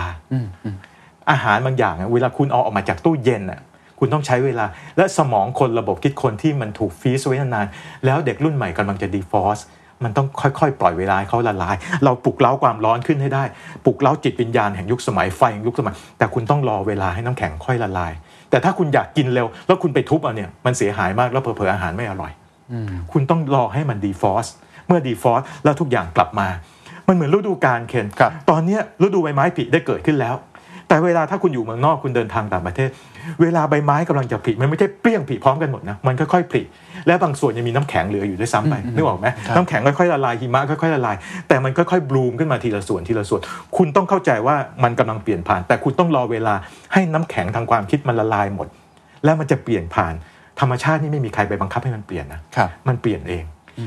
[1.31, 3.61] อาหารบางอย่างอะเวลาคุณเอาออกมาจากตู้เย็นอะ
[3.99, 9.59] คุณต้องใช้เวลาและสมองคนระบบคิดคนที่มันถูก freeze ไว้นานๆแล้วเด็กรุ่นใหม่กำลังจะ defrost
[10.05, 13.45] มันต้องค่อยๆ ปล่อยเวลาให้เขาละลาย เราปลุกเร้าความร้อนขึ้นให้ได้
[13.85, 18.13] ปลุกเร้าจิตวิญญาณแห่งยุคสมัยไฟแห่งยุคสมัย แต่คุณต้องรอเวลาให้น้ำแข็งค่อยละลาย
[18.51, 22.33] แต่ถ้าคุณอยากกินเร็ว แล้วคุณไปทุบเอาเนี่ยมันเสียหายมากแล้วเผลอๆอาหารไม่อร่อย
[23.13, 24.47] คุณต้องรอให้มัน defrost
[24.87, 26.49] เมื่อ defrost แล้วทุกอย่างกลับมา
[27.09, 30.35] มันเหมือนฤดูกาลเคนครับตอนเนี้ยฤดูใบไม้ผลิได้เกิดขึ้นแล้ว
[30.89, 32.91] แต่เวลาถ้าคุณอยู่เมืองนอกคุณเดินทางต่างประเทศ
[33.43, 36.63] เวลาใบไม้กำลังจะผลิมันไม่ใช่เปรี้ยงผลิพร้อมกันหมดนะมันค่อยๆผลิ
[37.07, 41.17] และบางส่วนยังมีน้ำแข็งเหลืออยู่ด้วยซ้ำไปนึกออกไหมน้ำแข็งค่อยๆละลายหิมะค่อยๆละลาย
[41.49, 43.41] แต่มันค่อยๆบลูมขึ้นมาทีละส่วนทีละส่วน
[43.77, 46.55] คุณต้องเข้าใจว่ามันกำลังเปลี่ยนผ่าน แต่คุณต้องรอเวลา
[46.93, 48.69] ให้น้ำแข็งทางความคิดมันละลายหมด
[49.25, 50.15] แล้วมันจะเปลี่ยนผ่าน
[50.61, 53.45] ธรรมชาตินี่ไม่มีใครไปบังคับให้มันเปลี่ยนนะครับมันเปลี่ยนเอง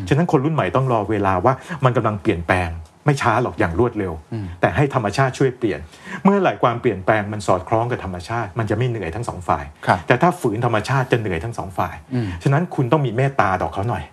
[0.09, 1.53] ฉะนั้นคนรุ่นใหม่ต้องรอเวลาว่า
[1.85, 2.69] มันกำลังเปลี่ยนแปลง
[3.09, 4.13] ไม่ช้าหรอกอย่างรวดเร็ว
[4.61, 5.79] แต่ให้ธรรมชาติช่วยเปลี่ยน
[6.23, 11.95] เมื่อไหร่ความเปลี่ยนแปลงมันสอดคล้องกับธรรมชาติ มันจะไม่เหนื่อยทั้งสองฝ่ายครับแต่ถ้าฝืนธรรมชาติจะเหนื่อยทั้งสองฝ่าย
[12.43, 14.03] ฉะนั้นคุณต้องมีเมตตาต่อเขาหน่อย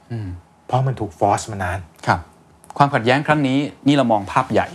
[0.66, 2.20] เพราะมันถูกฟอร์สมานานครับ
[2.78, 4.68] ความขัดแย้งครั้งนี้นี่เรามองภาพใหญ่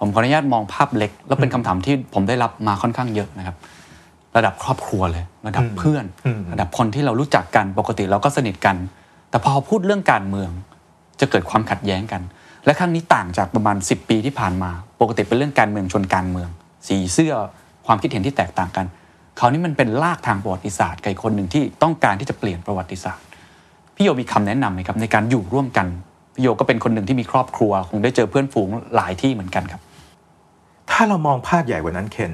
[0.00, 3.56] ผมขออนุญาตมองภาพเล็ก แล้วเป็นคำถามที่ผมได้รับมาค่อนข้างเยอะนะครับ
[4.36, 8.76] ระดับครอบครัวเลย ระดับเพื่อนอืมระดับคนที่เรารู้จักกันปกติเราก็สนิทกัน
[9.30, 10.50] แต่พอพูดเรื่องการเมือง
[11.20, 12.22] จะเกิดความขัดแย้งกัน
[12.68, 16.48] และครั้งนี้ต่างจากประมาณ 10 ปีที่ผ่านมา ปกติเป็นเรื่องการเมืองชนการเมือง
[16.88, 17.34] สีเสื้อ
[17.86, 18.86] ความคิดเห็นที่แตกต่างกัน
[19.38, 23.26] คราวนี้มันเป็นลากทางประวัติศาสตร์กับอีกคนหนึ่งที่ต้องการที่จะเปลี่ยนประวัติศาสตร์
[23.96, 25.86] พี่โยมีคำแนะนำไหมครับในการอยู่ร่วมกัน
[26.34, 29.80] พี่โยก็เป็นคนหนึ่งที่มีครอบครัว คงได้เจอเพื่อนฝูงหลายที่เหมือนกันครับ
[30.90, 32.32] ถ้าเรามองภาพใหญ่กว่านั้นเคน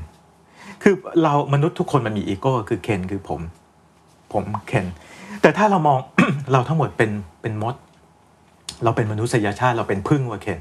[0.82, 3.40] คือเรามนุษย์ทุกคนมันมีอีโก้คือเคนคือผม
[4.32, 4.86] ผมเคน
[5.42, 5.98] แต่ถ้าเรามอง
[6.52, 7.10] เราทั้งหมดเป็น
[7.42, 7.74] เป็นมด
[8.84, 10.60] เราเป็นมนุษยชาติเราเป็นพึ่งว่ะเคน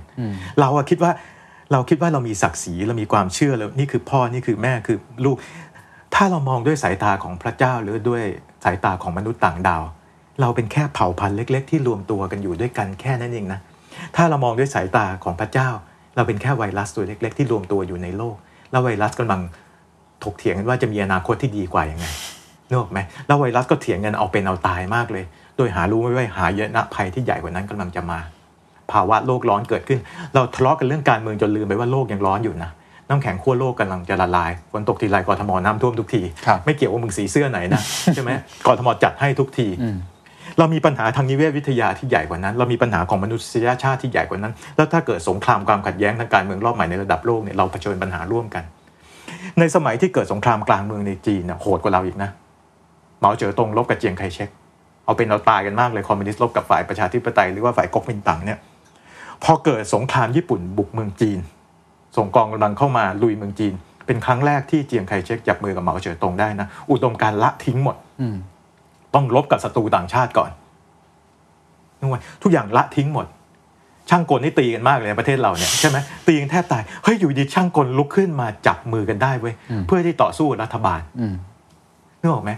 [0.60, 1.12] เราอะคิดว่า
[1.72, 5.38] เราคิดว่าเรามีศักดิ์ศรีเรามีความเชื่อแล้วนี่คือพ่อนี่คือแม่คือลูก
[6.16, 8.24] ถ้าเรามองด้วยสายตาของพระเจ้าหรือด้วย
[8.64, 9.84] สายตาของมนุษย์ต่างดาว
[10.42, 13.60] เราเป็นแค่เผ่าพันธุ์เล็ก ๆ ที่รวมตัวกันอยู่ด้วยกันแค่นั้นเองนะ
[14.16, 15.70] ถ้าเรามองด้วยสายตาของพระเจ้า
[16.16, 18.36] เราเป็นแค่ไวรัสตัวเล็ก ๆ ที่รวมตัวอยู่ในโลก
[18.72, 19.42] แล้วไวรัสกำลัง
[20.24, 22.06] ถกเถียงกันว่าจะมีอนาคตที่ดีกว่ายังไง
[22.68, 25.26] นึกออกไหมแล้วไวรัสก็เถียงกันเอาเป็นเอาตายมากเลย
[25.58, 28.20] โดยหารู้ไม่ว่าหายนะภัยที่ใหญ่กว่านั้นกำลังจะมา
[28.92, 30.00] ภาวะโลกร้อนเกิดขึ้น
[30.34, 32.72] เราทะเลาะกันเรื่องการเมืองจนลืมไปว่าโลกยังร้อนอยู่นะ
[33.10, 37.82] น้ำแข็งขั้วโลกกำลังจะละลายฝนตกทีไรกรทมน้ำท่วมทุกทีครับไม่เกี่ยวว่ามึงสีเสื้อไหนนะ
[38.16, 38.32] ใช่ไหม
[38.68, 39.68] กรทมจัดให้ทุกที
[40.58, 48.64] เรามีปัญหาทางนิเวศวิทยาที่ใหญ่กว่านั้น เรามีปัญหาของมนุษยชาติที่ใหญ่กว่านั้น แล้วถ้าเกิดสงครามความขัดแย้งทางการเมืองรอบใหม่ในระดับโลกเนี่ยเราเผชิญปัญหาร่วมกัน
[49.60, 52.30] ในสมัยที่เกิดสงครามกลางเมืองในจีนน่ะโหดกว่าเราอีกนะ
[53.20, 54.50] เหมาเจ๋อตงลบกับเจียงไคเชก
[55.06, 58.60] เอาเป็นเอาตายกันมากเลยคอมมิวนิสต์ลบกับฝ่ายประชาธิปไตยหรือว่าฝ่ายก๊กมินตั๋งเนี่ย
[59.44, 61.40] พอเกิดสงครามญี่ปุ่นบุกเมืองจีน
[62.18, 63.74] ส่งกองกำลังเข้ามาลุยเมืองจีน
[64.06, 68.36] เป็นครั้งแรกที่เจียงไคเชกจับมือกับเหมาเจ๋อตงได้นะอุดมการณ์ละทิ้งหมดอืม
[69.14, 70.52] ต้องลบกับศัตรูต่างชาติก่อน
[72.00, 73.26] นึกว่าทุกอย่างละทิ้งหมด
[74.10, 75.98] ช่างกลนี่ตีกันมากเลยในประเทศเราเนี่ยใช่ไหม
[76.28, 79.54] ตีกันแทบตายเฮ้ยอยู่ดีช่างกลลุกขึ้นมาจับมือกันได้เว้ย
[79.88, 81.36] เพื่อที่ต่อสู้กับรัฐบาลอืม
[82.22, 82.52] นึกออกไหม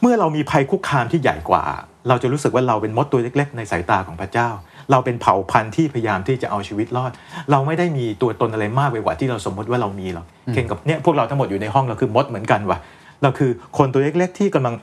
[0.00, 1.62] เมื่อเรามีภัยคุกคามที่ใหญ่กว่า
[2.08, 4.48] เราจะรู้สึกว่าเราเป็นมดตัวเล็ก ๆ ในสายตาของพระเจ้า
[4.90, 7.12] เราเป็นเผ่าพันธุ์ที่พยายามที่จะเอาชีวิตรอด
[7.50, 12.78] เราไม่ได้มีตัวตนอะไรมากไปกว่าที่เราสมมติว่าเรามีหรอกเคนกับเนี่ยพวกเราทั้งหมดอยู่ในห้องเราคือมดเหมือนกันว่ะ
[13.22, 14.74] เราคือคนตัวเล็กๆที่กำลัง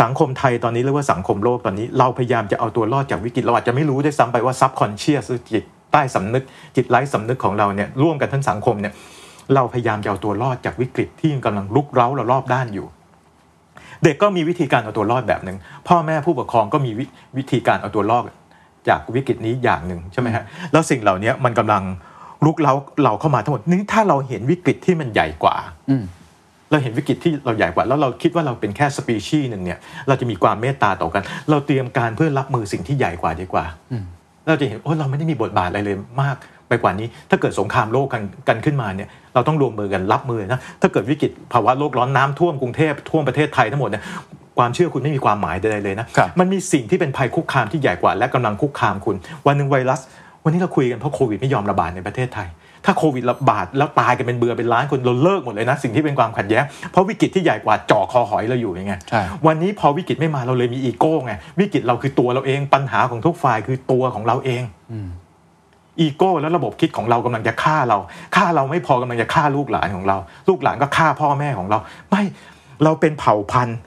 [0.00, 6.44] สังคมไทยตอนนี้เรียกว่าสังคมโลกตอนนี้ เราพยายามจะเอาตัวรอดจากวิกฤตเราอาจจะไม่รู้ด้วยซ้ำไปว่า subconscious จิตใต้สำนึก
[6.76, 8.92] จิตไร้สำนึกของเราเนี่ยร่วมกันทั้งสังคมเนี่ย
[9.54, 12.86] เราพยายามจะเอาตัวรอดจากวิกฤตที่กำลังลุกเร้าเรารอบด้านอยู่
[14.04, 15.56] เด็กก็มีวิธีการเอาตัวรอดแบบหนึ่ง
[15.88, 17.04] พ่อแม่ผู้ปกครองก็มีวิ
[17.38, 18.24] วิธีการเอาตัวรอด
[18.88, 21.82] จากวิกฤตนี้อย่างหนึ่งใช่ไหมฮะแล้วสิ่งเหล่านี้มันกำลัง
[22.44, 22.74] ลุกเล้า
[23.04, 25.56] เราเข้ามาทั้งหมดนี่ถ้าเราเห็นวิกฤตที่มันใหญ่กว่า
[25.90, 26.04] อืม
[26.70, 29.78] เราเห็นวิกฤตที่เราใหญ่กว่า แล้วเราคิดว่าเราเป็นแค่สปีชีส์หนึ่งเนี่ย
[30.08, 33.64] เราจะมีความเมตตาต่อกัน เราเตรียมการเพื่อรับมือสิ่งที่ใหญ่กว่าดีกว่า
[34.46, 36.36] เราจะเห็นโอ้เราไม่ได้มีบทบาทอะไรเลยมาก
[36.68, 44.02] ไปกว่านี้ ถ้าเกิดสงครามโลกกันกันขึ้นมาเนี่ยเราต้องรวมมือกันรับมือนะถ้าเกิดวิกฤตภาวะโลกร้อนน้ำท่วมกรุงเทพท่วมประเทศไทยทั้งหมดเนี่ย
[44.58, 50.00] ความเชื่อคุณไม่มีความหมายใดๆเลยนะครับมันมีสิ่งที่เป็นภัยคุกคามที่ใหญ่กว่าและกำลังคุกคามคุณ วันหนึ่งไวรัส
[50.44, 52.48] วันนี้เราคุยกันเพราะโควิดไม่ยอมระบาดในประเทศไทย
[52.84, 64.62] ถ้าโควิดระบาดแล้วตายกันเป็นเบือเป็นล้านคนเราเลิกหมดเลยนะสิ่งที่เป็นความขัดแย้งเพราะวิกฤตที่ใหญ่กว่าจ่อคอหอยเราอยู่ยังไงใช่วันนี้พอวิกฤตไม่มาเราเลยมีอีโก้ไงวิกฤตเราคือตัวเราเองปัญหาของทุกฝ่ายคือตัวของเราเอง
[66.00, 67.98] อีโก้และระบบคิดของเรากำลังจะฆ่าเรา
[68.36, 70.16] ฆ่าเราไม่พอกำลังจะฆ่าลูกหลานของเรา
[70.48, 71.78] ลูกหลานก็ฆ่าพ่อแม่ของเรา
[72.10, 72.22] ไม่
[72.84, 73.78] เราเป็นเผ่าพันธุ์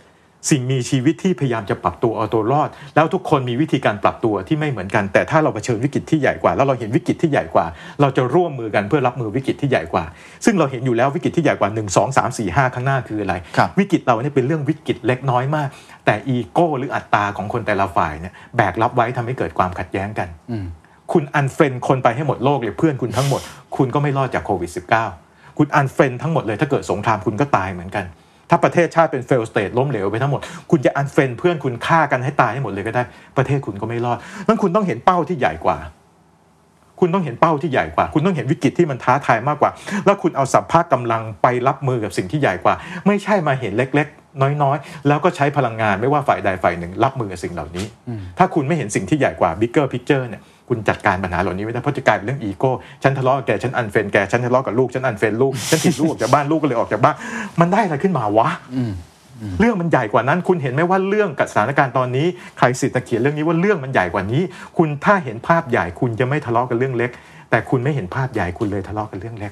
[0.49, 7.65] สิ่งมีชีวิตที่พยายามจะปรับตัวเอาตัวรอด แล้วทุกคนมีวิธีการปรับตัวที่ไม่เหมือนกัน แต่ถ้าเราเผชิญวิกฤตที่ใหญ่กว่า แล้วเราเห็นวิกฤตที่ใหญ่กว่า
[8.01, 10.03] เราจะร่วมมือกันเพื่อรับมือวิกฤตที่ใหญ่กว่า
[10.45, 15.67] ซึ่งเราเห็นอยู่แล้ววิกฤตที่ใหญ่กว่า 1 2 3 4 5 ข้างหน้าคืออะไรครับวิกฤตเราเนี่ยเป็นเรื่องวิกฤตเล็กน้อยมาก
[16.05, 20.65] แต่อีโก้หรืออัตตาของคนแต่ละฝ่ายเนี่ยแบกรับไว้ทำให้เกิดความขัดแย้งกันอืม
[21.13, 23.41] คุณ unfriend คนไปให้หมดโลกเลยเพื่อนคุณทั้งหมด
[23.77, 24.71] คุณก็ไม่รอดจากโควิด
[25.15, 28.05] -19 คุณ unfriend ทั้งหมดเลยถ้าเกิดสงครามคุณก็ตายเหมือนกัน
[28.49, 30.41] ถ้าประเทศชาติเป็น failed state ล้มเหลวไปทั้งหมด
[30.71, 33.03] คุณจะ unfriend เพื่อนคุณฆ่ากันให้ตายให้หมดเลยก็ได้
[33.37, 35.77] ประเทศคุณก็ไม่รอดนั้นคุณต้องเห็นเป้าที่ใหญ่กว่า
[36.99, 39.71] คุณต้องเห็นเป้าที่ใหญ่กว่า คุณต้องเห็นวิกฤตที่มันท้าทายมากกว่า
[40.05, 42.73] แล้วคุณเอาสัมภาระกำลังไปรับมือกับสิ่งที่ใหญ่กว่า
[43.07, 47.85] ไม่ใช่มาเห็นเล็กๆน้อยๆ แล้วก็ใช้พลังงานไม่ว่าฝ่ายใดฝ่ายหนึ่ง รับมือกับสิ่งเหล่านี้
[48.37, 52.71] ถ้าคุณไม่เห็นสิ่งที่ใหญ่กว่า bigger picture เนี่ย คุณจัดการปัญหาเหล่านี้ไม่ได้เพราะจะกลายเป็นเรื่องอีโก้
[53.03, 57.15] ฉันทะเลาะกับแกฉันอันเฟนแกฉันทะเลาะกับลูกฉันอันเฟนลูกฉันถีบลูกออกจากบ้านลูกก็เลยออกจากบ้าน
[57.59, 58.49] มันได้อะไรขึ้นมาวะ
[59.59, 64.41] เรื่องมันใหญ่กว่านั้น คุณเห็นไหมว่าเรื่องกับสถานการณ์ตอนนี้ใครสิทธิ์ตะเขียนเรื่องนี้ว่าเรื่องมันใหญ่กว่านี้
[64.77, 67.11] คุณถ้าเห็นภาพใหญ่คุณจะไม่ทะเลาะกันเรื่องเล็ก
[67.49, 69.51] แต่คุณไม่เห็นภาพใหญ่คุณเลยทะเลาะกันเรื่องเล็ก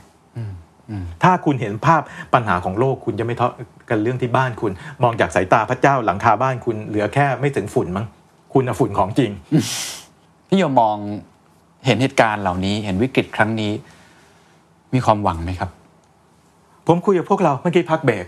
[1.23, 2.01] ถ้าคุณเห็นภาพ
[2.33, 3.55] ปัญหาของโลกคุณจะไม่ทะเลาะ
[3.89, 4.71] กันเรื่องที่บ้านคุณ
[5.03, 8.05] มองจากสายตาพระเจ้าหลังคาบ้านคุณเหลือแค่ไม่ถึงฝุ่นมั้ง
[8.53, 9.31] คุณน่ะฝุ่นของจริง
[10.47, 10.97] พี่โยมอง
[11.85, 13.71] เห็นเหตุการณ์เหล่านี้ เห็นวิกฤตครั้งนี้
[14.93, 15.69] มีความหวังไหมครับ
[16.87, 18.25] ผมคุยกับพวกเราเมื่อกี้พักเบรก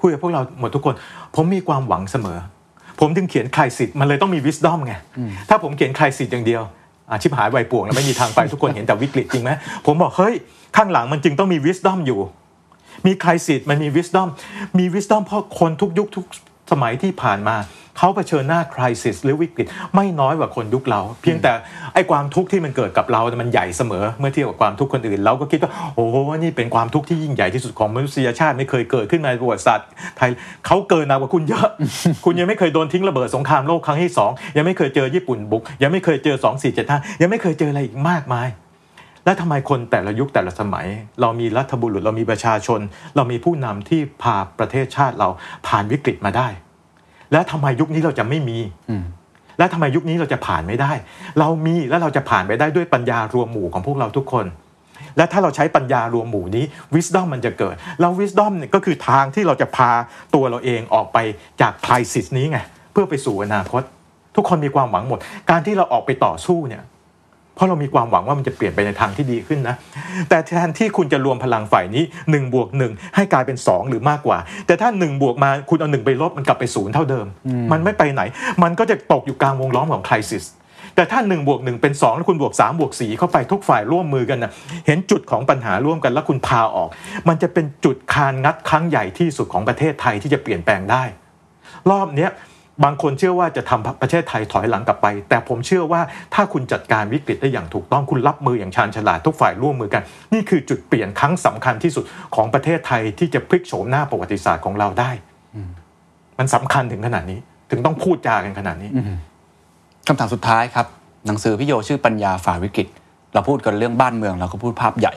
[0.00, 0.94] คุยกับพวกเราหมดทุกคน
[1.34, 2.38] ผมมีความหวังเสมอ
[3.00, 4.94] ผมถึงเขียนคลายสิทธิ์มันเลยต้องมีวิส d อมไง
[5.48, 6.62] ถ้าผมเขียนคลายสิทธิ์อย่างเดียว
[7.10, 9.50] อาชิบหายไวป่วงแล้วไม่มีทางไปทุกคนเห็นแต่วิกฤตจริงไหม
[9.86, 10.34] ผมบอกเฮ้ย
[10.76, 12.20] ข้างหลังมันจึงต้องมีวิส d อมอยู่
[13.06, 14.28] มีคลายสิทธิ์มันมีวิส d อม
[14.78, 16.26] มีวิส d อมเพราะคนทุกยุคทุก
[16.72, 17.56] สมัยที่ผ่านมา
[17.98, 21.52] เขาเผชิญหน้าคริสิสหรือวิกฤตไม่น้อยกว่าคนยุคเรา เพียงแต่
[21.94, 29.88] ไอ้ความทุกข์ที่มันเกิดกับเรา มันใหญ่เสมอ เมื่อเทียบกับความทุกข์คนอื่น เราก็คิดว่าโอ้โหนี่เป็นความทุกข์ที่ยิ่งใหญ่ที่สุดของมนุษยชาติไม่เคยเกิดขึ้นในประวัติศาสตร์
[30.18, 30.30] ไทย
[30.66, 31.68] เขาเกินหนักกว่าคุณเยอะ
[32.24, 38.48] คุณยังไม่เคยโดนทิ้งระเบิดสงครามโลกครั้งที่สองยังไม่เคยเจอญี่ปุ่นบุก ยังไม่เคยเจอ2 4 7 5ยังไม่เคยเจออะไรอีกมากมาย
[39.24, 40.86] แล้วทำไมคนแต่ละยุคแต่ละสมัย
[41.20, 42.80] เรามีรัฐบุรุษเรามีประชาชน
[43.16, 45.28] เรามีผู้นำที่พาประเทศชาติเรา
[45.66, 46.48] ผ่านวิกฤตมาได้
[47.32, 48.58] แล้วทำไมยุคนี้เราจะไม่มี
[48.90, 49.04] อืม
[49.58, 50.92] แล้วทำไมยุคนี้เราจะผ่านไม่ได้
[51.38, 54.46] เรามีแล้วเราจะผ่านไปได้ด้วยปัญญารวมหมู่ของพวกเราทุกคน
[55.16, 56.64] และถ้าเราใช้ปัญญารวมหมู่นี้
[56.94, 59.90] wisdom มันจะเกิด แล้ว wisdom เนี่ยก็คือทางที่เราจะพา
[60.34, 61.18] ตัวเราเองออกไป
[61.60, 62.58] จาก crisis นี้ไง
[62.92, 63.82] เพื่อไปสู่อนาคต
[64.36, 65.18] ทุกคนมีความหวังหมด
[65.50, 66.82] การที่เราออกไปต่อสู้เนี่ย
[67.58, 69.76] เพราะเรามีความหวังว่ามันจะเปลี่ยนไปในทางที่ดีขึ้นนะ
[70.28, 77.26] แต่แทนที่คุณจะรวมพลังฝ่ายนี้1บวก1ให้กลายเป็น 2 หรือมากกว่า แต่ถ้า1บวกมาคุณเอา1ไปลบมันกลับไปศูนย์เท่าเดิม
[77.72, 78.22] มันไม่ไปไหน
[78.62, 80.44] มันก็จะตกอยู่กลางวงล้อมของคริสิส
[80.94, 84.52] แต่ถ้า1บวก1เป็น 2 แล้วคุณบวก3บวก4เข้าไปทุกฝ่ายร่วมมือกันนะ
[84.86, 86.88] เห็นจุดของปัญหาร่วมกันแล้วคุณพาออก
[87.28, 91.04] มันจะเป็นจุดคานงัดครั้งใหญ่ที่สุดของประเทศไทยที่จะเปลี่ยนแปลงได้
[91.90, 92.30] รอบเนี้ย
[92.84, 96.00] บางคนเชื่อว่าจะทำประเทศไทยถอยหลังกลับไป แต่ผมเชื่อว่า
[96.34, 100.02] ถ้าคุณจัดการวิกฤตได้อย่างถูกต้องคุณรับมืออย่างชาญฉลาดทุกฝ่ายร่วมมือกัน
[100.32, 102.04] นี่คือจุดเปลี่ยนครั้งสำคัญที่สุด
[102.34, 105.10] ของประเทศไทยที่จะพลิกโฉมหน้าประวัติศาสตร์ของเราได้
[106.38, 107.38] มันสำคัญถึงขนาดนี้
[107.70, 108.90] ถึงต้องพูดจากันขนาดนี้
[110.06, 110.86] คำถามสุดท้ายครับ
[111.26, 112.88] หนังสือพี่โยชื่อปัญญาฝ่าวิกฤต
[113.34, 115.14] เราพูดกันเรื่องบ้านเมือง เราก็พูดภาพใหญ่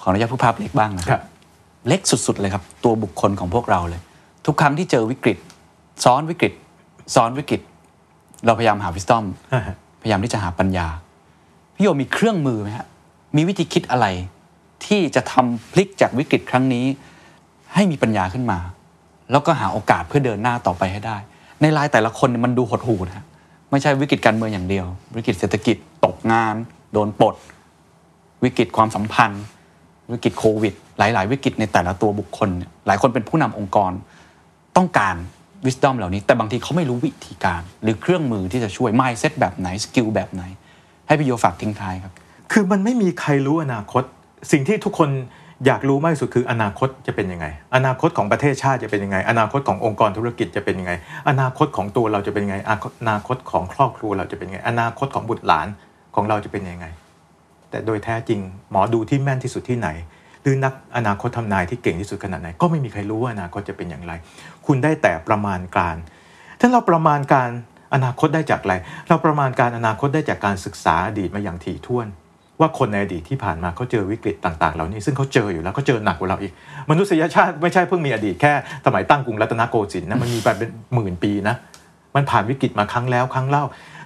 [0.00, 1.24] ขออนุญาตพูดภาพเล็กบ้างนะคครัรับบ
[1.88, 4.00] เล็กสุดๆเลยครับ ตัวบุคคลของพวกเราเลย
[4.46, 5.38] ทุกครั้งที่เจอวิกฤต
[6.04, 6.52] ซ้อนวิกฤต
[7.14, 7.60] ซ้อนวิกฤต
[8.46, 10.86] เราพยายามหาวิสตอมอ่าฮะพยายามที่จะหาปัญญา
[11.74, 12.86] พี่โยมีเครื่องมือไหมฮะ
[13.36, 14.06] มีวิธีคิดอะไร
[14.86, 16.86] ที่จะทำพลิกจากวิกฤตครั้งนี้
[17.74, 18.58] ให้มีปัญญาขึ้นมา
[19.30, 21.16] แล้วก็หาโอกาสเพื่อเดินหน้าต่อไปให้ได้
[21.60, 23.24] ในรายแต่ละคนเนี่ยมันดูหดหู่นะฮะ
[23.70, 24.86] ไม่ใช่วิกฤตการเมืองอย่างเดียว
[25.16, 26.54] วิกฤตเศรษฐกิจตกงาน
[26.92, 27.34] โดนปลด
[28.44, 29.44] วิกฤตความสัมพันธ์
[30.12, 33.92] วิกฤตโควิด หลาย ๆ วิกฤตในแต่ละตัวบุคคลเนี่ยหลายคนเป็นผู้นำองค์กร
[34.76, 35.16] ต้องการ
[35.64, 40.42] วิส d อมเหล่านี้ แต่บางทีเขาไม่รู้วิธีการ หรือเครื่องมือที่จะช่วย mindset แบบไหน skill แบบไหน
[41.06, 42.12] ให้พี่โญฝากทิ้งท้ายครับ
[42.52, 44.02] คือมันไม่มีใครรู้อนาคต
[44.52, 45.10] สิ่งที่ทุกคน
[45.66, 47.46] อยากรู้มากที่สุดคืออนาคตจะเป็นยังไง
[47.76, 50.92] อนาคตของประเทศชาติจะเป็นยังไง อนาคตขององค์กรธุรกิจจะเป็นยังไง
[51.28, 52.72] อนาคตของตัวเราจะเป็นยังไง อ
[53.10, 55.66] นาคตของครอบครัวเราจะเป็นยังไง อนาคตของบุตรหลาน
[56.14, 56.86] ของเราจะเป็นยังไง
[57.70, 59.88] แต่โดยแท้จริงหมอดูที่แม่นที่สุดที่ไหน
[60.42, 64.12] หรือนักอนาคตทำนายที่เก่งที่สุดขนาดไหน ก็ไม่มีใครรู้ว่าอนาคตจะเป็นอย่างไร
[64.66, 65.96] คุณได้แต่ประมาณการ
[66.60, 67.50] ถ้าเราประมาณการ
[67.94, 68.74] อนาคตได้จากอะไร
[69.08, 72.06] เราประมาณการอนาคตได้จากการศึกษาอดีตมาอย่างถี่ถ้วน
[72.60, 76.52] ว่าคนในอดีตที่ผ่านมาเขาเจอวิกฤตต่างๆ เหล่านี้ซึ่งเขาเจออยู่แล้วเขาเจอหนักกว่าเราอีก
[76.90, 78.52] มนุษยชาติไม่ใช่เพิ่งมีอดีตแค่
[78.86, 81.56] สมัยตั้งกรุงรัตนโกสินทร์นะมันมีไปเป็นหมื่นปีนะ
[82.14, 83.64] มันผ่านวิกฤตมาครั้งแล้วครั้งเล่า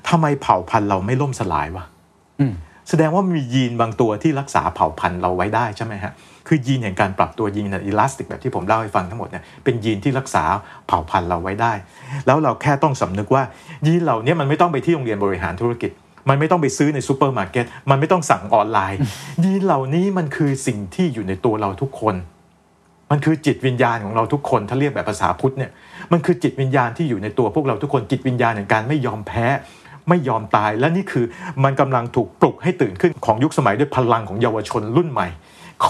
[0.09, 1.85] ทำไมเผ่าพันธุ์เราไม่ล่มสลายวะ
[2.41, 2.53] อืม
[2.89, 6.13] แสดงว่ามียีนบางตัวที่รักษาเผ่าพันธุ์เราไว้ได้ใช่ไหมฮะ
[6.53, 10.45] คือยีนแห่งการปรับตัวยีนอิลาสติกแบบที่ผมเล่าให้ฟังทั้งหมดเนี่ยเป็นยีนที่รักษา
[10.87, 11.73] เผ่าพันธุ์เราไว้ได้
[12.27, 13.43] แล้วเราแค่ต้องสำนึกว่า
[13.87, 15.91] ยีนเหล่านี้มันไม่ต้องไปที่โรงเรียนบริหารธุรกิจ
[16.29, 18.99] มันไม่ต้องไปซื้อในซูเปอร์มาร์เก็ตมันไม่ต้องสั่งออนไลน์
[19.45, 22.15] ยีนเหล่านี้มันคือสิ่งที่อยู่ในตัวเราทุกคน
[23.11, 25.71] มันคือจิตวิญญาณของเราทุกคนถ้าเรียกแบบภาษาพุทธเนี่ย
[26.13, 29.47] มันคือจิตวิญญาณที่อยู่ในตัวพวกเราทุกคนจิตวิญญาณแห่งการไม่ยอมแพ้
[30.09, 31.25] ไม่ยอมตายและนี่คือ
[31.65, 35.29] มันกำลังถูกปลุกให้ตื่นขึ้นของยุคสมัยด้วยพลังของเยาวชนรุ่นใหม่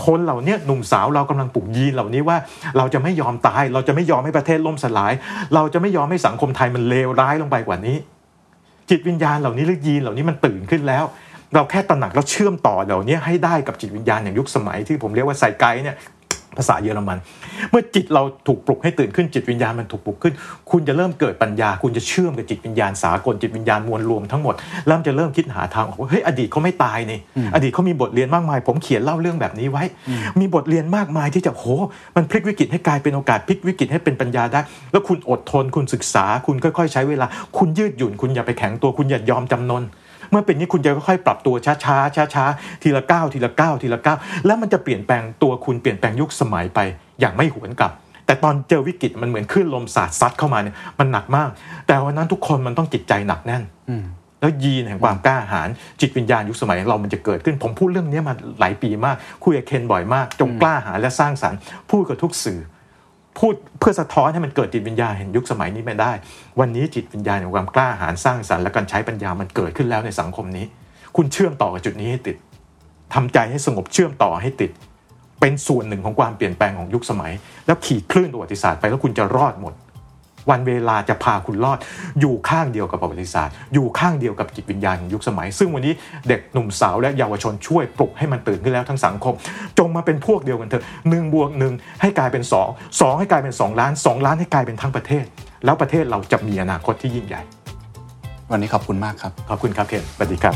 [0.04, 2.36] คนเหล่านี้หนุ่มสาวเรากำลังปลุกยีนเหล่านี้ว่า
[2.76, 5.12] เราจะไม่ยอมตาย เราจะไม่ยอมให้ประเทศล่มสลาย
[5.54, 7.96] เราจะไม่ยอมให้สังคมไทยมันเลวร้ายลงไปกว่านี้
[8.90, 11.04] จิตวิญญาณเหล่านี้หรือยีนเหล่านี้มันตื่นขึ้นแล้ว
[11.54, 15.96] เราแค่ตระหนักแล้วเชื่อมต่อเหล่านี้ให้ได้กับจิตวิญญาณอย่างยุคสมัยที่ผมเรียกว่าไซไกด์เนี่ย
[16.58, 17.18] ภาษาเยอรมัน
[17.70, 20.34] เมื่อจิตเราถูกปลุกให้ตื่นขึ้นจิตวิญญาณมันถูกปลุกขึ้น
[20.70, 24.54] คุณจะเริ่มเกิดปัญญา คุณจะเชื่อมกับจิตวิญญาณสากลจิตวิญญาณมวลรวมทั้งหมด
[24.86, 27.18] แล้วมันจะเริ่มคิดหาทางออกว่าเฮ้ยอดีตเขาไม่ตายนี่
[27.54, 29.84] อดีตเขามีบทเรียนมากมาย ผมเขียนเล่าเรื่องแบบนี้ไว้
[30.40, 31.64] มีบทเรียนมากมายที่จะโห
[32.16, 34.60] มันพลิกวิกฤตให้กลายเป็นโอกาสพลิกวิกฤตให้เป็นปัญญาได้
[34.92, 37.26] แล้วคุณอดทนคุณศึกษา คุณค่อยๆ ใช้เวลา
[37.58, 39.82] คุณยืดหยุ่นคุณอย่าไปแข็งตัวคุณอย่ายอมจำนน
[40.30, 46.78] เมื่อเป็นนี้คุณจะค่อยๆปรับตัวช้าๆช้าๆทีละก้าวทีละก้าวทีละก้าวแล้วมันจะเปลี่ยนแปลงตัวคุณเปลี่ยนแปลงยุคสมัยไป
[47.20, 47.92] อย่างไม่หวนกลับ
[48.26, 51.48] แต่ตอนเจอวิกฤตมันเหมือนคลื่นลมสาดซัดเข้ามาเนี่ยมันหนักมาก
[51.86, 53.62] แต่วันนั้นทุกคนมันต้องจิตใจหนักแน่น
[54.40, 55.68] แล้วยีนแห่งความกล้าหาญ
[56.00, 61.58] จิตวิญญาณยุคสมัยของเรามันจะเกิดขึ้น ผมพูดเรื่องนี้มาหลายปีมาก คุยกับเคนบ่อยมาก จงกล้าหาญและสร้างสรรค์
[61.90, 62.60] พูดกับทุกสื่อ
[63.38, 66.12] พูดเพื่อสะท้อนให้มันเกิดจิตวิญญาณเห็นยุคสมัยนี้ไม่ได้
[66.60, 70.66] วันนี้จิตวิญญาณของความกล้าหาญสร้างสรรค์และการใช้ปัญญามันเกิดขึ้นแล้วในสังคมนี้
[71.16, 72.36] คุณเชื่อมต่อกับจุดนี้ให้ติด
[73.14, 74.70] ทำใจให้สงบเชื่อมต่อให้ติด
[75.40, 77.32] เป็นส่วนหนึ่งของความเปลี่ยนแปลงของยุคสมัย
[77.66, 79.74] แล้วขี่คลื่นประวัติศาสตร์ไปแล้วคุณจะรอดหมด
[80.50, 81.78] วันเวลาจะพาคุณรอด
[82.20, 85.94] อยู่ข้างเดียวกับประวัติศาสตร์ อยู่ข้างเดียวกับจิตวิญญาณของยุคสมัย ซึ่งวันนี้
[86.28, 89.34] เด็กหนุ่มสาวและเยาวชนช่วยปลุกให้มันตื่นขึ้นแล้วทั้งสังคม
[89.78, 92.68] จงมาเป็นพวกเดียวกันเถอะหนึ่งบวกหนึ่งให้กลายเป็นสอง
[93.00, 95.24] สองให้กลายเป็นสองล้านสองล้านให้กลายเป็นทั้งประเทศ
[95.64, 97.42] แล้วประเทศเราจะมีอนาคตที่ยิ่งใหญ่
[98.50, 100.54] วันนี้ขอบคุณมากครับ ขอบคุณครับเคนสวัสดีครับ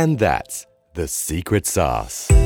[0.00, 2.45] And that's the secret sauce.